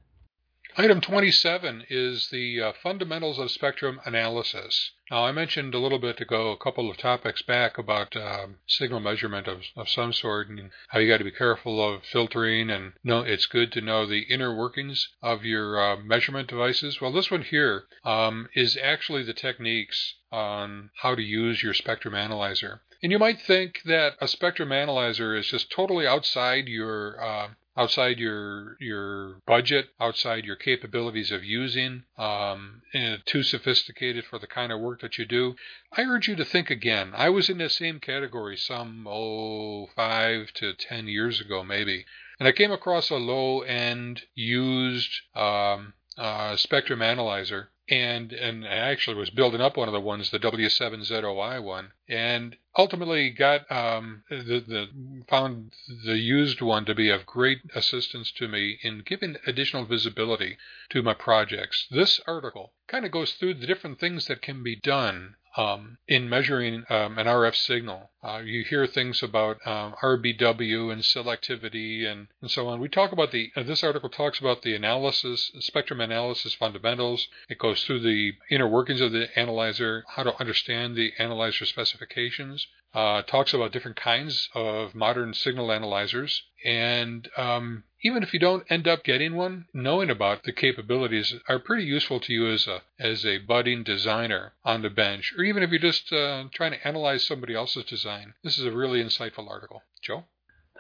Item 0.75 1.03
27 1.03 1.85
is 1.91 2.31
the 2.31 2.59
uh, 2.63 2.73
fundamentals 2.83 3.39
of 3.39 3.51
spectrum 3.51 4.01
analysis. 4.07 4.93
Now, 5.11 5.27
I 5.27 5.31
mentioned 5.31 5.75
a 5.75 5.79
little 5.79 5.99
bit 5.99 6.19
ago, 6.23 6.51
a 6.51 6.57
couple 6.57 6.91
of 6.91 6.97
topics 6.97 7.43
back, 7.43 7.77
about 7.77 8.17
um, 8.17 8.57
signal 8.67 9.01
measurement 9.01 9.47
of, 9.49 9.65
of 9.77 9.91
some 9.91 10.15
sort 10.15 10.49
and 10.49 10.71
how 10.89 10.99
you 10.99 11.09
got 11.09 11.19
to 11.19 11.25
be 11.25 11.31
careful 11.31 11.85
of 11.87 12.07
filtering. 12.07 12.71
And 12.71 12.95
no, 13.05 13.21
it's 13.21 13.45
good 13.45 13.71
to 13.73 13.83
know 13.83 14.07
the 14.07 14.23
inner 14.31 14.57
workings 14.57 15.11
of 15.21 15.45
your 15.45 15.79
uh, 15.79 15.97
measurement 15.97 16.49
devices. 16.49 17.03
Well, 17.03 17.13
this 17.13 17.31
one 17.31 17.43
here 17.43 17.85
um, 18.03 18.49
is 18.55 18.79
actually 18.83 19.25
the 19.25 19.35
techniques 19.35 20.15
on 20.31 20.89
how 21.03 21.15
to 21.15 21.23
use 21.23 21.63
your 21.63 21.75
spectrum 21.75 22.15
analyzer. 22.15 22.81
And 23.03 23.13
you 23.13 23.19
might 23.19 23.43
think 23.43 23.83
that 23.85 24.15
a 24.23 24.29
spectrum 24.29 24.73
analyzer 24.73 25.35
is 25.35 25.49
just 25.49 25.71
totally 25.71 26.07
outside 26.07 26.67
your 26.67 27.23
uh, 27.23 27.49
outside 27.77 28.19
your 28.19 28.77
your 28.81 29.41
budget, 29.47 29.89
outside 30.01 30.45
your 30.45 30.57
capabilities 30.57 31.31
of 31.31 31.45
using, 31.45 32.05
um, 32.19 32.83
too 33.25 33.43
sophisticated 33.43 34.25
for 34.25 34.39
the 34.39 34.47
kind 34.47 34.73
of 34.73 34.81
work 34.81 35.01
that 35.01 35.19
you 35.19 35.25
do, 35.25 35.55
I 35.93 36.03
urge 36.03 36.29
you 36.29 36.37
to 36.37 36.45
think 36.45 36.71
again. 36.71 37.13
I 37.15 37.31
was 37.31 37.49
in 37.49 37.59
the 37.59 37.69
same 37.69 38.01
category 38.01 38.57
some 38.57 39.07
oh 39.09 39.87
five 39.97 40.53
to 40.55 40.75
ten 40.75 41.09
years 41.09 41.41
ago 41.41 41.63
maybe, 41.63 42.05
and 42.39 42.49
I 42.49 42.53
came 42.53 42.73
across 42.73 43.11
a 43.11 43.17
low 43.17 43.61
end 43.61 44.23
used 44.35 45.13
um, 45.35 45.95
uh, 46.19 46.57
spectrum 46.57 47.03
analyzer 47.03 47.71
and 47.89 48.33
and 48.33 48.65
I 48.65 48.91
actually 48.91 49.17
was 49.17 49.31
building 49.31 49.61
up 49.61 49.77
one 49.77 49.89
of 49.89 49.93
the 49.93 50.01
ones, 50.01 50.31
the 50.31 50.39
W7ZOI 50.39 51.63
one, 51.63 51.93
and 52.09 52.57
ultimately 52.77 53.31
got 53.31 53.71
um, 53.71 54.23
the, 54.31 54.65
the 54.67 54.89
found 55.29 55.73
the 56.05 56.19
used 56.19 56.61
one 56.61 56.85
to 56.85 56.95
be 56.95 57.11
of 57.11 57.27
great 57.27 57.61
assistance 57.75 58.33
to 58.33 58.49
me 58.49 58.79
in 58.83 59.03
giving 59.05 59.37
additional 59.47 59.85
visibility 59.85 60.57
to 60.91 61.03
my 61.03 61.15
projects. 61.15 61.87
This 61.91 62.21
article 62.27 62.73
kind 62.87 63.05
of 63.05 63.13
goes 63.13 63.33
through 63.33 63.55
the 63.55 63.67
different 63.67 64.01
things 64.01 64.27
that 64.27 64.43
can 64.43 64.63
be 64.63 64.77
done 64.77 65.37
um, 65.57 65.99
in 66.09 66.29
measuring 66.29 66.85
um, 66.89 67.19
an 67.19 67.27
RF 67.27 67.55
signal. 67.55 68.11
Uh, 68.23 68.41
you 68.45 68.65
hear 68.65 68.87
things 68.87 69.23
about 69.23 69.59
um, 69.67 69.95
RBW 70.03 70.93
and 70.93 71.03
selectivity 71.03 72.07
and, 72.07 72.29
and 72.41 72.51
so 72.51 72.69
on. 72.69 72.81
We 72.81 72.89
talk 72.89 73.13
about 73.13 73.33
the, 73.33 73.51
uh, 73.57 73.63
this 73.63 73.85
article 73.85 74.09
talks 74.09 74.39
about 74.39 74.63
the 74.63 74.75
analysis, 74.75 75.51
spectrum 75.61 76.01
analysis 76.01 76.55
fundamentals. 76.55 77.29
It 77.49 77.59
goes 77.59 77.83
through 77.85 78.01
the 78.01 78.33
inner 78.51 78.69
workings 78.69 79.01
of 79.01 79.13
the 79.13 79.29
analyzer, 79.39 80.05
how 80.09 80.23
to 80.23 80.39
understand 80.41 80.97
the 80.97 81.13
analyzer 81.19 81.67
specifications, 81.67 82.62
uh, 82.95 83.23
talks 83.23 83.55
about 83.55 83.73
different 83.73 83.97
kinds 83.97 84.49
of 84.55 84.95
modern 84.95 85.33
signal 85.33 85.73
analyzers. 85.73 86.43
And 86.65 87.29
um, 87.37 87.85
even 88.03 88.23
if 88.23 88.35
you 88.35 88.39
don't 88.39 88.71
end 88.71 88.87
up 88.87 89.05
getting 89.05 89.35
one, 89.35 89.67
knowing 89.73 90.11
about 90.11 90.43
the 90.43 90.53
capabilities 90.53 91.35
are 91.49 91.59
pretty 91.59 91.85
useful 91.85 92.21
to 92.21 92.33
you 92.33 92.51
as 92.51 92.67
a 92.67 92.83
as 92.99 93.25
a 93.25 93.39
budding 93.39 93.83
designer 93.83 94.53
on 94.65 94.83
the 94.83 94.91
bench, 94.91 95.33
or 95.37 95.45
even 95.45 95.63
if 95.63 95.71
you're 95.71 95.79
just 95.79 96.13
uh, 96.13 96.45
trying 96.53 96.73
to 96.73 96.87
analyze 96.87 97.25
somebody 97.25 97.55
else's 97.55 97.85
design. 97.85 98.35
This 98.43 98.59
is 98.59 98.65
a 98.65 98.73
really 98.73 99.03
insightful 99.03 99.49
article. 99.49 99.83
Joe. 100.03 100.25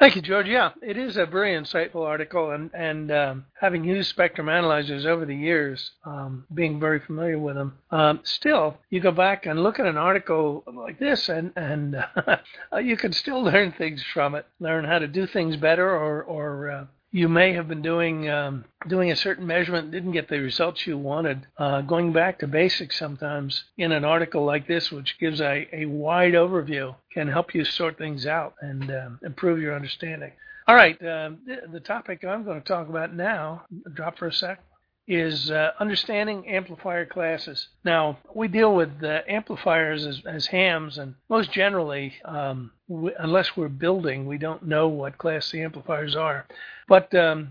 Thank 0.03 0.17
you, 0.17 0.23
George. 0.23 0.49
Yeah, 0.49 0.73
it 0.83 0.97
is 0.97 1.17
a 1.17 1.27
very 1.27 1.55
insightful 1.55 2.05
article, 2.05 2.51
and 2.51 2.73
and 2.75 3.13
um, 3.13 3.45
having 3.55 3.85
used 3.85 4.11
spectrum 4.11 4.49
analyzers 4.49 5.07
over 5.07 5.25
the 5.25 5.37
years, 5.37 5.93
um, 6.05 6.45
being 6.53 6.81
very 6.81 6.99
familiar 6.99 7.39
with 7.39 7.55
them, 7.55 7.79
um, 7.93 8.19
still 8.25 8.77
you 8.91 8.99
go 8.99 9.13
back 9.13 9.47
and 9.47 9.63
look 9.63 9.79
at 9.79 9.87
an 9.87 9.97
article 9.97 10.65
like 10.75 10.99
this, 10.99 11.29
and 11.29 11.53
and 11.55 11.95
uh, 12.73 12.79
you 12.79 12.97
can 12.97 13.13
still 13.13 13.45
learn 13.45 13.71
things 13.71 14.03
from 14.13 14.35
it, 14.35 14.45
learn 14.59 14.85
how 14.85 14.99
to 14.99 15.07
do 15.07 15.25
things 15.25 15.55
better, 15.57 15.89
or 15.89 16.25
or 16.25 16.71
uh, 16.73 16.85
you 17.13 17.29
may 17.29 17.53
have 17.53 17.69
been 17.69 17.83
doing 17.83 18.29
um, 18.31 18.65
doing 18.89 19.13
a 19.13 19.17
certain 19.17 19.47
measurement 19.47 19.91
didn't 19.91 20.13
get 20.13 20.29
the 20.29 20.41
results 20.41 20.87
you 20.87 20.97
wanted. 20.97 21.47
Uh, 21.59 21.83
going 21.83 22.13
back 22.13 22.39
to 22.39 22.47
basics 22.47 22.99
sometimes 22.99 23.65
in 23.77 23.93
an 23.93 24.05
article 24.05 24.45
like 24.45 24.67
this, 24.67 24.91
which 24.91 25.19
gives 25.21 25.41
a, 25.41 25.69
a 25.73 25.85
wide 25.85 26.33
overview, 26.33 26.95
can 27.13 27.29
help 27.29 27.55
you 27.55 27.65
sort 27.65 27.99
things 27.99 28.27
out 28.27 28.55
and 28.63 28.91
um, 28.91 29.21
improve 29.23 29.61
your 29.61 29.77
understanding. 29.77 30.33
All 30.67 30.75
right, 30.75 30.97
uh, 31.03 31.31
the, 31.45 31.63
the, 31.73 31.81
topic 31.81 32.25
I'm 32.25 32.45
going 32.45 32.61
to 32.61 32.67
talk 32.67 32.89
about 32.89 33.15
now, 33.15 33.65
drop 33.95 34.17
for 34.17 34.29
a 34.29 34.33
sec, 34.33 34.63
is 35.09 35.51
uh, 35.51 35.73
understanding 35.81 36.47
amplifier 36.49 37.05
classes. 37.05 37.69
Now, 37.85 38.19
we 38.35 38.49
deal 38.49 38.75
with 38.75 39.03
uh, 39.03 39.21
amplifiers 39.29 40.07
as, 40.07 40.23
as, 40.27 40.47
hams, 40.47 40.99
and 40.99 41.15
most 41.29 41.51
generally, 41.53 42.15
um, 42.25 42.71
unless 42.89 43.57
we're 43.57 43.69
building, 43.69 44.27
we 44.27 44.39
don't 44.39 44.67
know 44.67 44.89
what 44.89 45.19
class 45.19 45.51
the 45.51 45.63
amplifiers 45.63 46.15
are. 46.15 46.47
But 46.89 47.15
um, 47.15 47.51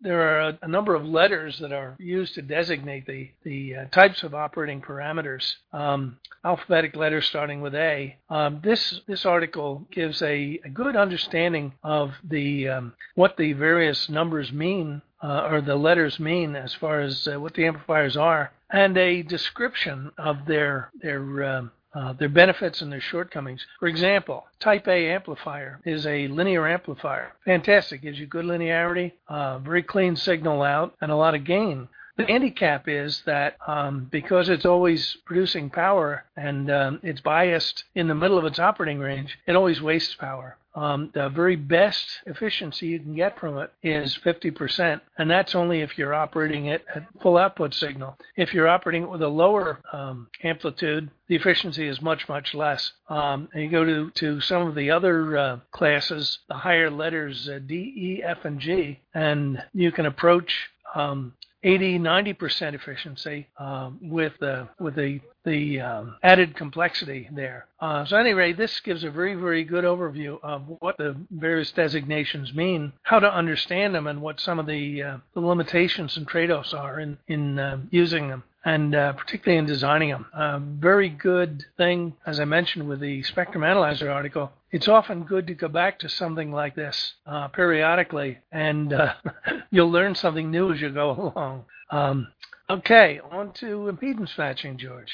there 0.00 0.20
are 0.20 0.40
a, 0.50 0.58
a, 0.62 0.68
number 0.68 0.94
of 0.94 1.04
letters 1.04 1.58
that 1.60 1.72
are 1.72 1.96
used 1.98 2.34
to 2.34 2.42
designate 2.42 3.06
the, 3.06 3.30
the 3.42 3.76
uh, 3.76 3.84
types 3.86 4.22
of 4.22 4.34
operating 4.34 4.80
parameters. 4.80 5.54
Um, 5.72 6.18
alphabetic 6.44 6.96
letters 6.96 7.26
starting 7.26 7.60
with 7.60 7.74
A. 7.74 8.16
Um, 8.28 8.60
this 8.62 9.00
this 9.06 9.24
article 9.24 9.86
gives 9.90 10.20
a, 10.22 10.60
a 10.64 10.68
good 10.68 10.96
understanding 10.96 11.72
of 11.82 12.12
the 12.24 12.68
um, 12.68 12.94
what 13.14 13.36
the 13.36 13.52
various 13.52 14.08
numbers 14.08 14.52
mean 14.52 15.00
uh, 15.22 15.48
or 15.50 15.60
the 15.60 15.76
letters 15.76 16.18
mean 16.18 16.56
as 16.56 16.74
far 16.74 17.00
as 17.00 17.28
uh, 17.28 17.38
what 17.40 17.54
the 17.54 17.66
amplifiers 17.66 18.16
are, 18.16 18.52
and 18.70 18.96
a 18.96 19.22
description 19.22 20.10
of 20.18 20.46
their 20.46 20.90
their 21.00 21.44
um, 21.44 21.70
uh, 21.94 22.12
their 22.14 22.28
benefits 22.28 22.80
and 22.80 22.90
their 22.90 23.00
shortcomings. 23.00 23.66
For 23.78 23.86
example, 23.86 24.46
Type 24.58 24.88
A 24.88 25.10
amplifier 25.10 25.80
is 25.84 26.06
a 26.06 26.26
linear 26.28 26.66
amplifier. 26.66 27.32
Fantastic, 27.44 28.02
gives 28.02 28.18
you 28.18 28.26
good 28.26 28.46
linearity, 28.46 29.12
uh, 29.28 29.58
very 29.58 29.82
clean 29.82 30.16
signal 30.16 30.62
out, 30.62 30.94
and 31.00 31.12
a 31.12 31.16
lot 31.16 31.34
of 31.34 31.44
gain. 31.44 31.88
The 32.22 32.32
handicap 32.32 32.88
is 32.88 33.20
that 33.26 33.56
um, 33.66 34.06
because 34.08 34.48
it's 34.48 34.64
always 34.64 35.16
producing 35.24 35.70
power 35.70 36.24
and 36.36 36.70
um, 36.70 37.00
it's 37.02 37.20
biased 37.20 37.82
in 37.96 38.06
the 38.06 38.14
middle 38.14 38.38
of 38.38 38.44
its 38.44 38.60
operating 38.60 39.00
range, 39.00 39.36
it 39.44 39.56
always 39.56 39.82
wastes 39.82 40.14
power. 40.14 40.56
Um, 40.76 41.10
the 41.12 41.28
very 41.28 41.56
best 41.56 42.06
efficiency 42.24 42.86
you 42.86 43.00
can 43.00 43.16
get 43.16 43.40
from 43.40 43.58
it 43.58 43.72
is 43.82 44.16
50%, 44.24 45.00
and 45.18 45.28
that's 45.28 45.56
only 45.56 45.80
if 45.80 45.98
you're 45.98 46.14
operating 46.14 46.66
it 46.66 46.84
at 46.94 47.08
full 47.20 47.36
output 47.36 47.74
signal. 47.74 48.16
If 48.36 48.54
you're 48.54 48.68
operating 48.68 49.02
it 49.02 49.10
with 49.10 49.22
a 49.22 49.28
lower 49.28 49.80
um, 49.92 50.28
amplitude, 50.44 51.10
the 51.26 51.34
efficiency 51.34 51.88
is 51.88 52.00
much, 52.00 52.28
much 52.28 52.54
less. 52.54 52.92
Um, 53.08 53.48
and 53.52 53.64
you 53.64 53.68
go 53.68 53.84
to, 53.84 54.10
to 54.10 54.40
some 54.40 54.68
of 54.68 54.76
the 54.76 54.92
other 54.92 55.36
uh, 55.36 55.58
classes, 55.72 56.38
the 56.48 56.54
higher 56.54 56.88
letters 56.88 57.48
uh, 57.48 57.58
D, 57.66 57.74
E, 57.74 58.22
F, 58.24 58.44
and 58.44 58.60
G, 58.60 59.00
and 59.12 59.62
you 59.74 59.90
can 59.90 60.06
approach 60.06 60.70
um, 60.94 61.34
80, 61.64 61.98
90% 61.98 62.74
efficiency 62.74 63.46
um, 63.58 63.98
with 64.02 64.32
the 64.40 64.68
with 64.78 64.94
the 64.96 65.20
the 65.44 65.80
um, 65.80 66.16
added 66.22 66.54
complexity 66.54 67.28
there. 67.32 67.66
Uh, 67.80 68.04
so 68.04 68.16
anyway, 68.16 68.52
this 68.52 68.78
gives 68.80 69.02
a 69.04 69.10
very 69.10 69.34
very 69.34 69.64
good 69.64 69.84
overview 69.84 70.38
of 70.42 70.62
what 70.80 70.96
the 70.98 71.16
various 71.30 71.72
designations 71.72 72.54
mean, 72.54 72.92
how 73.02 73.18
to 73.18 73.32
understand 73.32 73.94
them, 73.94 74.06
and 74.06 74.20
what 74.22 74.40
some 74.40 74.58
of 74.58 74.66
the, 74.66 75.02
uh, 75.02 75.16
the 75.34 75.40
limitations 75.40 76.16
and 76.16 76.28
trade-offs 76.28 76.72
are 76.72 77.00
in 77.00 77.18
in 77.28 77.58
uh, 77.58 77.78
using 77.90 78.28
them 78.28 78.44
and 78.64 78.94
uh, 78.94 79.12
particularly 79.12 79.58
in 79.58 79.66
designing 79.66 80.10
them. 80.10 80.26
A 80.32 80.60
very 80.60 81.08
good 81.08 81.64
thing, 81.76 82.14
as 82.26 82.38
I 82.38 82.44
mentioned 82.44 82.88
with 82.88 83.00
the 83.00 83.22
Spectrum 83.24 83.64
Analyzer 83.64 84.10
article, 84.10 84.52
it's 84.72 84.88
often 84.88 85.24
good 85.24 85.46
to 85.46 85.54
go 85.54 85.68
back 85.68 85.98
to 86.00 86.08
something 86.08 86.50
like 86.50 86.74
this 86.74 87.14
uh, 87.26 87.48
periodically, 87.48 88.38
and 88.50 88.92
uh, 88.92 89.14
you'll 89.70 89.90
learn 89.90 90.14
something 90.14 90.50
new 90.50 90.72
as 90.72 90.80
you 90.80 90.90
go 90.90 91.32
along. 91.36 91.64
Um, 91.90 92.28
okay, 92.70 93.20
on 93.30 93.52
to 93.54 93.92
impedance 93.92 94.36
matching, 94.38 94.78
George. 94.78 95.12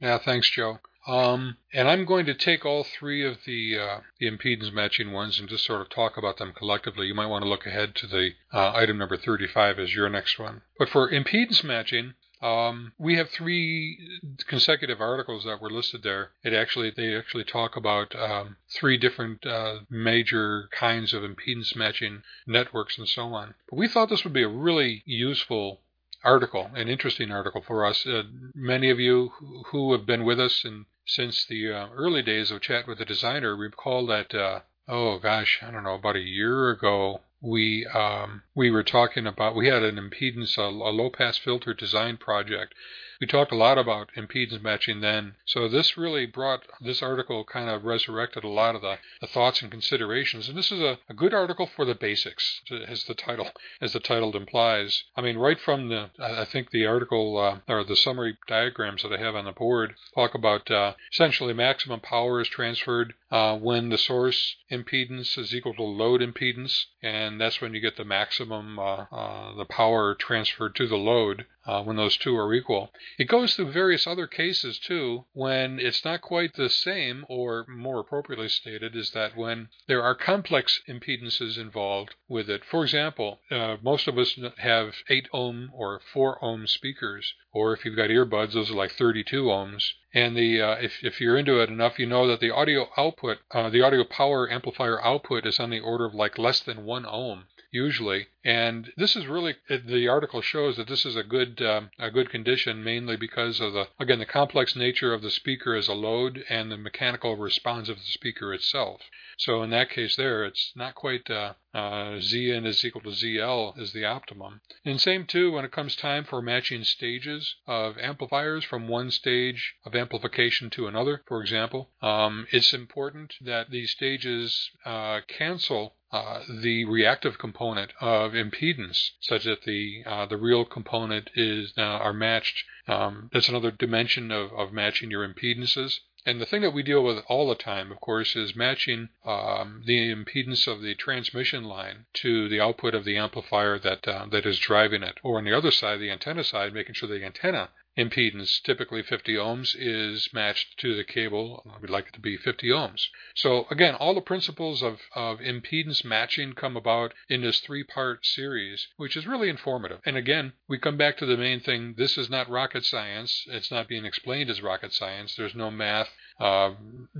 Yeah, 0.00 0.18
thanks, 0.18 0.50
Joe. 0.50 0.78
Um, 1.06 1.56
and 1.72 1.88
I'm 1.88 2.04
going 2.04 2.26
to 2.26 2.34
take 2.34 2.66
all 2.66 2.84
three 2.84 3.26
of 3.26 3.38
the 3.46 3.78
uh, 3.78 4.00
the 4.20 4.30
impedance 4.30 4.72
matching 4.72 5.12
ones 5.12 5.38
and 5.38 5.48
just 5.48 5.64
sort 5.64 5.80
of 5.80 5.88
talk 5.88 6.18
about 6.18 6.36
them 6.36 6.52
collectively. 6.54 7.06
You 7.06 7.14
might 7.14 7.26
want 7.28 7.44
to 7.44 7.48
look 7.48 7.66
ahead 7.66 7.94
to 7.96 8.06
the 8.06 8.32
uh, 8.52 8.72
item 8.74 8.98
number 8.98 9.16
35 9.16 9.78
as 9.78 9.94
your 9.94 10.10
next 10.10 10.38
one. 10.38 10.62
But 10.78 10.90
for 10.90 11.10
impedance 11.10 11.64
matching, 11.64 12.14
um, 12.40 12.92
we 12.98 13.16
have 13.16 13.30
three 13.30 14.20
consecutive 14.46 15.00
articles 15.00 15.44
that 15.44 15.60
were 15.60 15.70
listed 15.70 16.02
there. 16.02 16.30
It 16.44 16.52
actually 16.52 16.90
they 16.90 17.16
actually 17.16 17.44
talk 17.44 17.76
about 17.76 18.14
um, 18.14 18.56
three 18.70 18.96
different 18.96 19.44
uh, 19.44 19.80
major 19.90 20.68
kinds 20.70 21.12
of 21.12 21.22
impedance 21.22 21.74
matching 21.74 22.22
networks 22.46 22.96
and 22.96 23.08
so 23.08 23.34
on. 23.34 23.54
But 23.68 23.78
we 23.78 23.88
thought 23.88 24.08
this 24.08 24.24
would 24.24 24.32
be 24.32 24.44
a 24.44 24.48
really 24.48 25.02
useful 25.04 25.80
article, 26.22 26.70
an 26.74 26.88
interesting 26.88 27.30
article 27.32 27.62
for 27.66 27.84
us. 27.84 28.06
Uh, 28.06 28.22
many 28.54 28.90
of 28.90 29.00
you 29.00 29.32
who 29.72 29.92
have 29.92 30.06
been 30.06 30.24
with 30.24 30.38
us 30.38 30.64
and 30.64 30.86
since 31.06 31.44
the 31.46 31.72
uh, 31.72 31.88
early 31.94 32.22
days 32.22 32.50
of 32.50 32.60
Chat 32.60 32.86
with 32.86 32.98
the 32.98 33.04
Designer 33.04 33.56
recall 33.56 34.06
that 34.06 34.34
uh, 34.34 34.60
oh 34.86 35.18
gosh, 35.18 35.58
I 35.62 35.70
don't 35.70 35.84
know, 35.84 35.94
about 35.94 36.16
a 36.16 36.20
year 36.20 36.70
ago 36.70 37.20
we 37.40 37.86
um, 37.86 38.42
we 38.54 38.70
were 38.70 38.82
talking 38.82 39.26
about 39.26 39.54
we 39.54 39.68
had 39.68 39.82
an 39.82 39.96
impedance 39.96 40.58
a, 40.58 40.62
a 40.62 40.90
low 40.90 41.10
pass 41.10 41.38
filter 41.38 41.72
design 41.74 42.16
project 42.16 42.74
we 43.20 43.26
talked 43.26 43.50
a 43.50 43.56
lot 43.56 43.78
about 43.78 44.10
impedance 44.16 44.62
matching 44.62 45.00
then. 45.00 45.34
So 45.44 45.66
this 45.66 45.96
really 45.96 46.24
brought 46.24 46.62
this 46.80 47.02
article 47.02 47.44
kind 47.44 47.68
of 47.68 47.84
resurrected 47.84 48.44
a 48.44 48.48
lot 48.48 48.76
of 48.76 48.82
the, 48.82 48.98
the 49.20 49.26
thoughts 49.26 49.60
and 49.60 49.72
considerations. 49.72 50.48
And 50.48 50.56
this 50.56 50.70
is 50.70 50.80
a, 50.80 50.98
a, 51.08 51.14
good 51.14 51.34
article 51.34 51.66
for 51.66 51.84
the 51.84 51.96
basics, 51.96 52.60
as 52.86 53.04
the 53.04 53.14
title 53.14 53.50
as 53.80 53.92
the 53.92 53.98
title 53.98 54.36
implies. 54.36 55.02
I 55.16 55.20
mean, 55.20 55.36
right 55.36 55.58
from 55.58 55.88
the 55.88 56.10
I 56.20 56.44
think 56.44 56.70
the 56.70 56.86
article 56.86 57.36
uh, 57.38 57.58
or 57.72 57.82
the 57.82 57.96
summary 57.96 58.38
diagrams 58.46 59.02
that 59.02 59.12
I 59.12 59.18
have 59.18 59.34
on 59.34 59.46
the 59.46 59.52
board 59.52 59.94
talk 60.14 60.34
about 60.34 60.70
uh, 60.70 60.94
essentially 61.12 61.54
maximum 61.54 61.98
power 61.98 62.40
is 62.40 62.48
transferred 62.48 63.14
uh, 63.32 63.56
when 63.56 63.88
the 63.88 63.98
source 63.98 64.56
impedance 64.70 65.36
is 65.36 65.52
equal 65.52 65.74
to 65.74 65.82
load 65.82 66.20
impedance, 66.20 66.84
and 67.02 67.27
that's 67.36 67.60
when 67.60 67.74
you 67.74 67.80
get 67.80 67.98
the 67.98 68.04
maximum 68.04 68.78
uh, 68.78 69.04
uh, 69.12 69.54
the 69.56 69.66
power 69.66 70.14
transferred 70.14 70.74
to 70.76 70.86
the 70.86 70.96
load 70.96 71.44
uh, 71.66 71.82
when 71.82 71.96
those 71.96 72.16
two 72.16 72.34
are 72.34 72.54
equal. 72.54 72.90
It 73.18 73.28
goes 73.28 73.54
through 73.54 73.72
various 73.72 74.06
other 74.06 74.26
cases 74.26 74.78
too 74.78 75.26
when 75.34 75.78
it's 75.78 76.02
not 76.02 76.22
quite 76.22 76.54
the 76.54 76.70
same, 76.70 77.26
or 77.28 77.66
more 77.68 78.00
appropriately 78.00 78.48
stated, 78.48 78.96
is 78.96 79.10
that 79.10 79.36
when 79.36 79.68
there 79.86 80.02
are 80.02 80.14
complex 80.14 80.80
impedances 80.88 81.58
involved 81.58 82.14
with 82.26 82.48
it. 82.48 82.64
For 82.64 82.84
example, 82.84 83.40
uh, 83.50 83.76
most 83.82 84.08
of 84.08 84.16
us 84.16 84.38
have 84.56 84.94
8 85.10 85.28
ohm 85.34 85.70
or 85.74 86.00
4 86.00 86.42
ohm 86.42 86.66
speakers, 86.66 87.34
or 87.52 87.74
if 87.74 87.84
you've 87.84 87.96
got 87.96 88.08
earbuds, 88.08 88.52
those 88.54 88.70
are 88.70 88.74
like 88.74 88.92
32 88.92 89.44
ohms. 89.44 89.92
And 90.14 90.36
the 90.36 90.60
uh, 90.62 90.76
if 90.80 91.04
if 91.04 91.20
you're 91.20 91.36
into 91.36 91.60
it 91.60 91.68
enough, 91.68 91.98
you 91.98 92.06
know 92.06 92.26
that 92.28 92.40
the 92.40 92.50
audio 92.50 92.88
output, 92.96 93.38
uh, 93.50 93.68
the 93.68 93.82
audio 93.82 94.04
power 94.04 94.50
amplifier 94.50 95.02
output, 95.04 95.46
is 95.46 95.60
on 95.60 95.70
the 95.70 95.80
order 95.80 96.06
of 96.06 96.14
like 96.14 96.38
less 96.38 96.60
than 96.60 96.84
one 96.84 97.04
ohm. 97.04 97.44
usually. 97.70 98.28
And 98.44 98.90
this 98.96 99.14
is 99.14 99.26
really 99.26 99.56
the 99.68 100.08
article 100.08 100.40
shows 100.40 100.76
that 100.76 100.88
this 100.88 101.04
is 101.04 101.16
a 101.16 101.22
good 101.22 101.60
um, 101.60 101.90
a 101.98 102.10
good 102.10 102.30
condition 102.30 102.82
mainly 102.82 103.16
because 103.16 103.60
of 103.60 103.74
the 103.74 103.88
again 104.00 104.18
the 104.18 104.24
complex 104.24 104.74
nature 104.74 105.12
of 105.12 105.20
the 105.20 105.30
speaker 105.30 105.74
as 105.74 105.88
a 105.88 105.92
load 105.92 106.42
and 106.48 106.72
the 106.72 106.78
mechanical 106.78 107.36
response 107.36 107.90
of 107.90 107.98
the 107.98 108.04
speaker 108.04 108.54
itself. 108.54 109.02
So 109.36 109.62
in 109.62 109.70
that 109.70 109.90
case, 109.90 110.16
there 110.16 110.44
it's 110.44 110.72
not 110.74 110.94
quite 110.94 111.30
uh, 111.30 111.52
uh, 111.78 112.18
Zn 112.18 112.66
is 112.66 112.84
equal 112.84 113.02
to 113.02 113.10
Zl 113.10 113.78
is 113.78 113.92
the 113.92 114.04
optimum. 114.04 114.60
And 114.84 115.00
same 115.00 115.26
too 115.26 115.52
when 115.52 115.64
it 115.64 115.70
comes 115.70 115.94
time 115.94 116.24
for 116.24 116.42
matching 116.42 116.82
stages 116.82 117.54
of 117.66 117.96
amplifiers 117.98 118.64
from 118.64 118.88
one 118.88 119.10
stage 119.10 119.74
of 119.84 119.94
amplification 119.94 120.70
to 120.70 120.88
another. 120.88 121.22
For 121.28 121.40
example, 121.40 121.90
um, 122.02 122.46
it's 122.50 122.74
important 122.74 123.34
that 123.40 123.70
these 123.70 123.92
stages 123.92 124.70
uh, 124.84 125.20
cancel 125.28 125.94
uh, 126.10 126.42
the 126.62 126.84
reactive 126.86 127.38
component 127.38 127.92
of 128.00 128.32
impedance, 128.32 129.10
such 129.20 129.44
that 129.44 129.62
the 129.64 130.02
uh, 130.06 130.26
the 130.26 130.38
real 130.38 130.64
component 130.64 131.30
is 131.34 131.74
uh, 131.76 131.82
are 131.82 132.14
matched. 132.14 132.64
Um, 132.86 133.28
that's 133.32 133.50
another 133.50 133.70
dimension 133.70 134.30
of, 134.30 134.50
of 134.52 134.72
matching 134.72 135.10
your 135.10 135.28
impedances. 135.28 136.00
And 136.28 136.42
the 136.42 136.44
thing 136.44 136.60
that 136.60 136.74
we 136.74 136.82
deal 136.82 137.02
with 137.02 137.24
all 137.26 137.48
the 137.48 137.54
time, 137.54 137.90
of 137.90 138.02
course, 138.02 138.36
is 138.36 138.54
matching 138.54 139.08
um, 139.24 139.82
the 139.86 140.14
impedance 140.14 140.66
of 140.66 140.82
the 140.82 140.94
transmission 140.94 141.64
line 141.64 142.04
to 142.20 142.50
the 142.50 142.60
output 142.60 142.94
of 142.94 143.06
the 143.06 143.16
amplifier 143.16 143.78
that 143.78 144.06
uh, 144.06 144.26
that 144.26 144.44
is 144.44 144.58
driving 144.58 145.02
it. 145.02 145.20
Or 145.22 145.38
on 145.38 145.44
the 145.44 145.56
other 145.56 145.70
side, 145.70 146.00
the 146.00 146.10
antenna 146.10 146.44
side, 146.44 146.74
making 146.74 146.96
sure 146.96 147.08
the 147.08 147.24
antenna 147.24 147.70
impedance, 147.98 148.62
typically 148.62 149.02
50 149.02 149.34
ohms, 149.34 149.74
is 149.76 150.28
matched 150.32 150.78
to 150.78 150.94
the 150.94 151.04
cable. 151.04 151.66
We'd 151.80 151.90
like 151.90 152.06
it 152.06 152.14
to 152.14 152.20
be 152.20 152.36
50 152.36 152.68
ohms. 152.68 153.08
So 153.34 153.66
again, 153.70 153.94
all 153.94 154.14
the 154.14 154.20
principles 154.20 154.82
of, 154.82 155.00
of 155.14 155.40
impedance 155.40 156.04
matching 156.04 156.52
come 156.52 156.76
about 156.76 157.12
in 157.28 157.42
this 157.42 157.58
three-part 157.60 158.24
series, 158.24 158.86
which 158.96 159.16
is 159.16 159.26
really 159.26 159.48
informative. 159.48 160.00
And 160.06 160.16
again, 160.16 160.52
we 160.68 160.78
come 160.78 160.96
back 160.96 161.16
to 161.18 161.26
the 161.26 161.36
main 161.36 161.60
thing. 161.60 161.94
This 161.96 162.16
is 162.16 162.30
not 162.30 162.48
rocket 162.48 162.84
science. 162.84 163.44
It's 163.48 163.70
not 163.70 163.88
being 163.88 164.04
explained 164.04 164.48
as 164.48 164.62
rocket 164.62 164.92
science. 164.92 165.34
There's 165.34 165.54
no 165.54 165.70
math 165.70 166.10
uh, 166.40 166.70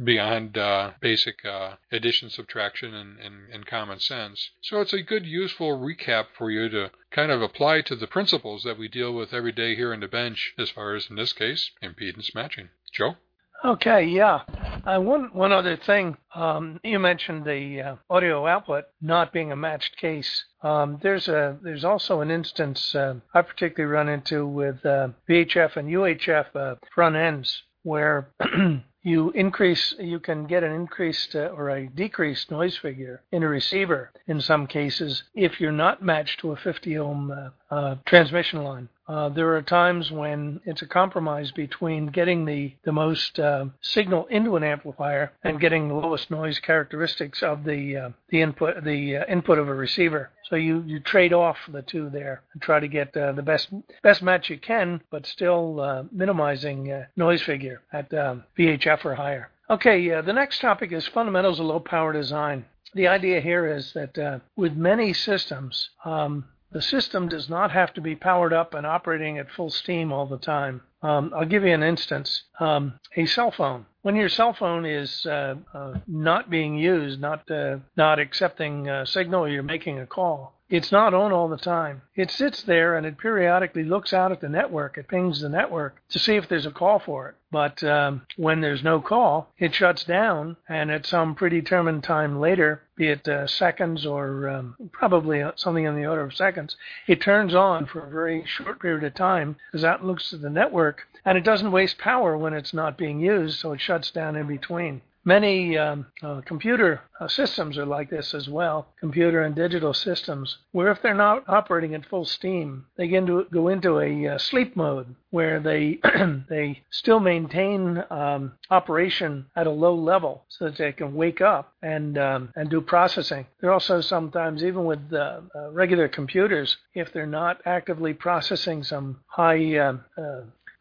beyond 0.04 0.56
uh, 0.56 0.92
basic 1.00 1.44
uh, 1.44 1.74
addition, 1.90 2.30
subtraction, 2.30 2.94
and, 2.94 3.18
and, 3.18 3.52
and, 3.52 3.66
common 3.66 3.98
sense. 3.98 4.50
So 4.62 4.80
it's 4.80 4.92
a 4.92 5.02
good, 5.02 5.26
useful 5.26 5.76
recap 5.76 6.26
for 6.36 6.52
you 6.52 6.68
to 6.68 6.92
kind 7.10 7.32
of 7.32 7.42
apply 7.42 7.80
to 7.82 7.96
the 7.96 8.06
principles 8.06 8.62
that 8.62 8.78
we 8.78 8.86
deal 8.86 9.12
with 9.12 9.34
every 9.34 9.50
day 9.50 9.74
here 9.74 9.92
in 9.92 9.98
the 10.00 10.06
bench, 10.06 10.54
as 10.56 10.70
far 10.70 10.94
as 10.94 11.08
in 11.10 11.16
this 11.16 11.32
case, 11.32 11.72
impedance 11.82 12.32
matching. 12.32 12.68
Joe? 12.92 13.16
Okay, 13.64 14.04
yeah. 14.04 14.42
Uh, 14.84 15.00
one 15.00 15.30
one 15.32 15.50
other 15.50 15.76
thing, 15.76 16.16
um, 16.32 16.78
you 16.84 17.00
mentioned 17.00 17.44
the 17.44 17.80
uh, 17.80 17.96
audio 18.08 18.46
output 18.46 18.84
not 19.00 19.32
being 19.32 19.50
a 19.50 19.56
matched 19.56 19.96
case. 19.96 20.44
Um, 20.62 21.00
there's 21.02 21.26
a 21.26 21.58
there's 21.60 21.84
also 21.84 22.20
an 22.20 22.30
instance 22.30 22.94
uh, 22.94 23.16
I 23.34 23.42
particularly 23.42 23.92
run 23.92 24.08
into 24.08 24.46
with 24.46 24.82
VHF 24.84 25.76
and 25.76 25.88
UHF 25.88 26.78
front 26.94 27.16
ends 27.16 27.64
where 27.82 28.30
you 29.08 29.30
increase, 29.30 29.94
you 29.98 30.20
can 30.20 30.46
get 30.46 30.62
an 30.62 30.72
increased 30.72 31.34
uh, 31.34 31.48
or 31.56 31.70
a 31.70 31.88
decreased 31.88 32.50
noise 32.50 32.76
figure 32.76 33.22
in 33.32 33.42
a 33.42 33.48
receiver 33.48 34.10
in 34.26 34.40
some 34.40 34.66
cases 34.66 35.24
if 35.34 35.60
you're 35.60 35.72
not 35.72 36.02
matched 36.02 36.40
to 36.40 36.52
a 36.52 36.56
50 36.56 36.98
ohm 36.98 37.30
uh, 37.30 37.74
uh, 37.74 37.96
transmission 38.04 38.62
line. 38.62 38.88
Uh, 39.08 39.30
there 39.30 39.56
are 39.56 39.62
times 39.62 40.12
when 40.12 40.60
it's 40.66 40.82
a 40.82 40.86
compromise 40.86 41.50
between 41.50 42.06
getting 42.06 42.44
the, 42.44 42.74
the 42.84 42.92
most 42.92 43.40
uh, 43.40 43.64
signal 43.80 44.26
into 44.26 44.54
an 44.54 44.62
amplifier 44.62 45.32
and 45.42 45.60
getting 45.60 45.88
the 45.88 45.94
lowest 45.94 46.30
noise 46.30 46.58
characteristics 46.58 47.42
of 47.42 47.64
the 47.64 47.96
uh, 47.96 48.10
the 48.28 48.42
input 48.42 48.84
the 48.84 49.16
uh, 49.16 49.24
input 49.26 49.58
of 49.58 49.68
a 49.68 49.74
receiver. 49.74 50.30
So 50.44 50.56
you, 50.56 50.82
you 50.86 51.00
trade 51.00 51.32
off 51.32 51.56
the 51.68 51.82
two 51.82 52.10
there 52.10 52.42
and 52.52 52.60
try 52.60 52.80
to 52.80 52.88
get 52.88 53.16
uh, 53.16 53.32
the 53.32 53.42
best 53.42 53.68
best 54.02 54.22
match 54.22 54.50
you 54.50 54.58
can, 54.58 55.00
but 55.10 55.26
still 55.26 56.06
minimizing 56.12 57.04
noise 57.16 57.42
figure 57.42 57.82
at 57.92 58.12
um, 58.12 58.44
VHF 58.58 59.04
or 59.04 59.14
higher. 59.14 59.50
Okay, 59.70 60.08
the 60.20 60.32
next 60.32 60.60
topic 60.60 60.92
is 60.92 61.06
fundamentals 61.06 61.60
of 61.60 61.66
low 61.66 61.80
power 61.80 62.12
design. 62.12 62.64
The 62.94 63.08
idea 63.08 63.40
here 63.40 63.66
is 63.66 63.92
that 63.92 64.40
with 64.56 64.74
many 64.74 65.12
systems, 65.12 65.90
um, 66.04 66.46
the 66.70 66.82
system 66.82 67.28
does 67.28 67.48
not 67.48 67.70
have 67.70 67.94
to 67.94 68.00
be 68.00 68.14
powered 68.14 68.52
up 68.52 68.74
and 68.74 68.86
operating 68.86 69.38
at 69.38 69.50
full 69.50 69.70
steam 69.70 70.12
all 70.12 70.26
the 70.26 70.38
time. 70.38 70.82
Um, 71.02 71.32
I'll 71.34 71.46
give 71.46 71.64
you 71.64 71.72
an 71.72 71.82
instance. 71.82 72.42
Um, 72.60 72.98
a 73.16 73.26
cell 73.26 73.50
phone. 73.50 73.86
When 74.02 74.16
your 74.16 74.28
cell 74.28 74.52
phone 74.52 74.84
is 74.84 75.24
uh, 75.26 75.56
uh, 75.72 75.94
not 76.06 76.50
being 76.50 76.76
used, 76.76 77.20
not 77.20 77.48
uh, 77.50 77.78
not 77.96 78.18
accepting 78.18 78.88
a 78.88 79.06
signal, 79.06 79.48
you're 79.48 79.62
making 79.62 80.00
a 80.00 80.06
call. 80.06 80.57
It's 80.70 80.92
not 80.92 81.14
on 81.14 81.32
all 81.32 81.48
the 81.48 81.56
time. 81.56 82.02
It 82.14 82.30
sits 82.30 82.62
there 82.62 82.96
and 82.96 83.06
it 83.06 83.16
periodically 83.16 83.84
looks 83.84 84.12
out 84.12 84.32
at 84.32 84.40
the 84.40 84.50
network. 84.50 84.98
It 84.98 85.08
pings 85.08 85.40
the 85.40 85.48
network 85.48 85.96
to 86.10 86.18
see 86.18 86.36
if 86.36 86.46
there's 86.46 86.66
a 86.66 86.70
call 86.70 86.98
for 86.98 87.30
it. 87.30 87.36
But 87.50 87.82
um, 87.82 88.26
when 88.36 88.60
there's 88.60 88.84
no 88.84 89.00
call, 89.00 89.50
it 89.58 89.74
shuts 89.74 90.04
down, 90.04 90.58
and 90.68 90.90
at 90.90 91.06
some 91.06 91.34
predetermined 91.34 92.04
time 92.04 92.38
later, 92.38 92.82
be 92.96 93.08
it 93.08 93.26
uh, 93.26 93.46
seconds 93.46 94.04
or 94.04 94.50
um, 94.50 94.76
probably 94.92 95.42
something 95.56 95.84
in 95.84 95.96
the 95.96 96.04
order 96.04 96.24
of 96.24 96.34
seconds, 96.34 96.76
it 97.06 97.22
turns 97.22 97.54
on 97.54 97.86
for 97.86 98.00
a 98.00 98.10
very 98.10 98.44
short 98.44 98.80
period 98.80 99.04
of 99.04 99.14
time 99.14 99.56
as 99.72 99.80
that 99.80 100.04
looks 100.04 100.34
at 100.34 100.42
the 100.42 100.50
network, 100.50 101.08
and 101.24 101.38
it 101.38 101.44
doesn't 101.44 101.72
waste 101.72 101.96
power 101.96 102.36
when 102.36 102.52
it's 102.52 102.74
not 102.74 102.98
being 102.98 103.20
used, 103.20 103.58
so 103.58 103.72
it 103.72 103.80
shuts 103.80 104.10
down 104.10 104.36
in 104.36 104.46
between. 104.46 105.00
Many 105.28 105.76
um, 105.76 106.06
uh, 106.22 106.40
computer 106.46 107.02
uh, 107.20 107.28
systems 107.28 107.76
are 107.76 107.84
like 107.84 108.08
this 108.08 108.32
as 108.32 108.48
well, 108.48 108.88
computer 108.98 109.42
and 109.42 109.54
digital 109.54 109.92
systems, 109.92 110.56
where 110.72 110.90
if 110.90 111.02
they're 111.02 111.12
not 111.12 111.44
operating 111.46 111.94
at 111.94 112.06
full 112.06 112.24
steam, 112.24 112.86
they 112.96 113.08
go 113.08 113.68
into 113.68 114.00
a 114.00 114.26
uh, 114.26 114.38
sleep 114.38 114.74
mode 114.74 115.14
where 115.28 115.60
they 115.60 115.98
they 116.48 116.82
still 116.88 117.20
maintain 117.20 118.02
um, 118.08 118.54
operation 118.70 119.44
at 119.54 119.66
a 119.66 119.70
low 119.70 119.94
level 119.94 120.44
so 120.48 120.64
that 120.64 120.78
they 120.78 120.92
can 120.92 121.12
wake 121.14 121.42
up 121.42 121.74
and 121.82 122.16
um, 122.16 122.50
and 122.56 122.70
do 122.70 122.80
processing. 122.80 123.44
They're 123.60 123.74
also 123.74 124.00
sometimes 124.00 124.64
even 124.64 124.86
with 124.86 125.12
uh, 125.12 125.42
uh, 125.54 125.70
regular 125.72 126.08
computers, 126.08 126.78
if 126.94 127.12
they're 127.12 127.26
not 127.26 127.60
actively 127.66 128.14
processing 128.14 128.82
some 128.82 129.20
high 129.26 129.76
uh, 129.76 129.98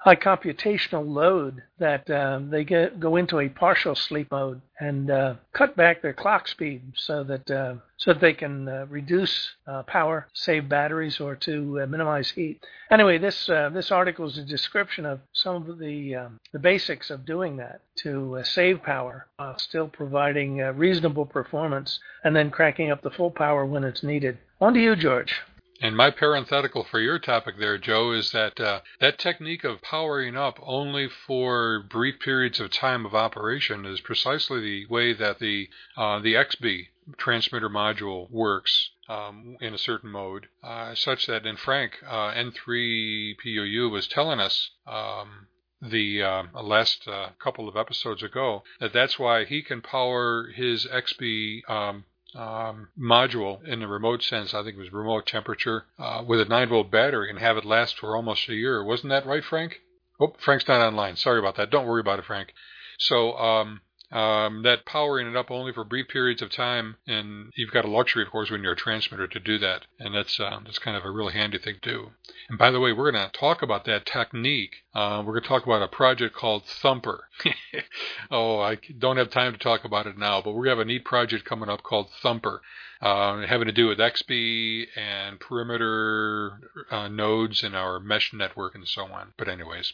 high 0.08 0.16
computational 0.16 1.06
load 1.06 1.62
that 1.80 2.10
um, 2.10 2.50
they 2.50 2.64
get, 2.64 2.98
go 2.98 3.18
into 3.18 3.42
a 3.42 3.50
partial 3.50 3.94
sleep 3.94 4.32
mode 4.32 4.62
and 4.80 5.12
uh, 5.12 5.34
cut 5.52 5.76
back 5.76 6.02
their 6.02 6.14
clock 6.14 6.48
speed 6.48 6.82
so 6.96 7.26
that 7.26 7.52
uh, 7.52 7.76
so 7.98 8.14
that 8.14 8.22
they 8.22 8.32
can 8.32 8.70
uh, 8.70 8.86
reduce 8.90 9.52
uh, 9.68 9.84
power, 9.84 10.26
save 10.32 10.70
batteries, 10.70 11.20
or 11.20 11.36
to 11.36 11.82
uh, 11.82 11.86
minimize 11.88 12.30
heat. 12.30 12.66
Anyway, 12.90 13.18
this 13.18 13.50
uh, 13.50 13.70
this 13.74 13.92
article 13.92 14.26
is 14.26 14.38
a 14.38 14.46
description 14.46 15.06
of 15.06 15.20
some 15.34 15.70
of 15.70 15.78
the 15.78 16.16
um, 16.16 16.40
the 16.54 16.60
basics 16.60 17.10
of 17.10 17.26
doing 17.26 17.58
that 17.58 17.82
to 17.98 18.40
save 18.46 18.82
power 18.84 19.28
while 19.36 19.60
still 19.60 19.90
providing 19.90 20.60
reasonable 20.78 21.26
performance, 21.26 22.00
and 22.24 22.34
then 22.34 22.50
cranking 22.50 22.92
up 22.92 23.02
the 23.02 23.12
full 23.12 23.32
power 23.32 23.66
when 23.66 23.84
it's 23.84 24.04
needed. 24.04 24.38
On 24.62 24.74
to 24.74 24.80
you, 24.80 24.96
George. 24.96 25.42
And 25.80 25.96
my 25.96 26.10
parenthetical 26.10 26.84
for 26.84 27.00
your 27.00 27.20
topic 27.20 27.58
there, 27.60 27.78
Joe, 27.78 28.12
is 28.12 28.32
that 28.32 28.60
uh, 28.60 28.82
that 29.00 29.20
technique 29.20 29.64
of 29.64 29.82
powering 29.84 30.36
up 30.36 30.58
only 30.64 31.08
for 31.08 31.84
brief 31.88 32.20
periods 32.20 32.60
of 32.60 32.72
time 32.72 33.06
of 33.06 33.14
operation 33.14 33.86
is 33.86 34.02
precisely 34.02 34.60
the 34.60 34.86
way 34.88 35.14
that 35.14 35.38
the 35.38 35.70
uh, 35.96 36.20
the 36.20 36.34
XBee 36.34 36.88
transmitter 37.18 37.70
module 37.70 38.30
works 38.32 38.90
um, 39.08 39.56
in 39.62 39.76
a 39.76 39.78
certain 39.78 40.10
mode, 40.10 40.48
uh, 40.64 40.96
such 40.96 41.28
that 41.28 41.46
in 41.46 41.58
Frank 41.58 41.94
uh, 42.06 42.32
N3PUU 42.32 43.92
was 43.92 44.08
telling 44.08 44.40
us. 44.40 44.72
Um, 44.88 45.48
the 45.80 46.24
uh, 46.24 46.44
last 46.64 47.08
uh, 47.08 47.30
couple 47.38 47.70
of 47.70 47.78
episodes 47.78 48.24
ago 48.24 48.64
that 48.80 48.94
that's 48.94 49.20
why 49.20 49.46
he 49.46 49.62
can 49.62 49.80
power 49.80 50.48
his 50.48 50.88
XBee 50.88 51.62
um, 51.70 52.04
um, 52.36 52.90
module 53.00 53.66
in 53.66 53.80
the 53.80 53.88
remote 53.88 54.24
sense. 54.24 54.54
I 54.54 54.64
think 54.64 54.76
it 54.76 54.80
was 54.80 54.92
remote 54.92 55.26
temperature 55.26 55.86
uh, 55.98 56.24
with 56.26 56.42
a 56.42 56.46
9 56.46 56.70
volt 56.70 56.92
battery 56.92 57.30
and 57.30 57.40
have 57.40 57.58
it 57.58 57.66
last 57.66 57.98
for 57.98 58.16
almost 58.16 58.50
a 58.50 58.54
year. 58.54 58.84
Wasn't 58.84 59.10
that 59.10 59.26
right, 59.26 59.44
Frank? 59.44 59.80
Oh, 60.20 60.36
Frank's 60.40 60.68
not 60.68 60.82
online. 60.82 61.16
Sorry 61.16 61.40
about 61.40 61.56
that. 61.58 61.70
Don't 61.70 61.88
worry 61.88 62.02
about 62.02 62.20
it, 62.20 62.26
Frank. 62.26 62.54
So 62.98 63.38
um, 63.38 63.82
um, 64.12 64.64
that 64.64 64.86
powering 64.86 65.28
it 65.28 65.36
up 65.36 65.52
only 65.52 65.74
for 65.74 65.84
brief 65.84 66.08
periods 66.08 66.42
of 66.42 66.50
time, 66.50 66.96
and 67.06 67.52
you've 67.56 67.72
got 67.72 67.86
a 67.86 67.90
luxury, 67.90 68.24
of 68.24 68.32
course, 68.32 68.50
when 68.50 68.64
you're 68.64 68.72
a 68.72 68.78
transmitter 68.78 69.28
to 69.28 69.40
do 69.40 69.58
that, 69.60 69.86
and 70.00 70.16
that's 70.16 70.40
uh, 70.40 70.60
that's 70.64 70.80
kind 70.80 70.96
of 70.96 71.04
a 71.04 71.12
really 71.12 71.34
handy 71.34 71.58
thing 71.58 71.76
to 71.82 71.90
do. 71.90 72.12
And 72.50 72.58
by 72.58 72.72
the 72.72 72.80
way, 72.80 72.94
we're 72.94 73.12
going 73.12 73.30
to 73.30 73.38
talk 73.38 73.62
about 73.62 73.86
that 73.86 74.06
technique. 74.06 74.78
Uh, 74.98 75.22
we're 75.24 75.34
going 75.34 75.44
to 75.44 75.48
talk 75.48 75.64
about 75.64 75.84
a 75.84 75.88
project 75.88 76.34
called 76.36 76.64
Thumper. 76.82 77.26
oh, 78.32 78.60
I 78.60 78.80
don't 78.98 79.18
have 79.18 79.30
time 79.30 79.54
to 79.54 79.60
talk 79.60 79.86
about 79.86 80.08
it 80.08 80.18
now, 80.18 80.42
but 80.42 80.54
we 80.54 80.70
have 80.70 80.80
a 80.80 80.86
neat 80.86 81.06
project 81.06 81.46
coming 81.46 81.70
up 81.70 81.84
called 81.84 82.10
Thumper 82.24 82.62
uh, 83.02 83.46
having 83.46 83.68
to 83.68 83.72
do 83.72 83.88
with 83.88 84.00
XBee 84.00 84.88
and 84.96 85.40
perimeter 85.40 86.60
uh, 86.90 87.08
nodes 87.08 87.64
in 87.64 87.76
our 87.76 88.00
mesh 88.00 88.34
network 88.34 88.74
and 88.74 88.88
so 88.88 89.06
on. 89.06 89.34
But 89.38 89.48
anyways, 89.48 89.94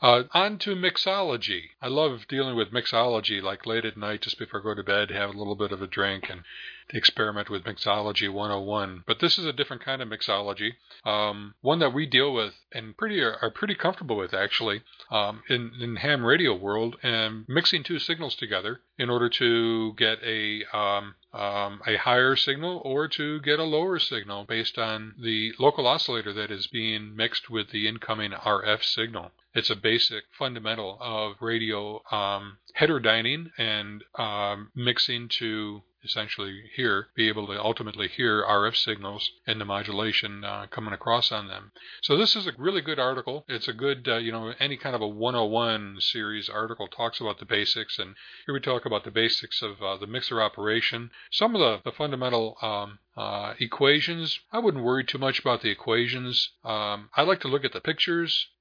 uh, 0.00 0.24
on 0.32 0.58
to 0.58 0.76
mixology. 0.76 1.70
I 1.82 1.88
love 1.88 2.26
dealing 2.28 2.56
with 2.56 2.72
mixology, 2.72 3.42
like 3.42 3.66
late 3.66 3.84
at 3.84 3.96
night, 3.96 4.22
just 4.22 4.38
before 4.38 4.60
I 4.60 4.62
go 4.62 4.74
to 4.74 4.84
bed, 4.84 5.10
have 5.10 5.30
a 5.30 5.38
little 5.38 5.56
bit 5.56 5.72
of 5.72 5.82
a 5.82 5.88
drink 5.88 6.30
and 6.30 6.42
experiment 6.90 7.50
with 7.50 7.64
mixology 7.64 8.32
101. 8.32 9.04
But 9.06 9.20
this 9.20 9.38
is 9.38 9.44
a 9.44 9.52
different 9.52 9.84
kind 9.84 10.02
of 10.02 10.08
mixology, 10.08 10.72
um, 11.04 11.54
one 11.60 11.78
that 11.80 11.92
we 11.92 12.06
deal 12.06 12.32
with 12.32 12.54
and 12.72 12.96
pretty 12.96 13.22
are 13.22 13.50
pretty 13.54 13.74
comfortable 13.74 14.16
with 14.16 14.34
actually 14.34 14.82
um, 15.10 15.42
in 15.48 15.72
in 15.80 15.96
ham 15.96 16.24
radio 16.24 16.54
world, 16.54 16.96
and 17.02 17.44
mixing 17.48 17.82
two 17.82 17.98
signals 17.98 18.34
together 18.34 18.80
in 18.98 19.10
order 19.10 19.28
to 19.28 19.94
get 19.94 20.18
a 20.22 20.64
um, 20.76 21.14
um, 21.32 21.80
a 21.86 21.96
higher 21.96 22.36
signal 22.36 22.80
or 22.84 23.06
to 23.08 23.40
get 23.40 23.58
a 23.58 23.64
lower 23.64 23.98
signal 23.98 24.44
based 24.44 24.78
on 24.78 25.14
the 25.22 25.52
local 25.58 25.86
oscillator 25.86 26.32
that 26.32 26.50
is 26.50 26.66
being 26.66 27.14
mixed 27.14 27.50
with 27.50 27.70
the 27.70 27.86
incoming 27.86 28.32
RF 28.32 28.82
signal. 28.82 29.30
It's 29.54 29.70
a 29.70 29.76
basic 29.76 30.24
fundamental 30.30 30.98
of 31.00 31.36
radio 31.40 32.02
um, 32.10 32.58
heterodyning 32.78 33.50
and 33.58 34.04
um, 34.14 34.70
mixing 34.74 35.28
to 35.40 35.82
essentially 36.04 36.62
hear, 36.74 37.08
be 37.14 37.28
able 37.28 37.46
to 37.46 37.60
ultimately 37.60 38.08
hear 38.08 38.42
RF 38.42 38.76
signals 38.76 39.30
and 39.46 39.60
the 39.60 39.64
modulation 39.64 40.44
uh, 40.44 40.66
coming 40.70 40.92
across 40.92 41.32
on 41.32 41.48
them. 41.48 41.72
So 42.02 42.16
this 42.16 42.36
is 42.36 42.46
a 42.46 42.52
really 42.58 42.80
good 42.80 42.98
article. 42.98 43.44
It's 43.48 43.68
a 43.68 43.72
good, 43.72 44.08
uh, 44.08 44.16
you 44.16 44.32
know, 44.32 44.52
any 44.60 44.76
kind 44.76 44.94
of 44.94 45.02
a 45.02 45.08
101 45.08 46.00
series 46.00 46.48
article 46.48 46.88
talks 46.88 47.20
about 47.20 47.38
the 47.38 47.46
basics, 47.46 47.98
and 47.98 48.14
here 48.46 48.54
we 48.54 48.60
talk 48.60 48.86
about 48.86 49.04
the 49.04 49.10
basics 49.10 49.62
of 49.62 49.82
uh, 49.82 49.96
the 49.96 50.06
mixer 50.06 50.40
operation, 50.40 51.10
some 51.30 51.54
of 51.54 51.60
the, 51.60 51.90
the 51.90 51.96
fundamental 51.96 52.56
um, 52.62 52.98
uh, 53.16 53.54
equations. 53.58 54.38
I 54.52 54.58
wouldn't 54.58 54.84
worry 54.84 55.04
too 55.04 55.18
much 55.18 55.40
about 55.40 55.62
the 55.62 55.70
equations. 55.70 56.50
Um, 56.64 57.10
I 57.16 57.22
like 57.22 57.40
to 57.40 57.48
look 57.48 57.64
at 57.64 57.72
the 57.72 57.80
pictures. 57.80 58.46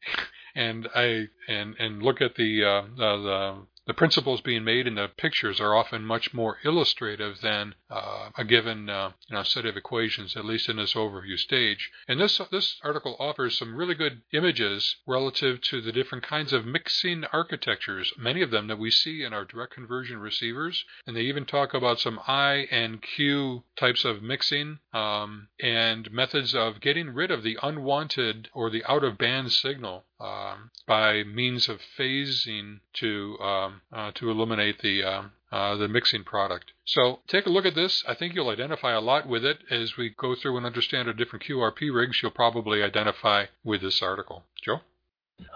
and 0.58 0.88
I 0.96 1.28
and 1.48 1.76
and 1.78 2.02
look 2.02 2.20
at 2.20 2.36
the 2.36 2.64
uh, 2.64 2.82
the 2.98 3.68
the 3.88 3.94
principles 3.94 4.42
being 4.42 4.66
made 4.66 4.86
in 4.86 4.96
the 4.96 5.08
pictures 5.08 5.62
are 5.62 5.74
often 5.74 6.06
much 6.06 6.34
more 6.34 6.58
illustrative 6.66 7.40
than 7.42 7.74
uh, 7.90 8.30
a 8.38 8.44
given 8.44 8.90
uh, 8.90 9.12
you 9.30 9.36
know, 9.36 9.44
set 9.44 9.66
of 9.66 9.78
equations, 9.78 10.36
at 10.36 10.44
least 10.44 10.68
in 10.68 10.76
this 10.76 10.94
overview 10.94 11.38
stage. 11.38 11.90
And 12.06 12.20
this 12.20 12.42
this 12.52 12.80
article 12.84 13.16
offers 13.18 13.58
some 13.58 13.76
really 13.76 13.96
good 13.96 14.24
images 14.34 14.98
relative 15.08 15.62
to 15.62 15.80
the 15.80 15.94
different 15.94 16.26
kinds 16.26 16.52
of 16.52 16.66
mixing 16.66 17.24
architectures, 17.32 18.12
many 18.18 18.42
of 18.42 18.52
them 18.52 18.68
that 18.68 18.78
we 18.78 18.92
see 18.92 19.24
in 19.24 19.34
our 19.34 19.46
direct 19.46 19.74
conversion 19.74 20.20
receivers. 20.20 20.84
And 21.06 21.16
they 21.16 21.22
even 21.22 21.46
talk 21.46 21.74
about 21.74 22.00
some 22.02 22.20
I 22.28 22.68
and 22.70 23.02
Q 23.02 23.64
types 23.78 24.04
of 24.04 24.22
mixing 24.22 24.80
um, 24.94 25.48
and 25.62 26.12
methods 26.12 26.54
of 26.54 26.82
getting 26.82 27.12
rid 27.12 27.32
of 27.32 27.42
the 27.42 27.58
unwanted 27.64 28.50
or 28.54 28.70
the 28.70 28.84
out 28.84 29.06
of 29.06 29.18
band 29.18 29.54
signal 29.54 30.04
um, 30.20 30.72
by 30.88 31.24
means 31.24 31.70
of 31.70 31.80
phasing 31.98 32.80
to 32.94 33.38
um, 33.40 33.82
uh, 33.92 34.12
to 34.16 34.30
eliminate 34.30 34.80
the 34.82 35.04
um, 35.04 35.32
uh, 35.52 35.76
the 35.76 35.88
mixing 35.88 36.24
product. 36.24 36.72
So 36.86 37.20
take 37.28 37.46
a 37.46 37.50
look 37.50 37.66
at 37.66 37.76
this. 37.76 38.04
I 38.08 38.16
think 38.16 38.34
you'll 38.34 38.50
identify 38.50 38.94
a 38.94 39.02
lot 39.02 39.28
with 39.28 39.46
it 39.46 39.60
as 39.70 39.96
we 39.98 40.10
go 40.10 40.36
through 40.36 40.58
and 40.58 40.66
understand 40.66 41.08
our 41.08 41.14
different 41.14 41.46
QRP 41.46 41.94
rigs. 41.94 42.20
You'll 42.22 42.32
probably 42.32 42.84
identify 42.84 43.46
with 43.64 43.82
this 43.82 44.02
article. 44.02 44.44
Joe. 44.64 44.82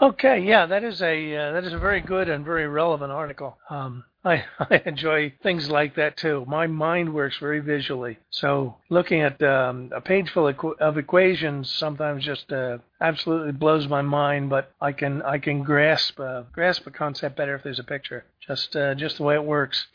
Okay, 0.01 0.39
yeah, 0.39 0.65
that 0.65 0.83
is 0.83 1.01
a 1.01 1.35
uh, 1.35 1.51
that 1.53 1.63
is 1.63 1.73
a 1.73 1.77
very 1.77 2.01
good 2.01 2.29
and 2.29 2.45
very 2.45 2.67
relevant 2.67 3.11
article. 3.11 3.57
Um, 3.69 4.03
I, 4.23 4.45
I 4.59 4.81
enjoy 4.85 5.33
things 5.41 5.69
like 5.69 5.95
that 5.95 6.17
too. 6.17 6.45
My 6.47 6.67
mind 6.67 7.13
works 7.13 7.37
very 7.39 7.59
visually, 7.59 8.17
so 8.29 8.77
looking 8.89 9.21
at 9.21 9.41
um, 9.43 9.91
a 9.95 10.01
page 10.01 10.29
full 10.29 10.47
of, 10.47 10.55
of 10.79 10.97
equations 10.97 11.69
sometimes 11.71 12.23
just 12.25 12.51
uh, 12.51 12.79
absolutely 12.99 13.51
blows 13.51 13.87
my 13.87 14.01
mind. 14.01 14.49
But 14.49 14.71
I 14.81 14.91
can 14.91 15.21
I 15.23 15.37
can 15.37 15.63
grasp 15.63 16.19
uh, 16.19 16.43
grasp 16.51 16.87
a 16.87 16.91
concept 16.91 17.35
better 17.35 17.55
if 17.55 17.63
there's 17.63 17.79
a 17.79 17.83
picture. 17.83 18.25
Just 18.47 18.75
uh, 18.75 18.95
just 18.95 19.17
the 19.17 19.23
way 19.23 19.35
it 19.35 19.43
works. 19.43 19.87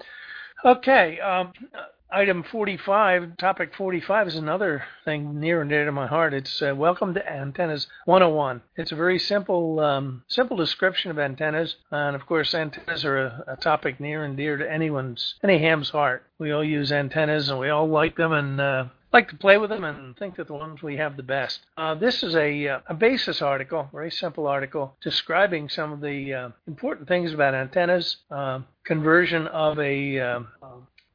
Okay, 0.65 1.21
um, 1.21 1.53
Item 2.17 2.45
45, 2.45 3.37
topic 3.37 3.75
45 3.75 4.29
is 4.29 4.37
another 4.37 4.83
thing 5.05 5.39
near 5.39 5.61
and 5.61 5.69
dear 5.69 5.85
to 5.85 5.93
my 5.93 6.07
heart. 6.07 6.33
It's 6.33 6.63
uh, 6.63 6.75
Welcome 6.75 7.13
to 7.13 7.31
Antennas 7.31 7.89
101. 8.07 8.63
It's 8.75 8.91
a 8.91 8.97
very 8.97 9.19
simple, 9.19 9.81
um, 9.81 10.23
simple 10.27 10.57
description 10.57 11.11
of 11.11 11.19
antennas, 11.19 11.77
and 11.91 12.17
of 12.17 12.25
course, 12.25 12.55
antennas 12.55 13.05
are 13.05 13.19
a, 13.19 13.45
a, 13.49 13.57
topic 13.57 14.01
near 14.01 14.25
and 14.25 14.35
dear 14.35 14.57
to 14.57 14.73
anyone's, 14.73 15.35
any 15.45 15.59
ham's 15.59 15.91
heart. 15.91 16.25
We 16.39 16.53
all 16.53 16.65
use 16.65 16.91
antennas, 16.91 17.51
and 17.51 17.59
we 17.59 17.69
all 17.69 17.87
like 17.87 18.17
them, 18.17 18.33
and 18.33 18.63
uh, 18.63 18.85
like 19.13 19.29
to 19.29 19.37
play 19.37 19.59
with 19.59 19.69
them, 19.69 19.85
and 19.85 20.17
think 20.17 20.37
that 20.37 20.47
the 20.47 20.55
ones 20.55 20.83
we 20.83 20.97
have 20.97 21.19
the 21.19 21.23
best. 21.23 21.67
Uh, 21.77 21.97
this 21.97 22.23
is 22.23 22.35
a, 22.35 22.67
uh, 22.67 22.81
a 22.87 22.95
basis 22.95 23.43
article, 23.43 23.91
very 23.93 24.11
simple 24.11 24.47
article, 24.47 24.97
describing 25.03 25.69
some 25.69 25.93
of 25.93 26.01
the 26.01 26.33
uh, 26.33 26.49
important 26.67 27.09
things 27.09 27.35
about 27.35 27.55
antennas, 27.55 28.17
uh, 28.31 28.61
conversion 28.87 29.47
of 29.49 29.79
a 29.79 30.47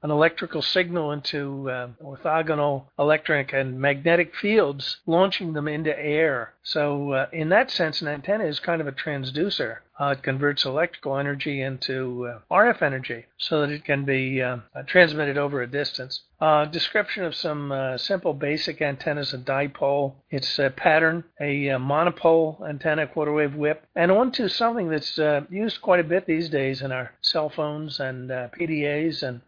an 0.04 0.12
electrical 0.12 0.62
signal 0.62 1.12
into 1.12 1.70
uh, 1.70 1.88
orthogonal 2.04 2.86
electric 2.98 3.54
and 3.54 3.80
magnetic 3.80 4.36
fields, 4.36 4.98
launching 5.06 5.54
them 5.54 5.68
into 5.68 5.98
air. 5.98 6.54
So, 6.64 7.14
uh, 7.14 7.28
in 7.34 7.50
that 7.50 7.72
sense, 7.72 8.02
an 8.02 8.08
antenna 8.08 8.44
is 8.46 8.60
kind 8.60 8.82
of 8.82 8.88
a 8.88 8.92
transducer. 8.92 9.78
Uh, 10.00 10.16
it 10.18 10.24
converts 10.24 10.66
electrical 10.66 11.18
energy 11.18 11.62
into 11.62 12.28
uh, 12.28 12.40
RF 12.52 12.82
energy 12.82 13.26
so 13.38 13.62
that 13.62 13.72
it 13.72 13.84
can 13.84 14.06
be 14.06 14.42
uh, 14.42 14.58
transmitted 14.86 15.38
over 15.38 15.62
a 15.62 15.68
distance. 15.68 16.22
Uh, 16.40 16.66
description 16.66 17.24
of 17.24 17.36
some 17.36 17.72
uh, 17.72 17.98
simple 17.98 18.34
basic 18.34 18.82
antennas, 18.82 19.34
a 19.34 19.38
dipole, 19.38 20.14
its 20.30 20.58
a 20.60 20.70
pattern, 20.70 21.24
a, 21.40 21.78
monopole 21.78 22.64
antenna, 22.68 23.06
quarter 23.06 23.34
wave 23.34 23.56
whip, 23.56 23.84
and 23.96 24.12
on 24.12 24.32
to 24.32 24.48
something 24.48 24.90
that's 24.90 25.20
uh, 25.20 25.42
used 25.50 25.82
quite 25.82 26.00
a 26.00 26.04
bit 26.04 26.26
these 26.26 26.50
days 26.50 26.82
in 26.82 26.92
our 26.92 27.12
cell 27.22 27.50
phones 27.50 28.00
and 28.00 28.30
PDAs 28.30 29.22
and 29.22 29.42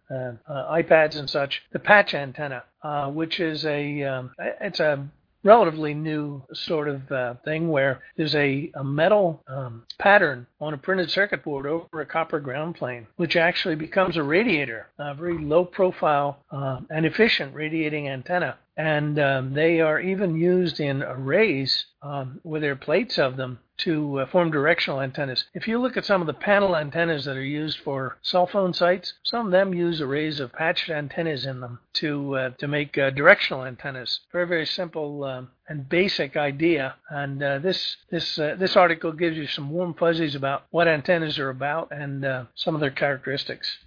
iPads 0.49 1.17
and 1.17 1.29
such, 1.29 1.63
the 1.71 1.79
patch 1.79 2.13
antenna, 2.13 2.63
which 3.11 3.39
is 3.39 3.65
a 3.65 4.03
um, 4.03 4.31
it's 4.39 4.79
a 4.79 5.07
relatively 5.43 5.93
new 5.93 6.41
sort 6.53 6.87
of 6.87 7.11
uh, 7.11 7.33
thing 7.45 7.69
where 7.69 8.01
there's 8.17 8.35
a, 8.35 8.71
a 8.75 8.83
metal 8.83 9.43
um, 9.47 9.83
pattern 9.99 10.47
on 10.61 10.73
a 10.73 10.77
printed 10.77 11.11
circuit 11.11 11.43
board 11.43 11.65
over 11.65 12.01
a 12.01 12.05
copper 12.05 12.39
ground 12.39 12.75
plane, 12.75 13.07
which 13.17 13.35
actually 13.35 13.75
becomes 13.75 14.17
a 14.17 14.23
radiator, 14.23 14.87
a 14.97 15.13
very 15.13 15.37
low 15.37 15.65
profile 15.65 16.39
uh, 16.51 16.79
and 16.89 17.05
efficient 17.05 17.53
radiating 17.53 18.07
antenna 18.07 18.57
and 18.77 19.19
um, 19.19 19.53
they 19.53 19.81
are 19.81 19.99
even 19.99 20.35
used 20.35 20.79
in 20.79 21.03
arrays 21.03 21.85
um, 22.01 22.41
there 22.43 22.71
are 22.71 22.75
plates 22.75 23.17
of 23.17 23.37
them 23.37 23.59
to 23.77 24.19
uh, 24.19 24.25
form 24.25 24.51
directional 24.51 25.01
antennas. 25.01 25.45
If 25.53 25.67
you 25.67 25.79
look 25.79 25.95
at 25.95 26.05
some 26.05 26.21
of 26.21 26.27
the 26.27 26.33
panel 26.33 26.75
antennas 26.75 27.25
that 27.25 27.37
are 27.37 27.43
used 27.43 27.79
for 27.79 28.17
cell 28.21 28.45
phone 28.45 28.73
sites, 28.73 29.13
some 29.23 29.45
of 29.45 29.51
them 29.51 29.73
use 29.73 30.01
arrays 30.01 30.39
of 30.39 30.51
patched 30.51 30.89
antennas 30.89 31.45
in 31.45 31.61
them 31.61 31.79
to 31.93 32.35
uh, 32.35 32.49
to 32.57 32.67
make 32.67 32.97
uh, 32.97 33.09
directional 33.11 33.65
antennas. 33.65 34.19
Very 34.31 34.47
very 34.47 34.65
simple 34.65 35.23
um, 35.23 35.49
and 35.67 35.87
basic 35.87 36.35
idea. 36.35 36.95
And 37.09 37.41
uh, 37.41 37.59
this 37.59 37.97
this 38.09 38.37
uh, 38.37 38.55
this 38.59 38.75
article 38.75 39.13
gives 39.13 39.37
you 39.37 39.47
some 39.47 39.69
warm 39.69 39.93
fuzzies 39.93 40.35
about 40.35 40.65
what 40.71 40.87
antennas 40.87 41.39
are 41.39 41.49
about 41.49 41.89
and 41.91 42.25
uh, 42.25 42.45
some 42.55 42.75
of 42.75 42.81
their 42.81 42.91
characteristics 42.91 43.77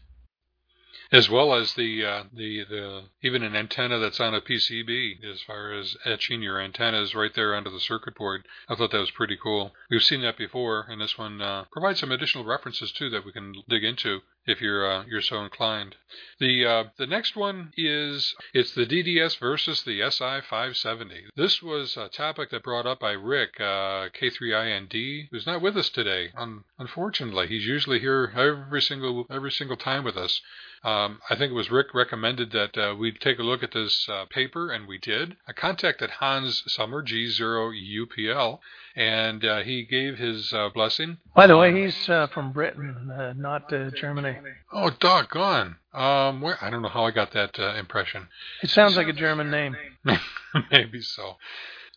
as 1.12 1.30
well 1.30 1.54
as 1.54 1.74
the 1.74 2.04
uh, 2.04 2.24
the 2.32 2.64
the 2.64 3.04
even 3.22 3.42
an 3.42 3.54
antenna 3.54 3.98
that's 3.98 4.20
on 4.20 4.34
a 4.34 4.40
PCB 4.40 5.24
as 5.24 5.42
far 5.42 5.72
as 5.72 5.96
etching 6.04 6.42
your 6.42 6.60
antennas 6.60 7.14
right 7.14 7.34
there 7.34 7.54
onto 7.54 7.70
the 7.70 7.80
circuit 7.80 8.14
board. 8.14 8.46
I 8.68 8.74
thought 8.74 8.90
that 8.90 8.98
was 8.98 9.10
pretty 9.10 9.36
cool. 9.40 9.72
We've 9.90 10.02
seen 10.02 10.22
that 10.22 10.36
before, 10.36 10.86
and 10.88 11.00
this 11.00 11.16
one 11.16 11.40
uh, 11.40 11.64
provides 11.70 12.00
some 12.00 12.12
additional 12.12 12.44
references 12.44 12.92
too 12.92 13.10
that 13.10 13.24
we 13.24 13.32
can 13.32 13.54
dig 13.68 13.84
into 13.84 14.20
if 14.46 14.60
you're 14.60 14.90
uh, 14.90 15.04
you're 15.06 15.20
so 15.20 15.42
inclined. 15.42 15.96
The 16.38 16.64
uh, 16.64 16.84
the 16.96 17.06
next 17.06 17.36
one 17.36 17.72
is 17.76 18.34
it's 18.54 18.72
the 18.74 18.86
DDS 18.86 19.38
versus 19.38 19.82
the 19.82 20.08
SI 20.08 20.40
570. 20.40 21.26
This 21.34 21.62
was 21.62 21.96
a 21.96 22.08
topic 22.08 22.50
that 22.50 22.62
brought 22.62 22.86
up 22.86 23.00
by 23.00 23.12
Rick 23.12 23.60
uh, 23.60 24.08
K3IND, 24.10 25.28
who's 25.30 25.46
not 25.46 25.60
with 25.60 25.76
us 25.76 25.88
today. 25.88 26.30
Un- 26.36 26.64
unfortunately, 26.78 27.48
he's 27.48 27.66
usually 27.66 27.98
here 27.98 28.32
every 28.36 28.82
single 28.82 29.26
every 29.30 29.50
single 29.50 29.76
time 29.76 30.04
with 30.04 30.16
us. 30.16 30.40
Um, 30.84 31.20
I 31.28 31.34
think 31.34 31.50
it 31.50 31.54
was 31.54 31.70
Rick 31.70 31.94
recommended 31.94 32.52
that 32.52 32.78
uh, 32.78 32.94
we 32.96 33.10
take 33.10 33.38
a 33.40 33.42
look 33.42 33.62
at 33.62 33.72
this 33.72 34.08
uh, 34.08 34.26
paper, 34.26 34.70
and 34.70 34.86
we 34.86 34.98
did. 34.98 35.36
I 35.48 35.52
contacted 35.52 36.10
Hans 36.10 36.62
Summer, 36.72 37.02
G0UPL, 37.02 38.60
and 38.96 39.44
uh, 39.44 39.62
he 39.62 39.84
gave 39.84 40.16
his 40.16 40.52
uh, 40.52 40.70
blessing. 40.74 41.18
By 41.34 41.46
the 41.46 41.56
way, 41.56 41.82
he's 41.82 42.08
uh, 42.08 42.26
from 42.28 42.52
Britain, 42.52 43.10
uh, 43.10 43.34
not 43.36 43.70
Germany. 43.70 44.36
Oh, 44.72 44.90
doggone. 44.90 45.76
Um, 45.92 46.40
where, 46.40 46.58
I 46.62 46.70
don't 46.70 46.82
know 46.82 46.88
how 46.88 47.04
I 47.04 47.10
got 47.10 47.32
that 47.32 47.58
impression. 47.78 48.28
It 48.62 48.70
sounds 48.70 48.96
like 48.96 49.08
a 49.08 49.12
German 49.12 49.50
name. 49.50 49.76
Maybe 50.70 51.00
so. 51.02 51.36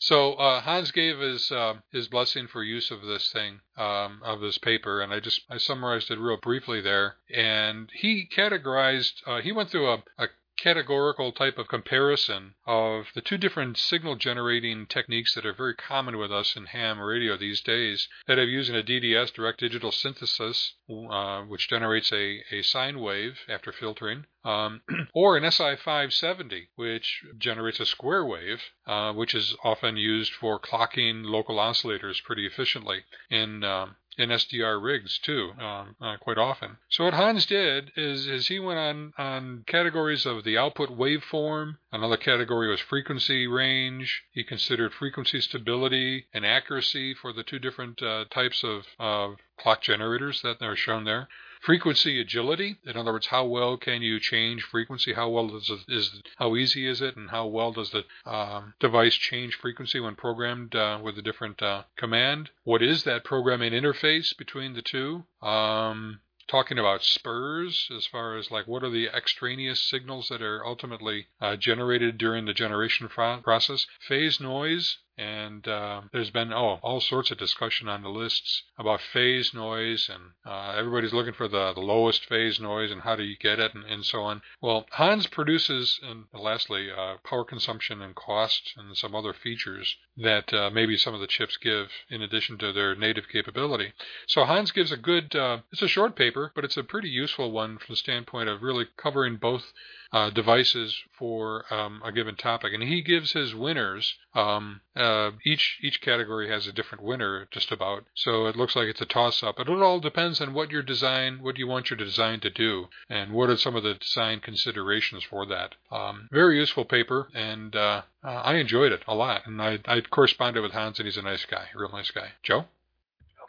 So 0.01 0.35
uh, 0.35 0.61
Hans 0.61 0.91
gave 0.91 1.19
his 1.19 1.51
uh, 1.51 1.75
his 1.91 2.07
blessing 2.07 2.47
for 2.47 2.63
use 2.63 2.89
of 2.89 3.01
this 3.01 3.31
thing 3.33 3.59
um, 3.75 4.21
of 4.23 4.39
this 4.39 4.57
paper, 4.57 5.01
and 5.01 5.13
I 5.13 5.19
just 5.19 5.41
I 5.49 5.57
summarized 5.57 6.09
it 6.09 6.17
real 6.17 6.37
briefly 6.37 6.79
there. 6.79 7.17
And 7.33 7.89
he 7.93 8.25
categorized. 8.33 9.21
Uh, 9.27 9.41
he 9.41 9.51
went 9.51 9.69
through 9.69 9.89
a, 9.89 10.03
a 10.17 10.27
categorical 10.59 11.31
type 11.31 11.57
of 11.57 11.67
comparison 11.67 12.53
of 12.67 13.07
the 13.15 13.21
two 13.21 13.37
different 13.37 13.77
signal 13.77 14.15
generating 14.15 14.85
techniques 14.85 15.33
that 15.33 15.45
are 15.45 15.53
very 15.53 15.73
common 15.73 16.17
with 16.17 16.31
us 16.31 16.55
in 16.55 16.65
ham 16.65 16.99
radio 16.99 17.37
these 17.37 17.61
days 17.61 18.09
that 18.27 18.37
have 18.37 18.49
using 18.49 18.75
a 18.75 18.83
DDS, 18.83 19.33
direct 19.33 19.59
digital 19.59 19.91
synthesis, 19.91 20.73
uh, 21.09 21.41
which 21.43 21.69
generates 21.69 22.11
a, 22.11 22.43
a 22.51 22.61
sine 22.61 22.99
wave 22.99 23.39
after 23.47 23.71
filtering, 23.71 24.25
um, 24.43 24.81
or 25.13 25.37
an 25.37 25.43
SI570, 25.43 26.67
which 26.75 27.23
generates 27.37 27.79
a 27.79 27.85
square 27.85 28.25
wave, 28.25 28.61
uh, 28.85 29.13
which 29.13 29.33
is 29.33 29.55
often 29.63 29.95
used 29.95 30.33
for 30.33 30.59
clocking 30.59 31.23
local 31.23 31.55
oscillators 31.55 32.21
pretty 32.23 32.45
efficiently 32.45 33.03
in 33.29 33.63
um, 33.63 33.95
in 34.19 34.29
SDR 34.29 34.81
rigs 34.81 35.17
too, 35.17 35.53
um, 35.59 35.95
uh, 36.01 36.17
quite 36.17 36.37
often. 36.37 36.77
So 36.89 37.05
what 37.05 37.13
Hans 37.13 37.45
did 37.45 37.91
is, 37.95 38.27
is 38.27 38.47
he 38.47 38.59
went 38.59 38.77
on 38.77 39.13
on 39.17 39.63
categories 39.65 40.25
of 40.25 40.43
the 40.43 40.57
output 40.57 40.89
waveform. 40.89 41.77
Another 41.91 42.17
category 42.17 42.69
was 42.69 42.81
frequency 42.81 43.47
range. 43.47 44.23
He 44.31 44.43
considered 44.43 44.93
frequency 44.93 45.41
stability 45.41 46.27
and 46.33 46.45
accuracy 46.45 47.13
for 47.13 47.31
the 47.31 47.43
two 47.43 47.59
different 47.59 48.01
uh, 48.01 48.25
types 48.29 48.63
of, 48.63 48.85
of 48.99 49.37
clock 49.57 49.81
generators 49.81 50.41
that 50.41 50.61
are 50.61 50.75
shown 50.75 51.05
there. 51.05 51.29
Frequency 51.59 52.21
agility, 52.21 52.77
in 52.85 52.95
other 52.95 53.11
words, 53.11 53.27
how 53.27 53.45
well 53.45 53.77
can 53.77 54.01
you 54.01 54.19
change 54.19 54.63
frequency? 54.63 55.13
How 55.13 55.29
well 55.29 55.49
does 55.49 55.69
it, 55.69 55.79
is 55.87 56.21
how 56.37 56.55
easy 56.55 56.87
is 56.87 57.01
it, 57.01 57.17
and 57.17 57.29
how 57.29 57.47
well 57.47 57.73
does 57.73 57.91
the 57.91 58.05
um, 58.25 58.73
device 58.79 59.15
change 59.15 59.55
frequency 59.55 59.99
when 59.99 60.15
programmed 60.15 60.73
uh, 60.75 60.99
with 61.03 61.17
a 61.17 61.21
different 61.21 61.61
uh, 61.61 61.83
command? 61.97 62.49
What 62.63 62.81
is 62.81 63.03
that 63.03 63.25
programming 63.25 63.73
interface 63.73 64.35
between 64.37 64.73
the 64.73 64.81
two? 64.81 65.25
Um, 65.41 66.21
talking 66.49 66.79
about 66.79 67.03
spurs 67.03 67.89
as 67.95 68.07
far 68.07 68.35
as 68.35 68.49
like 68.49 68.67
what 68.67 68.83
are 68.83 68.89
the 68.89 69.07
extraneous 69.07 69.79
signals 69.81 70.29
that 70.29 70.41
are 70.41 70.65
ultimately 70.65 71.27
uh, 71.39 71.55
generated 71.55 72.17
during 72.17 72.45
the 72.45 72.53
generation 72.53 73.07
process. 73.07 73.85
Phase 73.99 74.39
noise, 74.39 74.97
and 75.19 75.67
uh, 75.67 76.01
there's 76.13 76.29
been 76.29 76.53
oh 76.53 76.79
all 76.81 77.01
sorts 77.01 77.29
of 77.29 77.37
discussion 77.37 77.89
on 77.89 78.03
the 78.03 78.09
lists 78.09 78.63
about 78.77 79.01
phase 79.01 79.53
noise, 79.53 80.09
and 80.09 80.31
uh, 80.45 80.75
everybody's 80.77 81.13
looking 81.13 81.33
for 81.33 81.49
the, 81.49 81.73
the 81.73 81.81
lowest 81.81 82.25
phase 82.25 82.59
noise 82.59 82.89
and 82.89 83.01
how 83.01 83.17
do 83.17 83.23
you 83.23 83.35
get 83.37 83.59
it 83.59 83.75
and, 83.75 83.83
and 83.83 84.05
so 84.05 84.21
on. 84.21 84.41
Well, 84.61 84.85
Hans 84.91 85.27
produces, 85.27 85.99
and 86.01 86.25
lastly, 86.33 86.89
uh, 86.89 87.15
power 87.25 87.43
consumption 87.43 88.01
and 88.01 88.15
cost 88.15 88.73
and 88.77 88.95
some 88.95 89.13
other 89.13 89.33
features 89.33 89.97
that 90.15 90.53
uh, 90.53 90.69
maybe 90.69 90.95
some 90.95 91.13
of 91.13 91.19
the 91.19 91.27
chips 91.27 91.57
give 91.57 91.89
in 92.09 92.21
addition 92.21 92.57
to 92.59 92.71
their 92.71 92.95
native 92.95 93.27
capability. 93.27 93.91
So 94.27 94.45
Hans 94.45 94.71
gives 94.71 94.91
a 94.93 94.97
good, 94.97 95.35
uh, 95.35 95.59
it's 95.71 95.81
a 95.81 95.87
short 95.89 96.15
paper, 96.15 96.53
but 96.55 96.63
it's 96.63 96.77
a 96.77 96.83
pretty 96.83 97.09
useful 97.09 97.51
one 97.51 97.77
from 97.77 97.93
the 97.93 97.97
standpoint 97.97 98.47
of 98.47 98.61
really 98.61 98.85
covering 98.95 99.35
both 99.35 99.73
uh, 100.11 100.29
devices 100.31 100.97
for 101.17 101.71
um, 101.73 102.01
a 102.03 102.11
given 102.11 102.35
topic, 102.35 102.73
and 102.73 102.83
he 102.83 103.01
gives 103.01 103.33
his 103.33 103.53
winners. 103.53 104.15
Um, 104.33 104.81
uh, 104.95 105.31
each 105.45 105.79
each 105.81 106.01
category 106.01 106.49
has 106.49 106.67
a 106.67 106.71
different 106.71 107.03
winner, 107.03 107.47
just 107.51 107.71
about. 107.71 108.05
So 108.15 108.47
it 108.47 108.55
looks 108.55 108.75
like 108.75 108.87
it's 108.87 109.01
a 109.01 109.05
toss-up. 109.05 109.55
But 109.57 109.69
it 109.69 109.81
all 109.81 109.99
depends 109.99 110.41
on 110.41 110.53
what 110.53 110.71
your 110.71 110.81
design, 110.81 111.39
what 111.41 111.57
you 111.57 111.67
want 111.67 111.89
your 111.89 111.97
design 111.97 112.39
to 112.41 112.49
do, 112.49 112.87
and 113.09 113.33
what 113.33 113.49
are 113.49 113.57
some 113.57 113.75
of 113.75 113.83
the 113.83 113.95
design 113.95 114.39
considerations 114.39 115.23
for 115.23 115.45
that. 115.47 115.75
Um, 115.91 116.27
very 116.31 116.57
useful 116.57 116.85
paper, 116.85 117.29
and 117.33 117.75
uh, 117.75 118.01
uh 118.23 118.27
I 118.27 118.55
enjoyed 118.55 118.91
it 118.91 119.03
a 119.07 119.15
lot. 119.15 119.45
And 119.45 119.61
I, 119.61 119.79
I 119.85 120.01
corresponded 120.01 120.63
with 120.63 120.71
Hans, 120.71 120.99
and 120.99 121.07
he's 121.07 121.17
a 121.17 121.21
nice 121.21 121.45
guy, 121.45 121.67
real 121.75 121.91
nice 121.91 122.11
guy. 122.11 122.31
Joe. 122.43 122.65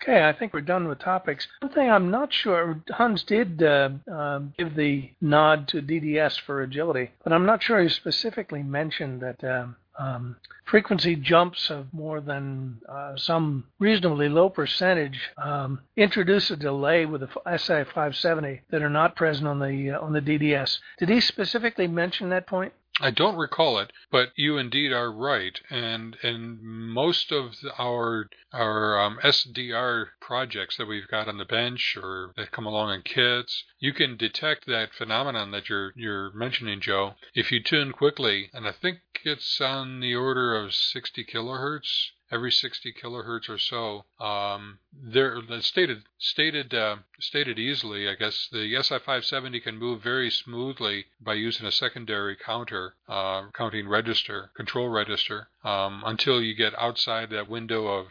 Okay, 0.02 0.26
I 0.26 0.32
think 0.32 0.54
we're 0.54 0.62
done 0.62 0.88
with 0.88 0.98
topics. 0.98 1.46
One 1.60 1.72
thing 1.72 1.90
I'm 1.90 2.10
not 2.10 2.32
sure, 2.32 2.80
Hans 2.90 3.22
did 3.22 3.62
uh, 3.62 3.90
uh, 4.10 4.40
give 4.56 4.74
the 4.74 5.10
nod 5.20 5.68
to 5.68 5.82
DDS 5.82 6.40
for 6.40 6.62
agility, 6.62 7.10
but 7.22 7.34
I'm 7.34 7.44
not 7.44 7.62
sure 7.62 7.82
he 7.82 7.88
specifically 7.90 8.62
mentioned 8.62 9.20
that 9.20 9.44
um, 9.44 9.76
um, 9.98 10.36
frequency 10.64 11.16
jumps 11.16 11.68
of 11.68 11.92
more 11.92 12.22
than 12.22 12.80
uh, 12.88 13.14
some 13.16 13.64
reasonably 13.78 14.30
low 14.30 14.48
percentage 14.48 15.20
um, 15.36 15.80
introduce 15.96 16.50
a 16.50 16.56
delay 16.56 17.04
with 17.04 17.20
the 17.20 17.26
SI570 17.26 18.60
that 18.70 18.82
are 18.82 18.88
not 18.88 19.16
present 19.16 19.46
on 19.46 19.58
the 19.58 19.90
uh, 19.90 20.00
on 20.00 20.14
the 20.14 20.22
DDS. 20.22 20.78
Did 20.98 21.10
he 21.10 21.20
specifically 21.20 21.86
mention 21.86 22.30
that 22.30 22.46
point? 22.46 22.72
I 23.02 23.10
don't 23.10 23.36
recall 23.36 23.78
it, 23.78 23.94
but 24.10 24.32
you 24.36 24.58
indeed 24.58 24.92
are 24.92 25.10
right. 25.10 25.58
And 25.70 26.18
in 26.22 26.58
most 26.62 27.32
of 27.32 27.56
our 27.78 28.28
our 28.52 29.00
um, 29.00 29.18
SDR 29.24 30.08
projects 30.20 30.76
that 30.76 30.84
we've 30.84 31.08
got 31.08 31.26
on 31.26 31.38
the 31.38 31.46
bench 31.46 31.96
or 31.96 32.34
that 32.36 32.50
come 32.50 32.66
along 32.66 32.92
in 32.92 33.00
kits, 33.00 33.64
you 33.78 33.94
can 33.94 34.18
detect 34.18 34.66
that 34.66 34.92
phenomenon 34.92 35.50
that 35.52 35.70
you're 35.70 35.94
you're 35.96 36.30
mentioning, 36.32 36.78
Joe, 36.80 37.14
if 37.34 37.50
you 37.50 37.62
tune 37.62 37.92
quickly. 37.92 38.50
And 38.52 38.68
I 38.68 38.72
think 38.72 39.00
it's 39.24 39.62
on 39.62 40.00
the 40.00 40.14
order 40.14 40.54
of 40.54 40.74
60 40.74 41.24
kilohertz 41.24 42.10
every 42.32 42.52
60 42.52 42.92
kilohertz 42.92 43.48
or 43.48 43.58
so. 43.58 44.04
Um, 44.18 44.78
there, 44.92 45.40
stated 45.60 46.04
stated 46.18 46.72
uh, 46.74 46.96
stated 47.18 47.58
easily, 47.58 48.08
I 48.08 48.14
guess 48.14 48.48
the 48.52 48.74
SI570 48.74 49.62
can 49.62 49.78
move 49.78 50.02
very 50.02 50.30
smoothly 50.30 51.06
by 51.20 51.34
using 51.34 51.66
a 51.66 51.72
secondary 51.72 52.36
counter, 52.36 52.94
uh, 53.08 53.50
counting 53.52 53.88
register, 53.88 54.50
control 54.54 54.88
register, 54.88 55.48
um, 55.64 56.02
until 56.06 56.40
you 56.42 56.54
get 56.54 56.78
outside 56.78 57.30
that 57.30 57.48
window 57.48 57.86
of, 57.86 58.06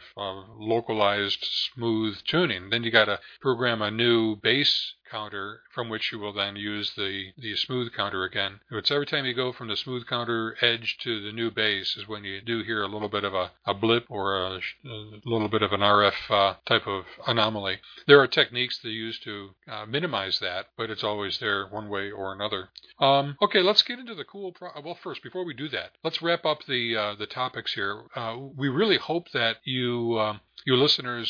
localized 0.58 1.44
smooth 1.74 2.16
tuning. 2.26 2.70
Then 2.70 2.84
you 2.84 2.90
got 2.90 3.06
to 3.06 3.18
program 3.40 3.82
a 3.82 3.90
new 3.90 4.36
base 4.36 4.94
counter 5.10 5.60
from 5.74 5.88
which 5.88 6.12
you 6.12 6.18
will 6.18 6.32
then 6.32 6.56
use 6.56 6.92
the, 6.96 7.32
the 7.36 7.56
smooth 7.56 7.92
counter 7.92 8.24
again. 8.24 8.60
It's 8.70 8.90
every 8.90 9.06
time 9.06 9.24
you 9.24 9.34
go 9.34 9.52
from 9.52 9.68
the 9.68 9.76
smooth 9.76 10.06
counter 10.06 10.56
edge 10.60 10.96
to 11.02 11.22
the 11.22 11.32
new 11.32 11.50
base 11.50 11.96
is 11.96 12.06
when 12.06 12.24
you 12.24 12.40
do 12.40 12.62
hear 12.62 12.82
a 12.82 12.88
little 12.88 13.08
bit 13.08 13.24
of 13.24 13.34
a, 13.34 13.50
a 13.66 13.74
blip 13.74 14.04
or 14.08 14.36
a, 14.36 14.60
a 14.84 15.20
little 15.24 15.48
bit 15.48 15.62
of 15.62 15.72
an 15.72 15.80
RF 15.80 16.12
uh, 16.30 16.54
type 16.66 16.86
of 16.86 17.04
anomaly. 17.26 17.78
There 18.06 18.20
are 18.20 18.26
techniques 18.26 18.78
they 18.78 18.90
use 18.90 19.18
to 19.20 19.50
uh, 19.68 19.86
minimize 19.86 20.38
that, 20.40 20.66
but 20.76 20.90
it's 20.90 21.04
always 21.04 21.38
there 21.38 21.66
one 21.66 21.88
way 21.88 22.10
or 22.10 22.32
another. 22.32 22.68
Um, 23.00 23.36
okay, 23.42 23.60
let's 23.62 23.82
get 23.82 23.98
into 23.98 24.14
the 24.14 24.24
cool. 24.24 24.52
Pro- 24.52 24.80
well, 24.84 24.98
first, 25.02 25.22
before 25.22 25.44
we 25.44 25.54
do 25.54 25.68
that, 25.70 25.92
let's 26.04 26.22
wrap 26.22 26.44
up 26.44 26.64
the 26.68 26.96
uh, 26.96 27.14
the 27.14 27.26
topics 27.40 27.72
here. 27.72 28.02
Uh, 28.14 28.36
we 28.54 28.68
really 28.68 28.98
hope 28.98 29.26
that 29.32 29.56
you 29.64 30.18
um, 30.18 30.40
you 30.66 30.76
listeners 30.76 31.28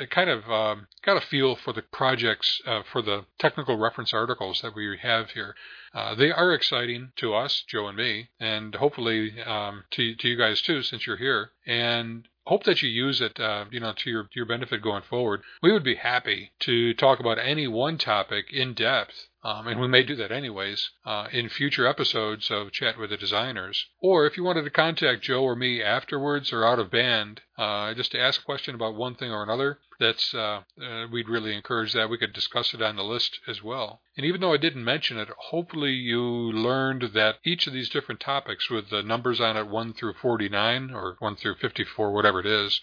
uh, 0.00 0.06
kind 0.06 0.30
of 0.30 0.40
um, 0.50 0.86
got 1.06 1.16
a 1.16 1.20
feel 1.20 1.54
for 1.54 1.72
the 1.72 1.82
projects, 2.00 2.60
uh, 2.66 2.82
for 2.90 3.02
the 3.02 3.24
technical 3.38 3.76
reference 3.76 4.12
articles 4.12 4.60
that 4.62 4.74
we 4.74 4.98
have 5.00 5.30
here. 5.30 5.54
Uh, 5.94 6.14
they 6.14 6.32
are 6.32 6.52
exciting 6.52 7.12
to 7.16 7.34
us, 7.34 7.62
Joe 7.68 7.86
and 7.88 7.96
me, 7.96 8.30
and 8.40 8.74
hopefully 8.74 9.40
um, 9.42 9.84
to, 9.92 10.16
to 10.16 10.28
you 10.28 10.36
guys 10.36 10.60
too, 10.60 10.82
since 10.82 11.06
you're 11.06 11.24
here. 11.28 11.50
And 11.66 12.26
hope 12.46 12.64
that 12.64 12.82
you 12.82 12.88
use 12.88 13.20
it, 13.20 13.38
uh, 13.38 13.66
you 13.70 13.80
know, 13.80 13.92
to 13.98 14.10
your 14.10 14.24
to 14.24 14.34
your 14.34 14.46
benefit 14.46 14.82
going 14.82 15.02
forward. 15.02 15.42
We 15.62 15.72
would 15.72 15.84
be 15.84 15.96
happy 15.96 16.50
to 16.60 16.94
talk 16.94 17.20
about 17.20 17.38
any 17.38 17.68
one 17.68 17.96
topic 17.98 18.46
in 18.52 18.74
depth 18.74 19.28
um, 19.44 19.66
and 19.68 19.78
we 19.78 19.86
may 19.86 20.02
do 20.02 20.16
that 20.16 20.32
anyways 20.32 20.90
uh, 21.04 21.28
in 21.30 21.50
future 21.50 21.86
episodes 21.86 22.50
of 22.50 22.72
Chat 22.72 22.98
with 22.98 23.10
the 23.10 23.18
Designers. 23.18 23.84
Or 24.00 24.24
if 24.24 24.38
you 24.38 24.42
wanted 24.42 24.64
to 24.64 24.70
contact 24.70 25.22
Joe 25.22 25.42
or 25.42 25.54
me 25.54 25.82
afterwards 25.82 26.50
or 26.50 26.66
out 26.66 26.78
of 26.78 26.90
band, 26.90 27.42
uh, 27.58 27.92
just 27.92 28.12
to 28.12 28.20
ask 28.20 28.40
a 28.40 28.44
question 28.44 28.74
about 28.74 28.94
one 28.94 29.14
thing 29.14 29.30
or 29.30 29.42
another, 29.42 29.80
that's 30.00 30.32
uh, 30.32 30.62
uh, 30.82 31.06
we'd 31.12 31.28
really 31.28 31.54
encourage 31.54 31.92
that. 31.92 32.08
We 32.08 32.16
could 32.16 32.32
discuss 32.32 32.72
it 32.72 32.80
on 32.80 32.96
the 32.96 33.04
list 33.04 33.38
as 33.46 33.62
well. 33.62 34.00
And 34.16 34.24
even 34.24 34.40
though 34.40 34.54
I 34.54 34.56
didn't 34.56 34.84
mention 34.84 35.18
it, 35.18 35.28
hopefully 35.36 35.92
you 35.92 36.22
learned 36.22 37.10
that 37.12 37.36
each 37.44 37.66
of 37.66 37.74
these 37.74 37.90
different 37.90 38.20
topics 38.20 38.70
with 38.70 38.88
the 38.88 39.02
numbers 39.02 39.40
on 39.42 39.58
it 39.58 39.68
1 39.68 39.92
through 39.92 40.14
49 40.14 40.90
or 40.90 41.16
1 41.18 41.36
through 41.36 41.56
54, 41.56 42.12
whatever 42.12 42.40
it 42.40 42.46
is, 42.46 42.80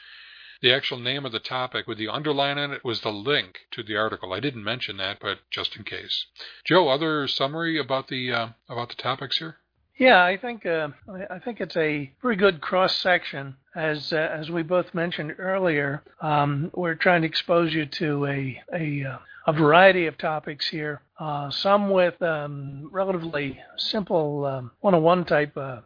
the 0.62 0.74
actual 0.74 1.00
name 1.00 1.26
of 1.26 1.32
the 1.32 1.40
topic 1.40 1.88
with 1.88 1.98
the 1.98 2.08
underline 2.08 2.58
in 2.58 2.72
it 2.72 2.84
was 2.84 3.02
the 3.02 3.12
link 3.12 3.62
to 3.72 3.82
the 3.82 3.96
article. 3.96 4.34
I 4.34 4.40
didn't 4.40 4.64
mention 4.64 4.98
that, 4.98 5.20
but 5.20 5.40
just 5.50 5.76
in 5.76 5.84
case. 5.84 6.28
Joe, 6.64 6.90
other 6.90 7.28
summary 7.28 7.80
about 7.80 8.08
the 8.08 8.32
uh, 8.32 8.50
about 8.70 8.90
the 8.90 8.96
topics 8.96 9.40
here? 9.40 9.58
Yeah, 10.02 10.24
I 10.24 10.36
think 10.36 10.66
uh, 10.66 10.88
I 11.30 11.38
think 11.38 11.62
it's 11.62 11.78
a 11.78 12.12
pretty 12.20 12.40
good 12.40 12.60
cross 12.60 12.98
section. 12.98 13.56
As 13.76 14.12
uh, 14.12 14.16
as 14.16 14.50
we 14.50 14.64
both 14.64 14.96
mentioned 14.96 15.36
earlier, 15.38 16.02
um, 16.22 16.72
we're 16.74 16.96
trying 16.96 17.22
to 17.22 17.28
expose 17.28 17.72
you 17.72 17.86
to 17.86 18.26
a 18.26 18.60
a 18.74 19.06
uh, 19.06 19.18
a 19.46 19.54
variety 19.54 20.08
of 20.08 20.18
topics 20.18 20.68
here. 20.68 21.02
Uh, 21.20 21.52
some 21.52 21.92
with 21.92 22.20
um, 22.24 22.90
relatively 22.92 23.60
simple 23.78 24.44
um, 24.46 24.72
one-on-one 24.80 25.24
type 25.24 25.56
uh, 25.56 25.82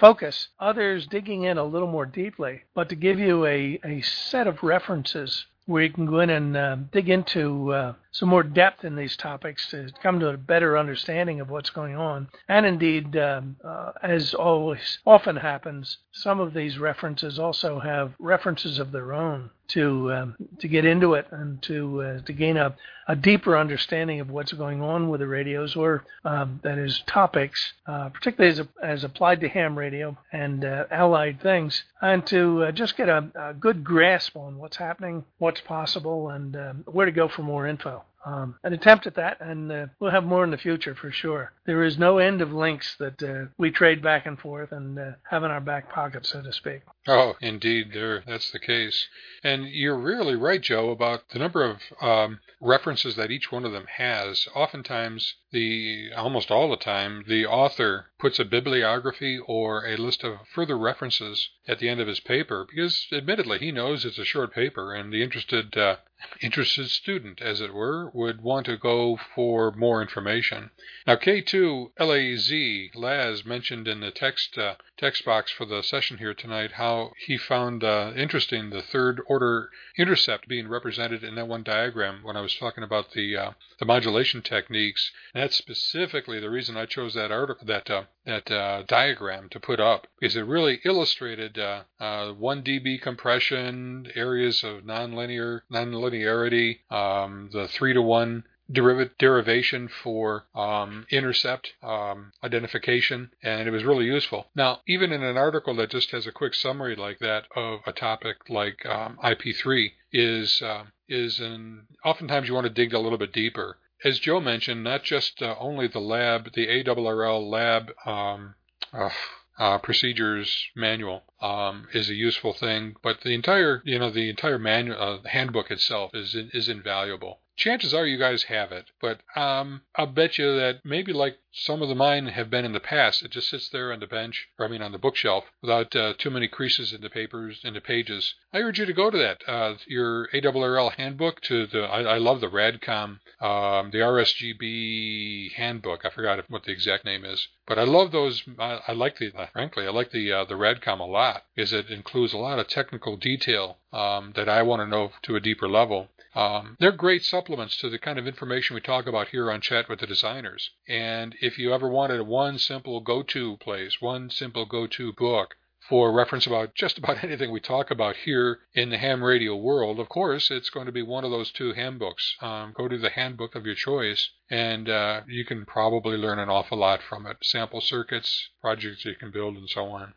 focus, 0.00 0.48
others 0.58 1.06
digging 1.06 1.42
in 1.42 1.58
a 1.58 1.64
little 1.64 1.88
more 1.88 2.06
deeply, 2.06 2.62
but 2.74 2.88
to 2.88 2.94
give 2.96 3.18
you 3.18 3.44
a, 3.44 3.78
a 3.84 4.00
set 4.00 4.46
of 4.46 4.62
references 4.62 5.44
where 5.66 5.82
you 5.82 5.92
can 5.92 6.06
go 6.06 6.20
in 6.20 6.30
and 6.30 6.90
dig 6.90 7.10
into 7.10 7.94
some 8.10 8.28
more 8.28 8.42
depth 8.42 8.84
in 8.84 8.96
these 8.96 9.16
topics 9.16 9.70
to 9.70 9.90
come 10.02 10.18
to 10.20 10.28
a 10.28 10.36
better 10.36 10.78
understanding 10.78 11.40
of 11.40 11.50
what's 11.50 11.70
going 11.70 11.96
on. 11.96 12.28
And 12.48 12.64
indeed, 12.66 13.16
um, 13.16 13.56
uh, 13.64 13.92
as 14.02 14.34
always 14.34 14.98
often 15.06 15.36
happens, 15.36 15.98
some 16.12 16.40
of 16.40 16.54
these 16.54 16.78
references 16.78 17.38
also 17.38 17.78
have 17.80 18.14
references 18.18 18.78
of 18.78 18.92
their 18.92 19.12
own 19.12 19.50
to 19.68 20.12
um, 20.12 20.36
to 20.58 20.66
get 20.66 20.84
into 20.84 21.14
it 21.14 21.26
and 21.30 21.62
to 21.62 22.02
uh, 22.02 22.20
to 22.22 22.32
gain 22.32 22.56
a, 22.56 22.74
a 23.06 23.14
deeper 23.14 23.56
understanding 23.56 24.20
of 24.20 24.30
what's 24.30 24.52
going 24.52 24.82
on 24.82 25.08
with 25.08 25.20
the 25.20 25.26
radios, 25.26 25.76
or 25.76 26.04
um, 26.24 26.60
that 26.62 26.78
is 26.78 27.02
topics, 27.06 27.74
uh, 27.86 28.08
particularly 28.08 28.58
as, 28.58 28.66
as 28.82 29.04
applied 29.04 29.40
to 29.40 29.48
ham 29.48 29.78
radio 29.78 30.16
and 30.32 30.64
uh, 30.64 30.84
allied 30.90 31.40
things, 31.40 31.84
and 32.00 32.26
to 32.26 32.64
uh, 32.64 32.72
just 32.72 32.96
get 32.96 33.08
a, 33.08 33.30
a, 33.34 33.54
good 33.54 33.84
grasp 33.84 34.36
on 34.36 34.58
what's 34.58 34.78
happening, 34.78 35.24
what's 35.38 35.60
possible, 35.60 36.30
and 36.30 36.56
um, 36.56 36.84
where 36.86 37.06
to 37.06 37.12
go 37.12 37.28
for 37.28 37.42
more 37.42 37.66
info 37.66 38.02
um, 38.28 38.56
an 38.62 38.72
attempt 38.74 39.06
at 39.06 39.14
that, 39.14 39.38
and 39.40 39.72
uh, 39.72 39.86
we'll 39.98 40.10
have 40.10 40.24
more 40.24 40.44
in 40.44 40.50
the 40.50 40.58
future 40.58 40.94
for 40.94 41.10
sure. 41.10 41.52
There 41.64 41.82
is 41.82 41.98
no 41.98 42.18
end 42.18 42.42
of 42.42 42.52
links 42.52 42.94
that 42.98 43.22
uh, 43.22 43.50
we 43.56 43.70
trade 43.70 44.02
back 44.02 44.26
and 44.26 44.38
forth 44.38 44.72
and 44.72 44.98
uh, 44.98 45.12
have 45.30 45.44
in 45.44 45.50
our 45.50 45.60
back 45.60 45.90
pocket, 45.90 46.26
so 46.26 46.42
to 46.42 46.52
speak. 46.52 46.82
Oh, 47.06 47.34
indeed, 47.40 47.92
there 47.94 48.22
that's 48.26 48.50
the 48.50 48.58
case. 48.58 49.08
And 49.42 49.68
you're 49.68 49.98
really 49.98 50.36
right, 50.36 50.60
Joe, 50.60 50.90
about 50.90 51.30
the 51.30 51.38
number 51.38 51.64
of 51.64 51.78
um, 52.02 52.40
references 52.60 53.16
that 53.16 53.30
each 53.30 53.50
one 53.50 53.64
of 53.64 53.72
them 53.72 53.86
has. 53.96 54.46
Oftentimes, 54.54 55.34
the 55.50 56.10
almost 56.14 56.50
all 56.50 56.68
the 56.68 56.76
time, 56.76 57.24
the 57.26 57.46
author 57.46 58.10
puts 58.18 58.38
a 58.38 58.44
bibliography 58.44 59.38
or 59.38 59.86
a 59.86 59.96
list 59.96 60.22
of 60.24 60.46
further 60.48 60.76
references 60.76 61.50
at 61.66 61.78
the 61.78 61.88
end 61.88 62.00
of 62.00 62.08
his 62.08 62.20
paper 62.20 62.66
because, 62.68 63.06
admittedly, 63.12 63.58
he 63.58 63.72
knows 63.72 64.04
it's 64.04 64.18
a 64.18 64.24
short 64.24 64.52
paper, 64.52 64.94
and 64.94 65.12
the 65.12 65.22
interested 65.22 65.76
uh, 65.76 65.96
interested 66.40 66.90
student, 66.90 67.40
as 67.40 67.60
it 67.60 67.72
were, 67.72 68.10
would 68.10 68.40
want 68.40 68.66
to 68.66 68.76
go 68.76 69.16
for 69.16 69.70
more 69.70 70.02
information. 70.02 70.70
Now, 71.06 71.14
K2 71.14 71.92
LAZ 71.98 72.94
Laz 72.96 73.44
mentioned 73.44 73.86
in 73.86 74.00
the 74.00 74.10
text 74.10 74.58
uh, 74.58 74.74
text 74.96 75.24
box 75.24 75.52
for 75.52 75.64
the 75.64 75.80
session 75.82 76.18
here 76.18 76.34
tonight 76.34 76.72
how 76.72 77.12
he 77.24 77.38
found 77.38 77.84
uh, 77.84 78.12
interesting 78.16 78.70
the 78.70 78.82
third 78.82 79.20
order 79.26 79.70
intercept 79.96 80.48
being 80.48 80.66
represented 80.66 81.22
in 81.22 81.36
that 81.36 81.46
one 81.46 81.62
diagram 81.62 82.24
when 82.24 82.36
I 82.36 82.40
was 82.40 82.54
talking 82.56 82.82
about 82.82 83.12
the 83.12 83.36
uh, 83.36 83.50
the 83.78 83.86
modulation 83.86 84.42
techniques. 84.42 85.12
That's 85.38 85.56
specifically 85.56 86.40
the 86.40 86.50
reason 86.50 86.76
I 86.76 86.86
chose 86.86 87.14
that 87.14 87.30
article 87.30 87.64
that 87.68 87.88
uh, 87.88 88.02
that 88.26 88.50
uh, 88.50 88.82
diagram 88.88 89.48
to 89.50 89.60
put 89.60 89.78
up 89.78 90.08
because 90.18 90.34
it 90.34 90.40
really 90.40 90.80
illustrated 90.84 91.56
uh, 91.56 91.84
uh, 92.00 92.32
1 92.32 92.64
dB 92.64 93.00
compression, 93.00 94.10
areas 94.16 94.64
of 94.64 94.82
nonlinear 94.82 95.60
nonlinearity, 95.72 96.80
um, 96.90 97.50
the 97.52 97.68
three 97.68 97.92
to 97.92 98.02
one 98.02 98.42
deriv- 98.68 99.16
derivation 99.16 99.86
for 99.86 100.46
um, 100.56 101.06
intercept 101.08 101.72
um, 101.84 102.32
identification, 102.42 103.30
and 103.40 103.68
it 103.68 103.70
was 103.70 103.84
really 103.84 104.06
useful. 104.06 104.48
Now, 104.56 104.80
even 104.88 105.12
in 105.12 105.22
an 105.22 105.36
article 105.36 105.76
that 105.76 105.90
just 105.90 106.10
has 106.10 106.26
a 106.26 106.32
quick 106.32 106.54
summary 106.54 106.96
like 106.96 107.20
that 107.20 107.44
of 107.54 107.82
a 107.86 107.92
topic 107.92 108.50
like 108.50 108.84
um, 108.84 109.16
IP3, 109.22 109.92
is 110.12 110.62
uh, 110.62 110.84
is 111.08 111.38
an 111.38 111.86
oftentimes 112.04 112.48
you 112.48 112.54
want 112.54 112.66
to 112.66 112.72
dig 112.72 112.92
a 112.92 112.98
little 112.98 113.18
bit 113.18 113.32
deeper. 113.32 113.78
As 114.04 114.20
Joe 114.20 114.40
mentioned, 114.40 114.84
not 114.84 115.02
just 115.02 115.42
uh, 115.42 115.56
only 115.58 115.88
the 115.88 116.00
lab, 116.00 116.52
the 116.52 116.68
ARRL 116.68 117.50
lab. 117.50 117.92
Um, 118.06 118.54
uh, 118.92 119.10
uh, 119.58 119.78
procedures 119.78 120.68
manual 120.76 121.24
um, 121.40 121.88
is 121.92 122.08
a 122.08 122.14
useful 122.14 122.52
thing, 122.52 122.94
but 123.02 123.22
the 123.22 123.34
entire 123.34 123.82
you 123.84 123.98
know 123.98 124.10
the 124.10 124.30
entire 124.30 124.58
manual 124.58 124.96
uh, 125.00 125.28
handbook 125.28 125.70
itself 125.70 126.14
is 126.14 126.34
is 126.34 126.68
invaluable 126.68 127.40
chances 127.58 127.92
are 127.92 128.06
you 128.06 128.16
guys 128.16 128.44
have 128.44 128.72
it. 128.72 128.86
But 129.00 129.20
um, 129.36 129.82
I'll 129.96 130.06
bet 130.06 130.38
you 130.38 130.56
that 130.56 130.80
maybe 130.84 131.12
like 131.12 131.36
some 131.52 131.82
of 131.82 131.88
the 131.88 131.94
mine 131.94 132.26
have 132.26 132.50
been 132.50 132.64
in 132.64 132.72
the 132.72 132.80
past, 132.80 133.22
it 133.22 133.32
just 133.32 133.50
sits 133.50 133.68
there 133.68 133.92
on 133.92 134.00
the 134.00 134.06
bench, 134.06 134.46
or 134.58 134.66
I 134.66 134.68
mean 134.68 134.80
on 134.80 134.92
the 134.92 134.98
bookshelf, 134.98 135.44
without 135.60 135.94
uh, 135.96 136.14
too 136.16 136.30
many 136.30 136.46
creases 136.46 136.92
in 136.92 137.00
the 137.00 137.10
papers, 137.10 137.60
in 137.64 137.74
the 137.74 137.80
pages. 137.80 138.34
I 138.52 138.58
urge 138.58 138.78
you 138.78 138.86
to 138.86 138.92
go 138.92 139.10
to 139.10 139.18
that. 139.18 139.42
Uh, 139.46 139.74
your 139.86 140.28
ARRL 140.28 140.94
handbook 140.94 141.40
to 141.42 141.66
the, 141.66 141.82
I, 141.82 142.02
I 142.02 142.18
love 142.18 142.40
the 142.40 142.48
Radcom, 142.48 143.18
um, 143.40 143.90
the 143.90 143.98
RSGB 143.98 145.52
handbook. 145.54 146.04
I 146.04 146.10
forgot 146.10 146.48
what 146.48 146.64
the 146.64 146.72
exact 146.72 147.04
name 147.04 147.24
is. 147.24 147.48
But 147.66 147.78
I 147.78 147.84
love 147.84 148.12
those. 148.12 148.42
I, 148.58 148.80
I 148.88 148.92
like 148.92 149.18
the, 149.18 149.30
frankly, 149.52 149.86
I 149.86 149.90
like 149.90 150.12
the 150.12 150.32
uh, 150.32 150.44
the 150.44 150.54
Radcom 150.54 151.00
a 151.00 151.04
lot, 151.04 151.42
because 151.54 151.72
it 151.72 151.90
includes 151.90 152.32
a 152.32 152.38
lot 152.38 152.58
of 152.58 152.68
technical 152.68 153.16
detail 153.16 153.78
um, 153.92 154.32
that 154.36 154.48
I 154.48 154.62
want 154.62 154.80
to 154.80 154.86
know 154.86 155.12
to 155.22 155.36
a 155.36 155.40
deeper 155.40 155.68
level. 155.68 156.08
Um, 156.34 156.76
they're 156.78 156.92
great 156.92 157.24
supplements 157.24 157.76
to 157.78 157.88
the 157.88 157.98
kind 157.98 158.18
of 158.18 158.26
information 158.26 158.74
we 158.74 158.80
talk 158.80 159.06
about 159.06 159.28
here 159.28 159.50
on 159.50 159.60
Chat 159.60 159.88
with 159.88 160.00
the 160.00 160.06
Designers. 160.06 160.70
And 160.86 161.34
if 161.40 161.58
you 161.58 161.72
ever 161.72 161.88
wanted 161.88 162.20
one 162.22 162.58
simple 162.58 163.00
go 163.00 163.22
to 163.22 163.56
place, 163.56 164.00
one 164.00 164.30
simple 164.30 164.66
go 164.66 164.86
to 164.86 165.12
book, 165.12 165.56
for 165.88 166.12
reference 166.12 166.46
about 166.46 166.74
just 166.74 166.98
about 166.98 167.22
anything 167.24 167.50
we 167.50 167.60
talk 167.60 167.90
about 167.90 168.16
here 168.16 168.60
in 168.74 168.90
the 168.90 168.98
ham 168.98 169.24
radio 169.24 169.56
world, 169.56 169.98
of 169.98 170.08
course, 170.08 170.50
it's 170.50 170.70
going 170.70 170.86
to 170.86 170.92
be 170.92 171.02
one 171.02 171.24
of 171.24 171.30
those 171.30 171.50
two 171.50 171.72
handbooks. 171.72 172.36
Um, 172.40 172.74
go 172.76 172.88
to 172.88 172.98
the 172.98 173.10
handbook 173.10 173.54
of 173.54 173.64
your 173.64 173.74
choice, 173.74 174.30
and 174.50 174.88
uh, 174.88 175.22
you 175.26 175.44
can 175.44 175.64
probably 175.64 176.16
learn 176.16 176.38
an 176.38 176.48
awful 176.48 176.78
lot 176.78 177.00
from 177.02 177.26
it. 177.26 177.38
Sample 177.42 177.80
circuits, 177.80 178.50
projects 178.60 179.04
you 179.04 179.14
can 179.14 179.30
build, 179.30 179.56
and 179.56 179.68
so 179.68 179.86
on. 179.86 180.14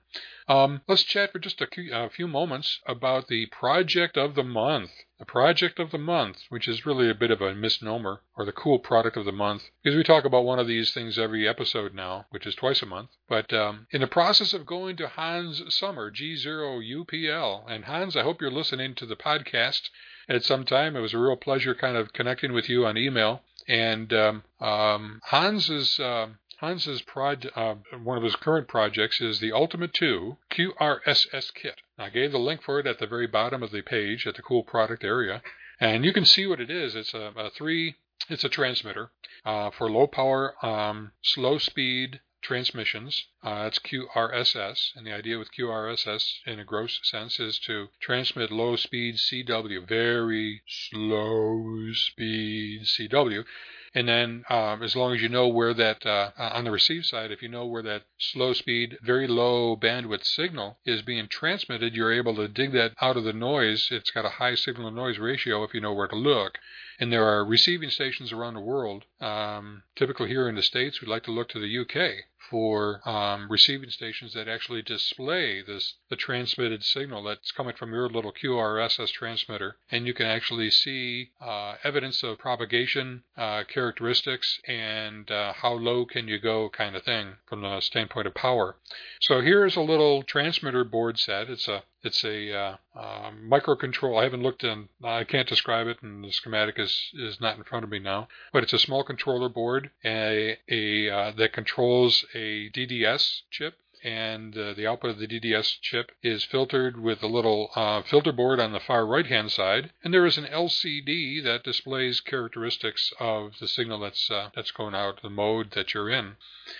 Um, 0.47 0.81
let's 0.87 1.03
chat 1.03 1.31
for 1.31 1.39
just 1.39 1.61
a 1.61 1.67
few, 1.67 1.93
a 1.93 2.09
few 2.09 2.27
moments 2.27 2.79
about 2.85 3.27
the 3.27 3.45
project 3.47 4.17
of 4.17 4.35
the 4.35 4.43
month. 4.43 4.91
The 5.21 5.25
project 5.25 5.77
of 5.77 5.91
the 5.91 5.99
month, 5.99 6.45
which 6.49 6.67
is 6.67 6.83
really 6.83 7.07
a 7.07 7.13
bit 7.13 7.29
of 7.29 7.41
a 7.41 7.53
misnomer, 7.53 8.21
or 8.35 8.43
the 8.43 8.51
cool 8.51 8.79
product 8.79 9.15
of 9.17 9.25
the 9.25 9.31
month, 9.31 9.69
because 9.83 9.95
we 9.95 10.01
talk 10.01 10.25
about 10.25 10.45
one 10.45 10.57
of 10.57 10.65
these 10.65 10.95
things 10.95 11.19
every 11.19 11.47
episode 11.47 11.93
now, 11.93 12.25
which 12.31 12.47
is 12.47 12.55
twice 12.55 12.81
a 12.81 12.87
month. 12.87 13.11
But 13.29 13.53
um, 13.53 13.85
in 13.91 14.01
the 14.01 14.07
process 14.07 14.51
of 14.55 14.65
going 14.65 14.97
to 14.97 15.07
Hans 15.07 15.61
Summer, 15.75 16.09
G0UPL, 16.09 17.69
and 17.69 17.85
Hans, 17.85 18.15
I 18.15 18.23
hope 18.23 18.41
you're 18.41 18.49
listening 18.49 18.95
to 18.95 19.05
the 19.05 19.15
podcast 19.15 19.91
at 20.27 20.43
some 20.43 20.65
time. 20.65 20.95
It 20.95 21.01
was 21.01 21.13
a 21.13 21.19
real 21.19 21.35
pleasure 21.35 21.75
kind 21.75 21.97
of 21.97 22.13
connecting 22.13 22.51
with 22.51 22.67
you 22.67 22.87
on 22.87 22.97
email. 22.97 23.43
And 23.67 24.11
um, 24.11 24.43
um, 24.59 25.21
Hans 25.25 25.69
is 25.69 25.99
um, 25.99 26.39
Hans's 26.61 27.01
prod, 27.01 27.49
uh, 27.55 27.73
one 28.03 28.17
of 28.17 28.23
his 28.23 28.35
current 28.35 28.67
projects 28.67 29.19
is 29.19 29.39
the 29.39 29.51
Ultimate 29.51 29.95
2 29.95 30.37
QRSS 30.51 31.51
kit. 31.55 31.81
I 31.97 32.11
gave 32.11 32.31
the 32.31 32.37
link 32.37 32.61
for 32.61 32.79
it 32.79 32.85
at 32.85 32.99
the 32.99 33.07
very 33.07 33.25
bottom 33.25 33.63
of 33.63 33.71
the 33.71 33.81
page 33.81 34.27
at 34.27 34.35
the 34.35 34.43
cool 34.43 34.61
product 34.61 35.03
area, 35.03 35.41
and 35.79 36.05
you 36.05 36.13
can 36.13 36.23
see 36.23 36.45
what 36.45 36.61
it 36.61 36.69
is. 36.69 36.93
It's 36.93 37.15
a, 37.15 37.33
a 37.35 37.49
three. 37.49 37.95
It's 38.29 38.43
a 38.43 38.49
transmitter 38.49 39.09
uh, 39.43 39.71
for 39.71 39.89
low 39.89 40.05
power, 40.05 40.53
um, 40.63 41.13
slow 41.23 41.57
speed 41.57 42.19
transmissions. 42.43 43.25
Uh, 43.43 43.63
it's 43.67 43.79
QRSS, 43.79 44.95
and 44.95 45.07
the 45.07 45.13
idea 45.13 45.39
with 45.39 45.51
QRSS, 45.51 46.41
in 46.45 46.59
a 46.59 46.63
gross 46.63 46.99
sense, 47.01 47.39
is 47.39 47.57
to 47.65 47.87
transmit 47.99 48.51
low 48.51 48.75
speed 48.75 49.15
CW, 49.15 49.87
very 49.87 50.61
slow 50.67 51.91
speed 51.93 52.83
CW, 52.83 53.45
and 53.93 54.07
then, 54.07 54.43
um, 54.49 54.81
as 54.83 54.95
long 54.95 55.13
as 55.13 55.21
you 55.21 55.27
know 55.27 55.47
where 55.47 55.73
that, 55.73 56.05
uh, 56.05 56.31
on 56.37 56.63
the 56.63 56.71
receive 56.71 57.05
side, 57.05 57.31
if 57.31 57.41
you 57.41 57.49
know 57.49 57.65
where 57.65 57.83
that 57.83 58.03
slow 58.17 58.53
speed, 58.53 58.97
very 59.03 59.27
low 59.27 59.75
bandwidth 59.75 60.23
signal 60.23 60.77
is 60.85 61.01
being 61.01 61.27
transmitted, 61.27 61.93
you're 61.93 62.13
able 62.13 62.35
to 62.35 62.47
dig 62.47 62.71
that 62.71 62.93
out 63.01 63.17
of 63.17 63.25
the 63.25 63.33
noise. 63.33 63.89
It's 63.91 64.11
got 64.11 64.25
a 64.25 64.29
high 64.29 64.55
signal 64.55 64.89
to 64.89 64.95
noise 64.95 65.19
ratio 65.19 65.63
if 65.63 65.73
you 65.73 65.81
know 65.81 65.93
where 65.93 66.07
to 66.07 66.15
look. 66.15 66.57
And 66.99 67.11
there 67.11 67.25
are 67.25 67.45
receiving 67.45 67.89
stations 67.89 68.31
around 68.31 68.53
the 68.53 68.61
world. 68.61 69.05
Um, 69.19 69.83
typically 69.95 70.29
here 70.29 70.47
in 70.47 70.55
the 70.55 70.63
States, 70.63 71.01
we'd 71.01 71.07
like 71.07 71.23
to 71.23 71.31
look 71.31 71.49
to 71.49 71.59
the 71.59 71.77
UK 71.79 72.25
for 72.51 73.07
um, 73.07 73.49
receiving 73.49 73.89
stations 73.89 74.33
that 74.33 74.47
actually 74.47 74.81
display 74.81 75.61
this 75.61 75.95
the 76.09 76.15
transmitted 76.17 76.83
signal 76.83 77.23
that's 77.23 77.51
coming 77.51 77.73
from 77.73 77.93
your 77.93 78.09
little 78.09 78.33
QRSS 78.33 79.11
transmitter, 79.11 79.77
and 79.89 80.05
you 80.05 80.13
can 80.13 80.25
actually 80.25 80.69
see 80.69 81.31
uh, 81.39 81.75
evidence 81.83 82.23
of 82.23 82.37
propagation 82.37 83.23
uh, 83.37 83.63
characteristics 83.63 84.59
and 84.67 85.31
uh, 85.31 85.53
how 85.53 85.73
low 85.73 86.05
can 86.05 86.27
you 86.27 86.39
go, 86.39 86.69
kind 86.69 86.95
of 86.95 87.03
thing, 87.03 87.35
from 87.45 87.61
the 87.61 87.79
standpoint 87.79 88.27
of 88.27 88.33
power. 88.33 88.75
So 89.21 89.39
here's 89.39 89.77
a 89.77 89.81
little 89.81 90.21
transmitter 90.23 90.83
board 90.83 91.19
set. 91.19 91.49
It's 91.49 91.69
a 91.69 91.83
it's 92.03 92.23
a 92.23 92.53
uh, 92.53 92.75
uh, 92.95 93.31
microcontrol. 93.31 94.19
I 94.19 94.23
haven't 94.23 94.43
looked 94.43 94.63
in. 94.63 94.89
I 95.03 95.23
can't 95.23 95.47
describe 95.47 95.87
it, 95.87 96.01
and 96.01 96.23
the 96.23 96.31
schematic 96.31 96.79
is 96.79 97.11
is 97.13 97.39
not 97.39 97.57
in 97.57 97.63
front 97.63 97.83
of 97.83 97.91
me 97.91 97.99
now. 97.99 98.27
But 98.51 98.63
it's 98.63 98.73
a 98.73 98.79
small 98.79 99.03
controller 99.03 99.49
board, 99.49 99.91
a, 100.03 100.57
a 100.69 101.09
uh, 101.09 101.31
that 101.37 101.53
controls 101.53 102.25
a 102.33 102.69
DDS 102.71 103.41
chip 103.51 103.75
and 104.03 104.57
uh, 104.57 104.73
the 104.73 104.87
output 104.87 105.11
of 105.11 105.19
the 105.19 105.27
DDS 105.27 105.79
chip 105.81 106.11
is 106.23 106.43
filtered 106.43 106.99
with 106.99 107.21
a 107.21 107.27
little 107.27 107.69
uh, 107.75 108.01
filter 108.01 108.31
board 108.31 108.59
on 108.59 108.71
the 108.71 108.79
far 108.79 109.05
right 109.05 109.27
hand 109.27 109.51
side, 109.51 109.91
and 110.03 110.13
there 110.13 110.25
is 110.25 110.37
an 110.37 110.45
LCD 110.45 111.43
that 111.43 111.63
displays 111.63 112.19
characteristics 112.19 113.13
of 113.19 113.59
the 113.59 113.67
signal 113.67 113.99
that's 113.99 114.29
uh, 114.31 114.49
that's 114.55 114.71
going 114.71 114.95
out, 114.95 115.21
the 115.21 115.29
mode 115.29 115.71
that 115.71 115.93
you're 115.93 116.09
in. 116.09 116.35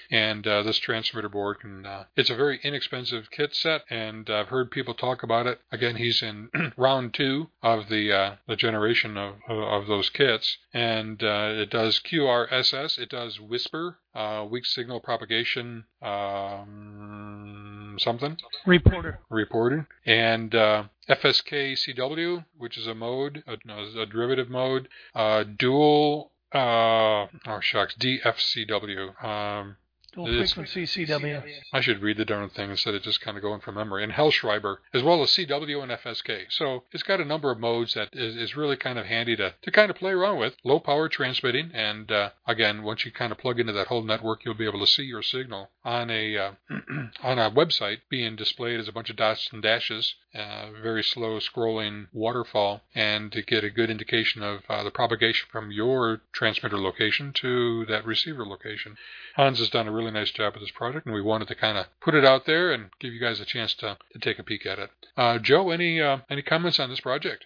And 0.10 0.48
uh, 0.48 0.64
this 0.64 0.78
transmitter 0.78 1.30
board 1.30 1.60
can, 1.60 1.86
uh, 1.86 2.06
it's 2.16 2.30
a 2.30 2.36
very 2.36 2.60
inexpensive 2.64 3.30
kit 3.30 3.54
set, 3.54 3.84
and 3.90 4.30
I've 4.30 4.48
heard 4.48 4.72
people 4.72 4.94
talk 4.94 5.22
about 5.22 5.48
it. 5.48 5.60
Again, 5.72 5.98
he's 5.98 6.22
in 6.22 6.50
round 6.78 7.14
two 7.14 7.50
of 7.62 7.90
the 7.90 8.12
uh, 8.12 8.36
the 8.48 8.56
generation 8.56 9.18
of, 9.18 9.36
of 9.48 9.88
those 9.88 10.10
kits, 10.10 10.58
and 10.74 11.22
it 11.22 11.70
does 11.70 12.00
QRSS, 12.00 12.98
it 12.98 13.10
does 13.10 13.38
WSPR, 13.38 13.96
uh, 14.14 14.46
weak 14.50 14.66
signal 14.66 15.00
propagation, 15.00 15.86
um, 16.02 17.96
something. 18.00 18.38
Reporter. 18.66 19.20
Reporter. 19.30 19.88
And 20.06 20.54
uh, 20.54 20.84
FSK 21.10 21.74
CW, 21.74 22.46
which 22.58 22.78
is 22.78 22.88
a 22.88 22.96
mode, 22.96 23.44
a, 23.48 23.58
a 24.00 24.06
derivative 24.06 24.50
mode, 24.50 24.88
uh, 25.16 25.44
dual, 25.44 26.32
uh, 26.54 27.28
oh 27.48 27.60
shucks, 27.62 27.96
DFCW. 27.96 29.24
Um, 29.24 29.78
Dual 30.14 30.26
frequency 30.26 30.84
CW. 30.84 31.44
I 31.72 31.82
should 31.82 32.02
read 32.02 32.18
the 32.18 32.26
darn 32.26 32.50
thing 32.50 32.70
instead 32.70 32.96
of 32.96 33.02
just 33.02 33.22
kind 33.22 33.38
of 33.38 33.44
going 33.44 33.62
from 33.62 33.76
memory. 33.76 34.04
And 34.04 34.12
Hellschreiber, 34.12 34.78
as 34.94 35.04
well 35.04 35.24
as 35.24 35.30
CW 35.30 35.84
and 35.84 35.92
FSK. 35.92 36.46
So 36.50 36.84
it's 36.92 37.04
got 37.04 37.22
a 37.22 37.26
number 37.26 37.50
of 37.50 37.60
modes 37.60 37.94
that 37.94 38.10
is, 38.12 38.36
is 38.36 38.58
really 38.58 38.76
kind 38.76 39.00
of 39.00 39.06
handy 39.06 39.36
to, 39.38 39.54
to 39.62 39.72
kind 39.72 39.90
of 39.90 39.96
play 39.96 40.12
around 40.12 40.40
with. 40.40 40.56
Low 40.64 40.80
power 40.80 41.08
transmitting, 41.08 41.72
and 41.74 42.12
uh, 42.12 42.32
again, 42.46 42.84
once 42.84 43.06
you 43.06 43.12
kind 43.12 43.32
of 43.32 43.38
plug 43.38 43.60
into 43.60 43.74
that 43.74 43.88
whole 43.88 44.04
network, 44.04 44.44
you'll 44.44 44.54
be 44.54 44.68
able 44.68 44.80
to 44.80 44.88
see 44.88 45.04
your 45.04 45.22
signal 45.22 45.70
on 45.84 46.10
a 46.10 46.38
uh, 46.38 46.52
on 47.24 47.40
a 47.40 47.52
website 47.52 48.00
being 48.10 48.36
displayed 48.36 48.80
as 48.80 48.88
a 48.88 48.92
bunch 48.92 49.10
of 49.10 49.16
dots 49.16 49.50
and 49.52 49.62
dashes, 49.62 50.16
uh, 50.36 50.72
very 50.82 51.04
slow 51.04 51.40
scrolling 51.40 52.08
waterfall, 52.12 52.82
and 52.94 53.32
to 53.32 53.42
get 53.42 53.64
a 53.64 53.70
good 53.70 53.90
indication 53.90 54.44
of 54.44 54.62
uh, 54.68 54.84
the 54.84 54.92
propagation 54.92 55.48
from 55.52 55.72
your 55.72 56.22
transmitter 56.34 56.78
location 56.78 57.32
to 57.34 57.86
that 57.86 58.06
receiver 58.06 58.46
location. 58.46 58.98
Hans 59.36 59.60
has 59.60 59.70
done 59.70 59.88
a 59.88 59.92
really 59.92 60.01
nice 60.10 60.32
job 60.32 60.54
with 60.54 60.64
this 60.64 60.72
project, 60.72 61.06
and 61.06 61.14
we 61.14 61.22
wanted 61.22 61.48
to 61.50 61.56
kind 61.56 61.78
of 61.78 61.86
put 62.00 62.16
it 62.16 62.26
out 62.26 62.48
there 62.48 62.72
and 62.72 62.90
give 63.00 63.14
you 63.14 63.20
guys 63.20 63.40
a 63.40 63.46
chance 63.46 63.76
to, 63.76 63.98
to 64.14 64.20
take 64.20 64.40
a 64.40 64.44
peek 64.44 64.66
at 64.66 64.80
it. 64.80 64.90
Uh, 65.16 65.38
Joe, 65.38 65.70
any 65.70 66.02
uh, 66.02 66.20
any 66.30 66.42
comments 66.42 66.80
on 66.80 66.90
this 66.90 67.02
project? 67.02 67.46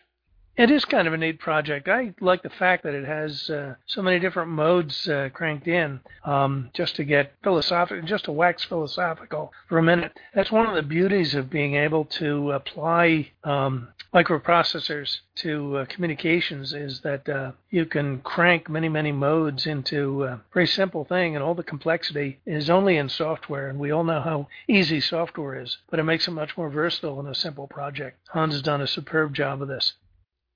It 0.58 0.72
is 0.72 0.86
kind 0.86 1.06
of 1.06 1.14
a 1.14 1.18
neat 1.18 1.40
project. 1.40 1.90
I 1.90 2.14
like 2.22 2.42
the 2.42 2.50
fact 2.50 2.84
that 2.84 2.94
it 2.94 3.06
has 3.06 3.50
uh, 3.50 3.76
so 3.88 4.02
many 4.02 4.20
different 4.20 4.52
modes 4.52 5.06
uh, 5.10 5.28
cranked 5.34 5.68
in. 5.68 6.00
Um, 6.24 6.70
just 6.74 6.96
to 6.96 7.04
get 7.04 7.34
philosophical, 7.44 8.08
just 8.08 8.26
to 8.26 8.32
wax 8.32 8.64
philosophical 8.64 9.52
for 9.68 9.78
a 9.78 9.84
minute. 9.84 10.18
That's 10.34 10.54
one 10.54 10.66
of 10.66 10.76
the 10.76 10.82
beauties 10.82 11.36
of 11.36 11.50
being 11.50 11.76
able 11.76 12.06
to 12.06 12.54
apply 12.54 13.32
um, 13.44 13.90
microprocessors 14.14 15.20
to 15.36 15.78
uh, 15.80 15.86
communications 15.88 16.74
is 16.74 17.02
that 17.02 17.28
uh, 17.28 17.52
you 17.70 17.86
can 17.86 18.20
crank 18.22 18.70
many, 18.70 18.88
many 18.88 19.12
modes 19.12 19.66
into 19.66 20.24
a 20.24 20.42
very 20.54 20.68
simple 20.68 21.04
thing, 21.04 21.36
and 21.36 21.44
all 21.44 21.54
the 21.54 21.64
complexity 21.64 22.40
is 22.46 22.70
only 22.70 22.96
in 22.96 23.10
software. 23.10 23.68
And 23.68 23.78
we 23.78 23.92
all 23.92 24.06
know 24.06 24.22
how 24.22 24.48
easy 24.70 25.02
software 25.02 25.60
is, 25.60 25.80
but 25.90 26.00
it 26.00 26.04
makes 26.04 26.30
it 26.30 26.32
much 26.32 26.56
more 26.56 26.70
versatile 26.70 27.20
in 27.20 27.28
a 27.28 27.36
simple 27.36 27.68
project. 27.68 28.20
Hans 28.30 28.54
has 28.54 28.62
done 28.62 28.80
a 28.80 28.88
superb 28.88 29.34
job 29.34 29.62
of 29.62 29.68
this. 29.68 29.96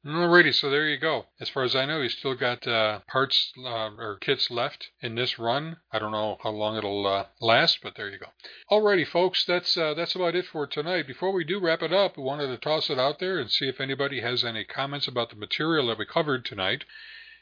Alrighty, 0.05 0.55
so 0.55 0.69
there 0.69 0.87
you 0.87 0.95
go. 0.97 1.25
As 1.41 1.49
far 1.49 1.63
as 1.63 1.75
I 1.75 1.83
know, 1.83 2.01
he's 2.01 2.17
still 2.17 2.33
got 2.33 2.65
uh, 2.65 3.01
parts 3.05 3.51
uh, 3.57 3.89
or 3.97 4.17
kits 4.21 4.49
left 4.49 4.91
in 5.01 5.15
this 5.15 5.37
run. 5.37 5.75
I 5.91 5.99
don't 5.99 6.13
know 6.13 6.37
how 6.41 6.51
long 6.51 6.77
it'll 6.77 7.05
uh, 7.05 7.25
last, 7.41 7.79
but 7.83 7.95
there 7.95 8.09
you 8.09 8.17
go. 8.17 8.27
Alrighty, 8.71 9.05
folks, 9.05 9.43
that's 9.43 9.75
uh, 9.75 9.93
that's 9.93 10.15
about 10.15 10.35
it 10.35 10.45
for 10.45 10.65
tonight. 10.65 11.05
Before 11.05 11.33
we 11.33 11.43
do 11.43 11.59
wrap 11.59 11.81
it 11.81 11.91
up, 11.91 12.15
we 12.15 12.23
wanted 12.23 12.47
to 12.47 12.57
toss 12.57 12.89
it 12.89 12.97
out 12.97 13.19
there 13.19 13.39
and 13.39 13.51
see 13.51 13.67
if 13.67 13.81
anybody 13.81 14.21
has 14.21 14.45
any 14.45 14.63
comments 14.63 15.05
about 15.05 15.31
the 15.31 15.35
material 15.35 15.87
that 15.87 15.97
we 15.97 16.05
covered 16.05 16.45
tonight. 16.45 16.85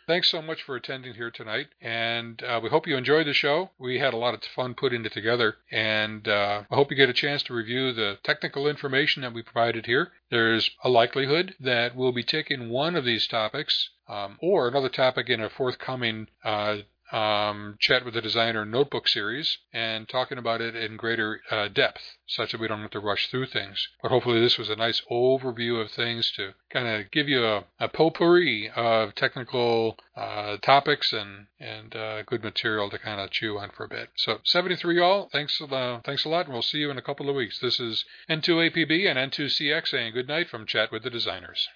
Thanks 0.08 0.32
so 0.32 0.41
much 0.41 0.64
for 0.64 0.78
attending 0.78 1.16
here 1.16 1.30
tonight, 1.30 1.68
and 1.82 2.41
uh, 2.41 2.62
we 2.64 2.70
hope 2.70 2.88
you 2.88 2.95
enjoyed 2.95 3.28
the 3.28 3.34
show. 3.34 3.72
We 3.78 3.99
had 3.99 4.14
a 4.14 4.18
lot 4.18 4.34
of 4.34 4.41
fun 4.55 4.74
putting 4.74 5.03
it 5.03 5.12
together, 5.12 5.58
and 5.70 6.26
uh, 6.30 6.64
I 6.72 6.76
hope 6.76 6.89
you 6.91 6.95
get 6.95 7.10
a 7.10 7.14
chance 7.14 7.43
to 7.43 7.53
review 7.53 7.91
the 7.91 8.18
technical 8.24 8.70
information 8.70 9.24
that 9.24 9.34
we 9.34 9.43
provided 9.43 9.86
here. 9.86 10.14
There's 10.32 10.72
a 10.82 10.88
likelihood 10.88 11.55
that 11.60 11.93
we'll 11.93 12.14
be 12.14 12.24
taking 12.24 12.70
one 12.70 12.95
of 12.95 13.03
these 13.03 13.28
topics 13.28 13.89
um, 14.08 14.38
or 14.41 14.70
another 14.70 14.88
topic 14.88 15.28
in 15.28 15.41
a 15.41 15.49
forthcoming 15.49 16.28
uh, 16.41 16.78
um, 17.12 17.78
chat 17.80 18.03
with 18.03 18.14
the 18.14 18.22
designer 18.22 18.66
notebook 18.66 19.08
series 19.08 19.58
and 19.74 20.10
talking 20.10 20.38
about 20.38 20.62
it 20.62 20.76
in 20.76 20.97
greater 20.97 21.41
uh, 21.49 21.68
depth, 21.70 22.01
such 22.28 22.51
that 22.51 22.60
we 22.60 22.68
don't 22.68 22.82
have 22.82 22.91
to 22.91 22.99
rush 22.99 23.30
through 23.30 23.45
things. 23.45 23.88
But 24.01 24.12
hopefully, 24.12 24.41
this 24.41 24.58
was 24.58 24.70
a 24.70 24.76
nice 24.76 25.01
overview 25.10 25.82
of 25.82 25.91
things 25.91 26.32
to 26.32 26.53
kind 26.70 26.88
of 26.88 27.12
give 27.12 27.30
you 27.30 27.45
a, 27.45 27.64
a 27.80 27.88
potpourri 27.88 28.70
of 28.76 29.16
technical 29.16 29.97
uh, 30.16 30.58
topics 30.58 31.14
and 31.14 31.47
and 31.60 31.95
uh, 31.95 32.24
good 32.24 32.43
material 32.43 32.89
to 32.89 32.99
kind 32.99 33.22
of 33.22 33.32
chew 33.32 33.58
on 33.58 33.70
for 33.72 33.86
a 33.86 33.89
bit. 33.89 34.10
So, 34.16 34.39
73 34.43 34.99
all, 34.99 35.30
thanks 35.32 35.62
uh, 35.62 36.01
thanks 36.03 36.26
a 36.26 36.30
lot, 36.30 36.45
and 36.45 36.53
we'll 36.53 36.62
see 36.62 36.80
you 36.80 36.91
in 36.91 36.97
a 36.97 37.01
couple 37.01 37.30
of 37.30 37.36
weeks. 37.36 37.60
This 37.60 37.80
is 37.80 38.05
N2APB 38.30 39.10
and 39.10 39.32
N2CX 39.32 39.88
saying 39.88 40.14
good 40.14 40.28
night 40.28 40.49
from 40.49 40.66
Chat 40.66 40.91
with 40.91 41.03
the 41.03 41.10
Designers. 41.10 41.68